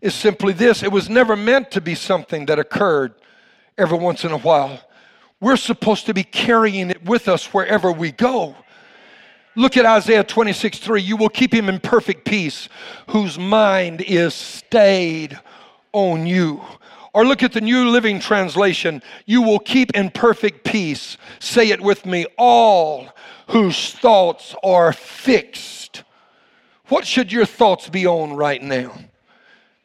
is 0.00 0.14
simply 0.14 0.52
this 0.52 0.82
it 0.82 0.92
was 0.92 1.08
never 1.08 1.36
meant 1.36 1.70
to 1.72 1.80
be 1.80 1.94
something 1.94 2.46
that 2.46 2.58
occurred 2.58 3.14
every 3.76 3.98
once 3.98 4.24
in 4.24 4.32
a 4.32 4.38
while. 4.38 4.80
We're 5.40 5.56
supposed 5.56 6.06
to 6.06 6.14
be 6.14 6.24
carrying 6.24 6.90
it 6.90 7.04
with 7.04 7.28
us 7.28 7.54
wherever 7.54 7.92
we 7.92 8.10
go. 8.10 8.56
Look 9.56 9.76
at 9.76 9.86
Isaiah 9.86 10.24
26 10.24 10.78
3. 10.78 11.02
You 11.02 11.16
will 11.16 11.28
keep 11.28 11.52
him 11.52 11.68
in 11.68 11.80
perfect 11.80 12.24
peace, 12.24 12.68
whose 13.08 13.38
mind 13.38 14.02
is 14.02 14.34
stayed 14.34 15.38
on 15.92 16.26
you. 16.26 16.62
Or 17.14 17.24
look 17.24 17.42
at 17.42 17.52
the 17.52 17.60
New 17.60 17.88
Living 17.88 18.20
Translation. 18.20 19.02
You 19.26 19.42
will 19.42 19.58
keep 19.58 19.90
in 19.96 20.10
perfect 20.10 20.64
peace. 20.64 21.16
Say 21.40 21.70
it 21.70 21.80
with 21.80 22.06
me 22.06 22.26
all 22.36 23.08
whose 23.48 23.92
thoughts 23.92 24.54
are 24.62 24.92
fixed. 24.92 26.04
What 26.88 27.06
should 27.06 27.32
your 27.32 27.46
thoughts 27.46 27.88
be 27.88 28.06
on 28.06 28.34
right 28.34 28.62
now? 28.62 28.96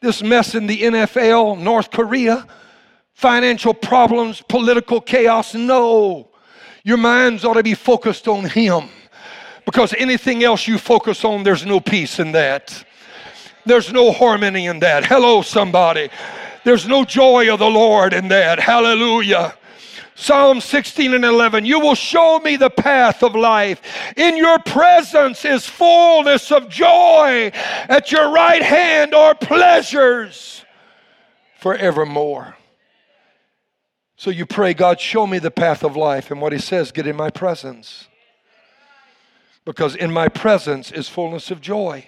This 0.00 0.22
mess 0.22 0.54
in 0.54 0.66
the 0.66 0.82
NFL, 0.82 1.58
North 1.58 1.90
Korea, 1.90 2.46
financial 3.14 3.74
problems, 3.74 4.42
political 4.42 5.00
chaos? 5.00 5.54
No. 5.54 6.30
Your 6.82 6.98
minds 6.98 7.44
ought 7.44 7.54
to 7.54 7.62
be 7.62 7.74
focused 7.74 8.28
on 8.28 8.44
Him. 8.44 8.88
Because 9.64 9.94
anything 9.94 10.44
else 10.44 10.66
you 10.68 10.78
focus 10.78 11.24
on, 11.24 11.42
there's 11.42 11.64
no 11.64 11.80
peace 11.80 12.18
in 12.18 12.32
that. 12.32 12.84
There's 13.64 13.92
no 13.92 14.12
harmony 14.12 14.66
in 14.66 14.80
that. 14.80 15.06
Hello, 15.06 15.42
somebody. 15.42 16.10
There's 16.64 16.86
no 16.86 17.04
joy 17.04 17.52
of 17.52 17.58
the 17.58 17.70
Lord 17.70 18.12
in 18.12 18.28
that. 18.28 18.60
Hallelujah. 18.60 19.54
Psalm 20.16 20.60
16 20.60 21.12
and 21.14 21.24
11, 21.24 21.64
you 21.64 21.80
will 21.80 21.96
show 21.96 22.38
me 22.38 22.56
the 22.56 22.70
path 22.70 23.22
of 23.22 23.34
life. 23.34 23.80
In 24.16 24.36
your 24.36 24.58
presence 24.60 25.44
is 25.44 25.66
fullness 25.66 26.52
of 26.52 26.68
joy. 26.68 27.50
At 27.88 28.12
your 28.12 28.30
right 28.32 28.62
hand 28.62 29.12
are 29.12 29.34
pleasures 29.34 30.64
forevermore. 31.58 32.56
So 34.16 34.30
you 34.30 34.46
pray, 34.46 34.72
God, 34.72 35.00
show 35.00 35.26
me 35.26 35.40
the 35.40 35.50
path 35.50 35.82
of 35.82 35.96
life. 35.96 36.30
And 36.30 36.40
what 36.40 36.52
he 36.52 36.58
says, 36.60 36.92
get 36.92 37.06
in 37.06 37.16
my 37.16 37.30
presence 37.30 38.06
because 39.64 39.96
in 39.96 40.12
my 40.12 40.28
presence 40.28 40.92
is 40.92 41.08
fullness 41.08 41.50
of 41.50 41.60
joy. 41.60 42.06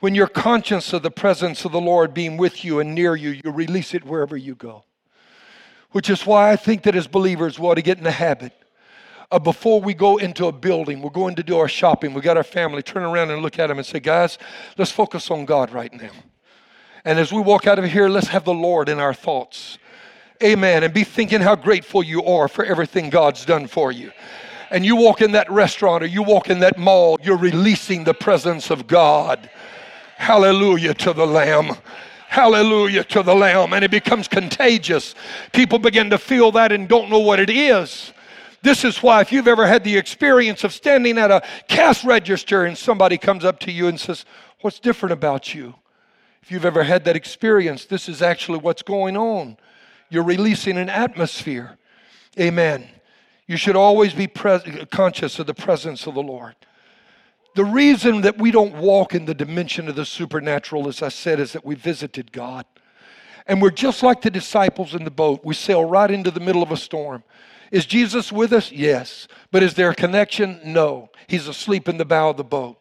When 0.00 0.14
you're 0.14 0.26
conscious 0.26 0.92
of 0.92 1.02
the 1.02 1.10
presence 1.10 1.64
of 1.64 1.72
the 1.72 1.80
Lord 1.80 2.12
being 2.12 2.36
with 2.36 2.64
you 2.64 2.80
and 2.80 2.94
near 2.94 3.14
you, 3.14 3.40
you 3.44 3.50
release 3.50 3.94
it 3.94 4.04
wherever 4.04 4.36
you 4.36 4.54
go. 4.54 4.84
Which 5.90 6.10
is 6.10 6.26
why 6.26 6.50
I 6.50 6.56
think 6.56 6.82
that 6.82 6.96
as 6.96 7.06
believers, 7.06 7.58
we 7.58 7.68
ought 7.68 7.74
to 7.74 7.82
get 7.82 7.98
in 7.98 8.04
the 8.04 8.10
habit 8.10 8.52
of 9.30 9.44
before 9.44 9.80
we 9.80 9.94
go 9.94 10.16
into 10.16 10.46
a 10.46 10.52
building, 10.52 11.02
we're 11.02 11.10
going 11.10 11.36
to 11.36 11.42
do 11.42 11.56
our 11.58 11.68
shopping, 11.68 12.14
we 12.14 12.20
got 12.20 12.36
our 12.36 12.42
family, 12.42 12.82
turn 12.82 13.02
around 13.02 13.30
and 13.30 13.42
look 13.42 13.58
at 13.58 13.68
them 13.68 13.78
and 13.78 13.86
say, 13.86 14.00
guys, 14.00 14.38
let's 14.76 14.90
focus 14.90 15.30
on 15.30 15.44
God 15.44 15.70
right 15.70 15.92
now. 15.92 16.10
And 17.04 17.18
as 17.18 17.32
we 17.32 17.40
walk 17.40 17.66
out 17.66 17.78
of 17.78 17.84
here, 17.84 18.08
let's 18.08 18.28
have 18.28 18.44
the 18.44 18.54
Lord 18.54 18.88
in 18.88 18.98
our 18.98 19.14
thoughts. 19.14 19.78
Amen. 20.42 20.82
And 20.82 20.92
be 20.92 21.04
thinking 21.04 21.40
how 21.40 21.54
grateful 21.54 22.02
you 22.02 22.24
are 22.24 22.48
for 22.48 22.64
everything 22.64 23.10
God's 23.10 23.44
done 23.44 23.66
for 23.66 23.92
you 23.92 24.12
and 24.72 24.84
you 24.84 24.96
walk 24.96 25.20
in 25.20 25.32
that 25.32 25.50
restaurant 25.50 26.02
or 26.02 26.06
you 26.06 26.22
walk 26.22 26.48
in 26.48 26.60
that 26.60 26.78
mall, 26.78 27.18
you're 27.22 27.36
releasing 27.36 28.04
the 28.04 28.14
presence 28.14 28.70
of 28.70 28.86
God. 28.86 29.50
Hallelujah 30.16 30.94
to 30.94 31.12
the 31.12 31.26
Lamb. 31.26 31.76
Hallelujah 32.28 33.04
to 33.04 33.22
the 33.22 33.34
Lamb. 33.34 33.74
And 33.74 33.84
it 33.84 33.90
becomes 33.90 34.28
contagious. 34.28 35.14
People 35.52 35.78
begin 35.78 36.10
to 36.10 36.18
feel 36.18 36.50
that 36.52 36.72
and 36.72 36.88
don't 36.88 37.10
know 37.10 37.18
what 37.18 37.38
it 37.38 37.50
is. 37.50 38.12
This 38.62 38.84
is 38.84 39.02
why, 39.02 39.20
if 39.20 39.32
you've 39.32 39.48
ever 39.48 39.66
had 39.66 39.84
the 39.84 39.96
experience 39.96 40.64
of 40.64 40.72
standing 40.72 41.18
at 41.18 41.30
a 41.30 41.42
cash 41.68 42.04
register 42.04 42.64
and 42.64 42.78
somebody 42.78 43.18
comes 43.18 43.44
up 43.44 43.58
to 43.60 43.72
you 43.72 43.88
and 43.88 43.98
says, 44.00 44.24
What's 44.60 44.78
different 44.78 45.12
about 45.12 45.52
you? 45.52 45.74
If 46.40 46.52
you've 46.52 46.64
ever 46.64 46.84
had 46.84 47.04
that 47.04 47.16
experience, 47.16 47.84
this 47.84 48.08
is 48.08 48.22
actually 48.22 48.58
what's 48.58 48.82
going 48.82 49.16
on. 49.16 49.56
You're 50.08 50.22
releasing 50.22 50.78
an 50.78 50.88
atmosphere. 50.88 51.76
Amen. 52.38 52.88
You 53.52 53.58
should 53.58 53.76
always 53.76 54.14
be 54.14 54.28
pres- 54.28 54.62
conscious 54.90 55.38
of 55.38 55.46
the 55.46 55.52
presence 55.52 56.06
of 56.06 56.14
the 56.14 56.22
Lord. 56.22 56.54
The 57.54 57.66
reason 57.66 58.22
that 58.22 58.38
we 58.38 58.50
don't 58.50 58.76
walk 58.76 59.14
in 59.14 59.26
the 59.26 59.34
dimension 59.34 59.88
of 59.88 59.94
the 59.94 60.06
supernatural, 60.06 60.88
as 60.88 61.02
I 61.02 61.10
said, 61.10 61.38
is 61.38 61.52
that 61.52 61.62
we 61.62 61.74
visited 61.74 62.32
God. 62.32 62.64
And 63.46 63.60
we're 63.60 63.68
just 63.68 64.02
like 64.02 64.22
the 64.22 64.30
disciples 64.30 64.94
in 64.94 65.04
the 65.04 65.10
boat. 65.10 65.44
We 65.44 65.52
sail 65.52 65.84
right 65.84 66.10
into 66.10 66.30
the 66.30 66.40
middle 66.40 66.62
of 66.62 66.72
a 66.72 66.78
storm. 66.78 67.24
Is 67.70 67.84
Jesus 67.84 68.32
with 68.32 68.54
us? 68.54 68.72
Yes. 68.72 69.28
But 69.50 69.62
is 69.62 69.74
there 69.74 69.90
a 69.90 69.94
connection? 69.94 70.58
No. 70.64 71.10
He's 71.26 71.46
asleep 71.46 71.90
in 71.90 71.98
the 71.98 72.06
bow 72.06 72.30
of 72.30 72.38
the 72.38 72.44
boat. 72.44 72.78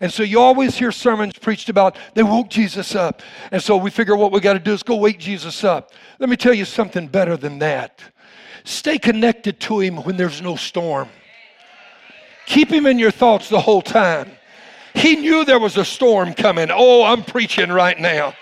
And 0.00 0.12
so 0.12 0.22
you 0.22 0.38
always 0.38 0.76
hear 0.76 0.92
sermons 0.92 1.36
preached 1.36 1.70
about 1.70 1.96
they 2.14 2.22
woke 2.22 2.50
Jesus 2.50 2.94
up. 2.94 3.20
And 3.50 3.60
so 3.60 3.76
we 3.76 3.90
figure 3.90 4.14
what 4.14 4.30
we 4.30 4.38
got 4.38 4.52
to 4.52 4.60
do 4.60 4.74
is 4.74 4.84
go 4.84 4.94
wake 4.94 5.18
Jesus 5.18 5.64
up. 5.64 5.90
Let 6.20 6.28
me 6.28 6.36
tell 6.36 6.54
you 6.54 6.66
something 6.66 7.08
better 7.08 7.36
than 7.36 7.58
that. 7.58 8.00
Stay 8.68 8.98
connected 8.98 9.58
to 9.60 9.80
him 9.80 9.96
when 9.96 10.18
there's 10.18 10.42
no 10.42 10.54
storm. 10.54 11.08
Keep 12.44 12.70
him 12.70 12.84
in 12.84 12.98
your 12.98 13.10
thoughts 13.10 13.48
the 13.48 13.62
whole 13.62 13.80
time. 13.80 14.30
He 14.92 15.16
knew 15.16 15.42
there 15.46 15.58
was 15.58 15.78
a 15.78 15.86
storm 15.86 16.34
coming. 16.34 16.68
Oh, 16.70 17.02
I'm 17.02 17.24
preaching 17.24 17.70
right 17.70 17.98
now. 17.98 18.34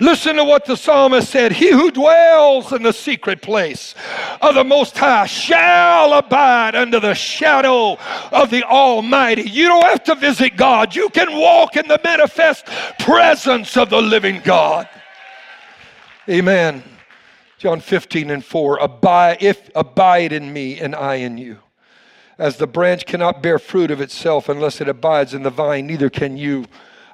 Listen 0.00 0.34
to 0.34 0.42
what 0.42 0.64
the 0.64 0.76
psalmist 0.76 1.30
said 1.30 1.52
He 1.52 1.70
who 1.70 1.92
dwells 1.92 2.72
in 2.72 2.82
the 2.82 2.92
secret 2.92 3.40
place 3.40 3.94
of 4.40 4.56
the 4.56 4.64
Most 4.64 4.98
High 4.98 5.26
shall 5.26 6.14
abide 6.14 6.74
under 6.74 6.98
the 6.98 7.14
shadow 7.14 7.96
of 8.32 8.50
the 8.50 8.64
Almighty. 8.64 9.48
You 9.48 9.68
don't 9.68 9.84
have 9.84 10.02
to 10.04 10.16
visit 10.16 10.56
God, 10.56 10.96
you 10.96 11.08
can 11.10 11.38
walk 11.38 11.76
in 11.76 11.86
the 11.86 12.00
manifest 12.02 12.66
presence 12.98 13.76
of 13.76 13.90
the 13.90 14.02
living 14.02 14.40
God. 14.44 14.88
Amen. 16.28 16.82
John 17.62 17.78
15 17.78 18.28
and 18.28 18.44
4 18.44 18.78
abide, 18.78 19.36
if 19.40 19.70
abide 19.76 20.32
in 20.32 20.52
me 20.52 20.80
and 20.80 20.96
I 20.96 21.14
in 21.14 21.38
you. 21.38 21.58
As 22.36 22.56
the 22.56 22.66
branch 22.66 23.06
cannot 23.06 23.40
bear 23.40 23.60
fruit 23.60 23.92
of 23.92 24.00
itself 24.00 24.48
unless 24.48 24.80
it 24.80 24.88
abides 24.88 25.32
in 25.32 25.44
the 25.44 25.50
vine, 25.50 25.86
neither 25.86 26.10
can 26.10 26.36
you 26.36 26.64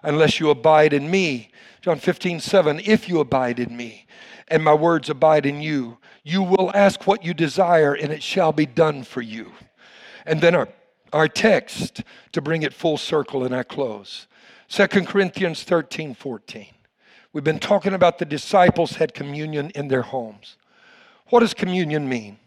unless 0.02 0.40
you 0.40 0.48
abide 0.48 0.94
in 0.94 1.10
me. 1.10 1.50
John 1.82 1.98
15, 1.98 2.40
7, 2.40 2.80
if 2.82 3.10
you 3.10 3.20
abide 3.20 3.58
in 3.58 3.76
me 3.76 4.06
and 4.50 4.64
my 4.64 4.72
words 4.72 5.10
abide 5.10 5.44
in 5.44 5.60
you, 5.60 5.98
you 6.24 6.42
will 6.42 6.72
ask 6.74 7.06
what 7.06 7.22
you 7.22 7.34
desire 7.34 7.92
and 7.92 8.10
it 8.10 8.22
shall 8.22 8.54
be 8.54 8.64
done 8.64 9.02
for 9.02 9.20
you. 9.20 9.52
And 10.24 10.40
then 10.40 10.54
our, 10.54 10.70
our 11.12 11.28
text 11.28 12.02
to 12.32 12.40
bring 12.40 12.62
it 12.62 12.72
full 12.72 12.96
circle 12.96 13.44
and 13.44 13.54
I 13.54 13.64
close 13.64 14.26
2 14.70 14.86
Corinthians 14.86 15.62
13, 15.62 16.14
14. 16.14 16.68
We've 17.32 17.44
been 17.44 17.58
talking 17.58 17.92
about 17.92 18.18
the 18.18 18.24
disciples 18.24 18.92
had 18.92 19.12
communion 19.12 19.70
in 19.74 19.88
their 19.88 20.02
homes. 20.02 20.56
What 21.28 21.40
does 21.40 21.52
communion 21.52 22.08
mean? 22.08 22.38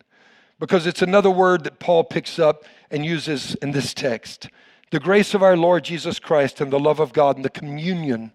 Because 0.59 0.87
it's 0.87 1.01
another 1.01 1.29
word 1.29 1.63
that 1.63 1.79
Paul 1.79 2.03
picks 2.03 2.39
up 2.39 2.63
and 2.89 3.05
uses 3.05 3.55
in 3.55 3.71
this 3.71 3.93
text. 3.93 4.49
The 4.89 4.99
grace 4.99 5.33
of 5.33 5.43
our 5.43 5.55
Lord 5.55 5.83
Jesus 5.83 6.19
Christ 6.19 6.61
and 6.61 6.71
the 6.71 6.79
love 6.79 6.99
of 6.99 7.13
God 7.13 7.35
and 7.35 7.45
the 7.45 7.49
communion 7.49 8.31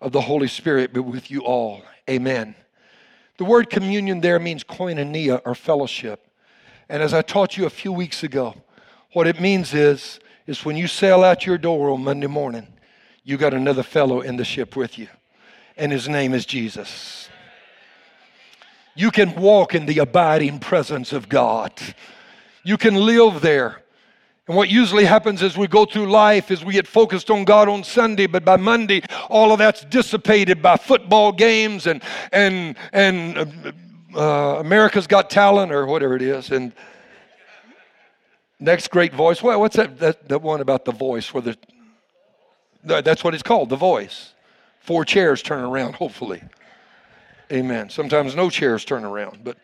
of 0.00 0.12
the 0.12 0.22
Holy 0.22 0.48
Spirit 0.48 0.92
be 0.92 1.00
with 1.00 1.30
you 1.30 1.40
all. 1.40 1.82
Amen. 2.08 2.54
The 3.36 3.44
word 3.44 3.68
communion 3.68 4.20
there 4.20 4.38
means 4.38 4.64
koinonia 4.64 5.40
or 5.44 5.54
fellowship. 5.54 6.28
And 6.88 7.02
as 7.02 7.12
I 7.14 7.22
taught 7.22 7.56
you 7.56 7.66
a 7.66 7.70
few 7.70 7.92
weeks 7.92 8.22
ago, 8.22 8.54
what 9.12 9.26
it 9.26 9.40
means 9.40 9.74
is, 9.74 10.18
is 10.46 10.64
when 10.64 10.76
you 10.76 10.86
sail 10.86 11.24
out 11.24 11.46
your 11.46 11.58
door 11.58 11.90
on 11.90 12.04
Monday 12.04 12.26
morning, 12.26 12.68
you 13.22 13.36
got 13.36 13.54
another 13.54 13.82
fellow 13.82 14.20
in 14.20 14.36
the 14.36 14.44
ship 14.44 14.76
with 14.76 14.98
you. 14.98 15.08
And 15.76 15.90
his 15.90 16.08
name 16.08 16.34
is 16.34 16.46
Jesus. 16.46 17.28
You 18.94 19.10
can 19.10 19.34
walk 19.34 19.74
in 19.74 19.86
the 19.86 19.98
abiding 19.98 20.60
presence 20.60 21.12
of 21.12 21.28
God. 21.28 21.72
You 22.62 22.76
can 22.76 22.94
live 22.94 23.40
there. 23.40 23.82
And 24.46 24.56
what 24.56 24.68
usually 24.68 25.04
happens 25.04 25.42
as 25.42 25.56
we 25.56 25.66
go 25.66 25.86
through 25.86 26.10
life 26.10 26.50
is 26.50 26.64
we 26.64 26.74
get 26.74 26.86
focused 26.86 27.30
on 27.30 27.44
God 27.44 27.68
on 27.68 27.82
Sunday, 27.82 28.26
but 28.26 28.44
by 28.44 28.56
Monday, 28.56 29.02
all 29.30 29.52
of 29.52 29.58
that's 29.58 29.84
dissipated 29.86 30.60
by 30.60 30.76
football 30.76 31.32
games 31.32 31.86
and 31.86 32.02
and 32.30 32.76
and 32.92 33.38
uh, 33.38 33.72
uh, 34.14 34.60
America's 34.60 35.06
Got 35.06 35.30
Talent 35.30 35.72
or 35.72 35.86
whatever 35.86 36.14
it 36.14 36.22
is. 36.22 36.50
And 36.50 36.74
next 38.60 38.90
great 38.90 39.14
voice. 39.14 39.42
Well, 39.42 39.58
what's 39.58 39.76
that, 39.76 39.98
that 39.98 40.28
that 40.28 40.42
one 40.42 40.60
about 40.60 40.84
the 40.84 40.92
voice? 40.92 41.32
Where 41.32 41.42
the 41.42 41.56
that's 42.84 43.24
what 43.24 43.32
it's 43.32 43.42
called, 43.42 43.70
the 43.70 43.76
voice. 43.76 44.33
Four 44.84 45.06
chairs 45.06 45.40
turn 45.40 45.64
around, 45.64 45.94
hopefully. 45.96 46.42
Amen. 47.50 47.88
Sometimes 47.88 48.36
no 48.36 48.50
chairs 48.50 48.84
turn 48.84 49.02
around, 49.02 49.42
but 49.42 49.56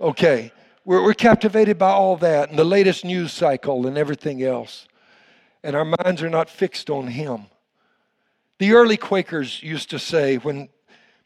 okay. 0.00 0.52
We're, 0.84 1.02
we're 1.02 1.14
captivated 1.14 1.78
by 1.78 1.90
all 1.90 2.18
that 2.18 2.50
and 2.50 2.58
the 2.58 2.64
latest 2.64 3.06
news 3.06 3.32
cycle 3.32 3.86
and 3.86 3.96
everything 3.96 4.42
else. 4.42 4.86
And 5.62 5.74
our 5.74 5.86
minds 5.86 6.22
are 6.22 6.28
not 6.28 6.50
fixed 6.50 6.90
on 6.90 7.06
Him. 7.06 7.46
The 8.58 8.72
early 8.74 8.98
Quakers 8.98 9.62
used 9.62 9.88
to 9.90 9.98
say 9.98 10.36
when 10.36 10.68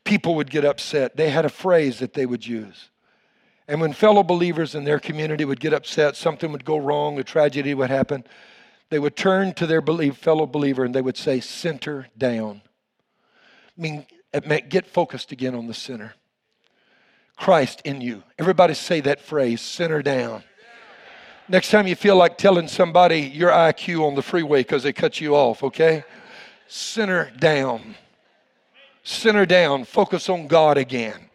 people 0.05 0.37
would 0.37 0.49
get 0.49 0.65
upset, 0.65 1.17
they 1.17 1.31
had 1.31 1.45
a 1.45 1.49
phrase 1.51 1.99
that 1.99 2.15
they 2.15 2.25
would 2.25 2.47
use. 2.47 2.89
And 3.67 3.81
when 3.81 3.93
fellow 3.93 4.23
believers 4.23 4.77
in 4.77 4.85
their 4.85 5.01
community 5.01 5.45
would 5.45 5.61
get 5.61 5.75
upset, 5.75 6.15
something 6.15 6.53
would 6.53 6.65
go 6.65 6.79
wrong, 6.79 7.19
a 7.19 7.25
tragedy 7.25 7.75
would 7.75 7.91
happen, 7.91 8.25
they 8.91 9.01
would 9.01 9.17
turn 9.17 9.55
to 9.55 9.67
their 9.67 9.81
believe, 9.81 10.17
fellow 10.17 10.47
believer 10.47 10.85
and 10.85 10.95
they 10.95 11.03
would 11.03 11.17
say, 11.17 11.41
Center 11.41 12.07
down. 12.17 12.63
Mean, 13.79 14.05
it 14.33 14.47
meant 14.47 14.69
get 14.69 14.87
focused 14.87 15.33
again 15.33 15.55
on 15.55 15.67
the 15.69 15.75
center. 15.75 16.15
Christ 17.37 17.81
in 17.85 18.01
you. 18.01 18.25
Everybody 18.39 18.75
say 18.75 19.01
that 19.03 19.21
phrase, 19.21 19.61
center 19.61 20.03
down. 20.03 20.43
Next 21.49 21.71
time 21.71 21.87
you 21.87 21.95
feel 21.95 22.17
like 22.17 22.37
telling 22.37 22.69
somebody 22.69 23.21
your 23.21 23.51
IQ 23.51 24.07
on 24.07 24.15
the 24.15 24.23
freeway 24.23 24.61
because 24.61 24.83
they 24.83 24.93
cut 24.93 25.21
you 25.21 25.35
off, 25.35 25.63
okay? 25.63 26.05
Center 26.67 27.31
down. 27.39 27.95
Center 29.03 29.47
down. 29.47 29.85
Focus 29.85 30.29
on 30.29 30.47
God 30.49 30.77
again. 30.77 31.31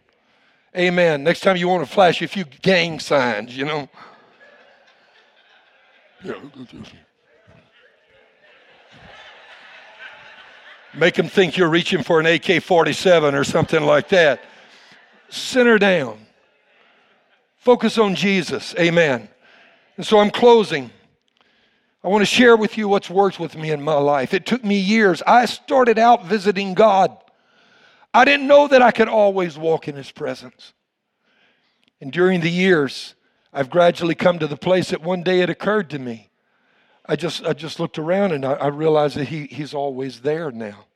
Amen. 0.76 1.24
Next 1.24 1.40
time 1.40 1.56
you 1.56 1.66
want 1.66 1.84
to 1.86 1.92
flash 1.92 2.20
a 2.22 2.28
few 2.28 2.44
gang 2.44 3.00
signs, 3.00 3.56
you 3.56 3.64
know. 3.64 3.88
Make 10.96 11.14
them 11.14 11.28
think 11.28 11.56
you're 11.56 11.68
reaching 11.68 12.02
for 12.02 12.20
an 12.20 12.26
AK 12.26 12.62
47 12.62 13.34
or 13.34 13.44
something 13.44 13.82
like 13.82 14.08
that. 14.10 14.40
Center 15.28 15.78
down. 15.78 16.18
Focus 17.56 17.98
on 17.98 18.14
Jesus. 18.14 18.74
Amen. 18.78 19.28
And 19.96 20.06
so 20.06 20.18
I'm 20.18 20.30
closing. 20.30 20.90
I 22.04 22.08
want 22.08 22.22
to 22.22 22.26
share 22.26 22.56
with 22.56 22.76
you 22.76 22.86
what's 22.86 23.08
worked 23.08 23.40
with 23.40 23.56
me 23.56 23.70
in 23.70 23.82
my 23.82 23.94
life. 23.94 24.34
It 24.34 24.46
took 24.46 24.62
me 24.62 24.78
years. 24.78 25.22
I 25.26 25.46
started 25.46 25.98
out 25.98 26.26
visiting 26.26 26.74
God. 26.74 27.16
I 28.12 28.24
didn't 28.24 28.46
know 28.46 28.68
that 28.68 28.82
I 28.82 28.90
could 28.90 29.08
always 29.08 29.58
walk 29.58 29.88
in 29.88 29.96
His 29.96 30.12
presence. 30.12 30.74
And 32.00 32.12
during 32.12 32.40
the 32.40 32.50
years, 32.50 33.14
I've 33.52 33.70
gradually 33.70 34.14
come 34.14 34.38
to 34.38 34.46
the 34.46 34.56
place 34.56 34.90
that 34.90 35.02
one 35.02 35.22
day 35.22 35.40
it 35.40 35.48
occurred 35.50 35.90
to 35.90 35.98
me. 35.98 36.30
I 37.06 37.16
just, 37.16 37.44
I 37.44 37.52
just 37.52 37.78
looked 37.78 37.98
around 37.98 38.32
and 38.32 38.44
I, 38.44 38.52
I 38.54 38.66
realized 38.68 39.16
that 39.16 39.28
he, 39.28 39.46
He's 39.46 39.74
always 39.74 40.20
there 40.20 40.50
now. 40.50 40.86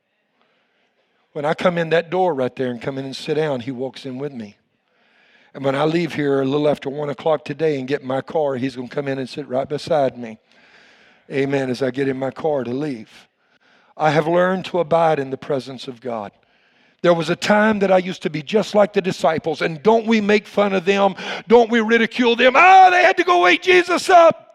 When 1.33 1.45
I 1.45 1.53
come 1.53 1.77
in 1.77 1.89
that 1.91 2.09
door 2.09 2.33
right 2.33 2.55
there 2.55 2.71
and 2.71 2.81
come 2.81 2.97
in 2.97 3.05
and 3.05 3.15
sit 3.15 3.35
down, 3.35 3.59
he 3.59 3.71
walks 3.71 4.05
in 4.05 4.17
with 4.17 4.33
me. 4.33 4.57
And 5.53 5.63
when 5.63 5.75
I 5.75 5.83
leave 5.83 6.13
here 6.13 6.41
a 6.41 6.45
little 6.45 6.67
after 6.67 6.89
one 6.89 7.09
o'clock 7.09 7.45
today 7.45 7.79
and 7.79 7.87
get 7.87 8.01
in 8.01 8.07
my 8.07 8.21
car, 8.21 8.55
he's 8.55 8.75
going 8.75 8.89
to 8.89 8.95
come 8.95 9.07
in 9.07 9.19
and 9.19 9.29
sit 9.29 9.47
right 9.47 9.67
beside 9.67 10.17
me. 10.17 10.39
Amen. 11.31 11.69
As 11.69 11.81
I 11.81 11.91
get 11.91 12.07
in 12.07 12.17
my 12.17 12.31
car 12.31 12.63
to 12.63 12.71
leave, 12.71 13.27
I 13.95 14.09
have 14.09 14.27
learned 14.27 14.65
to 14.65 14.79
abide 14.79 15.19
in 15.19 15.29
the 15.29 15.37
presence 15.37 15.87
of 15.87 16.01
God. 16.01 16.31
There 17.01 17.13
was 17.13 17.29
a 17.29 17.35
time 17.35 17.79
that 17.79 17.91
I 17.91 17.99
used 17.99 18.23
to 18.23 18.29
be 18.29 18.41
just 18.41 18.75
like 18.75 18.93
the 18.93 19.01
disciples, 19.01 19.61
and 19.61 19.81
don't 19.81 20.05
we 20.05 20.21
make 20.21 20.47
fun 20.47 20.73
of 20.73 20.85
them? 20.85 21.15
Don't 21.47 21.69
we 21.69 21.79
ridicule 21.79 22.35
them? 22.35 22.53
Ah, 22.55 22.87
oh, 22.87 22.91
they 22.91 23.03
had 23.03 23.17
to 23.17 23.23
go 23.23 23.41
wake 23.43 23.61
Jesus 23.61 24.09
up. 24.09 24.48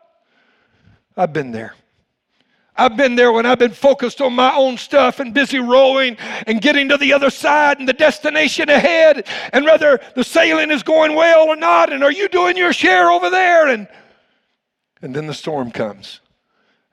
I've 1.17 1.33
been 1.33 1.53
there. 1.53 1.75
I've 2.77 2.97
been 2.97 3.15
there 3.15 3.33
when 3.33 3.47
I've 3.47 3.61
been 3.61 3.71
focused 3.71 4.21
on 4.21 4.33
my 4.33 4.55
own 4.55 4.77
stuff 4.79 5.21
and 5.21 5.33
busy 5.33 5.61
rowing 5.61 6.17
and 6.47 6.61
getting 6.61 6.89
to 6.89 6.97
the 6.97 7.13
other 7.13 7.31
side 7.31 7.79
and 7.79 7.89
the 7.89 7.93
destination 7.93 8.69
ahead, 8.69 9.29
and 9.53 9.65
whether 9.65 10.01
the 10.17 10.25
sailing 10.25 10.73
is 10.73 10.83
going 10.83 11.15
well 11.15 11.49
or 11.49 11.57
not, 11.57 11.93
and 11.93 12.03
are 12.03 12.11
you 12.11 12.29
doing 12.29 12.57
your 12.57 12.73
share 12.73 13.13
over 13.13 13.31
there? 13.31 13.69
And, 13.69 13.87
and 15.03 15.15
then 15.15 15.29
the 15.29 15.35
storm 15.35 15.71
comes. 15.71 16.21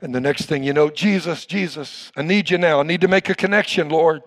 And 0.01 0.13
the 0.13 0.21
next 0.21 0.45
thing 0.45 0.63
you 0.63 0.73
know, 0.73 0.89
Jesus, 0.89 1.45
Jesus, 1.45 2.11
I 2.15 2.21
need 2.21 2.49
you 2.49 2.59
now. 2.59 2.79
I 2.79 2.83
need 2.83 3.01
to 3.01 3.07
make 3.07 3.29
a 3.29 3.35
connection, 3.35 3.89
Lord. 3.89 4.23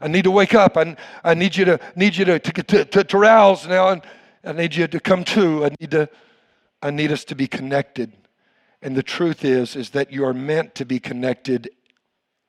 I 0.00 0.08
need 0.08 0.24
to 0.24 0.30
wake 0.30 0.54
up. 0.54 0.76
I, 0.76 0.96
I 1.22 1.34
need 1.34 1.56
you 1.56 1.64
to 1.66 1.80
need 1.96 2.16
you 2.16 2.24
to, 2.26 2.38
to, 2.38 2.84
to, 2.84 3.04
to 3.04 3.18
rouse 3.18 3.66
now, 3.66 3.88
and 3.88 4.02
I 4.42 4.52
need 4.52 4.74
you 4.74 4.86
to 4.86 5.00
come 5.00 5.24
to. 5.24 5.66
I 5.66 5.70
need 5.80 5.90
to 5.92 6.08
I 6.82 6.90
need 6.90 7.12
us 7.12 7.24
to 7.24 7.34
be 7.34 7.46
connected. 7.46 8.12
And 8.84 8.94
the 8.94 9.02
truth 9.02 9.46
is 9.46 9.74
is 9.76 9.90
that 9.90 10.12
you 10.12 10.26
are 10.26 10.34
meant 10.34 10.74
to 10.74 10.84
be 10.84 11.00
connected 11.00 11.70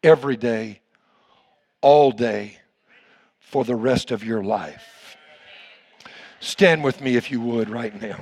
every 0.04 0.36
day 0.36 0.82
all 1.80 2.12
day 2.12 2.58
for 3.40 3.64
the 3.64 3.76
rest 3.76 4.12
of 4.12 4.22
your 4.22 4.44
life. 4.44 5.16
Stand 6.42 6.84
with 6.84 7.00
me 7.00 7.16
if 7.16 7.32
you 7.32 7.40
would 7.40 7.70
right 7.70 8.00
now. 8.00 8.20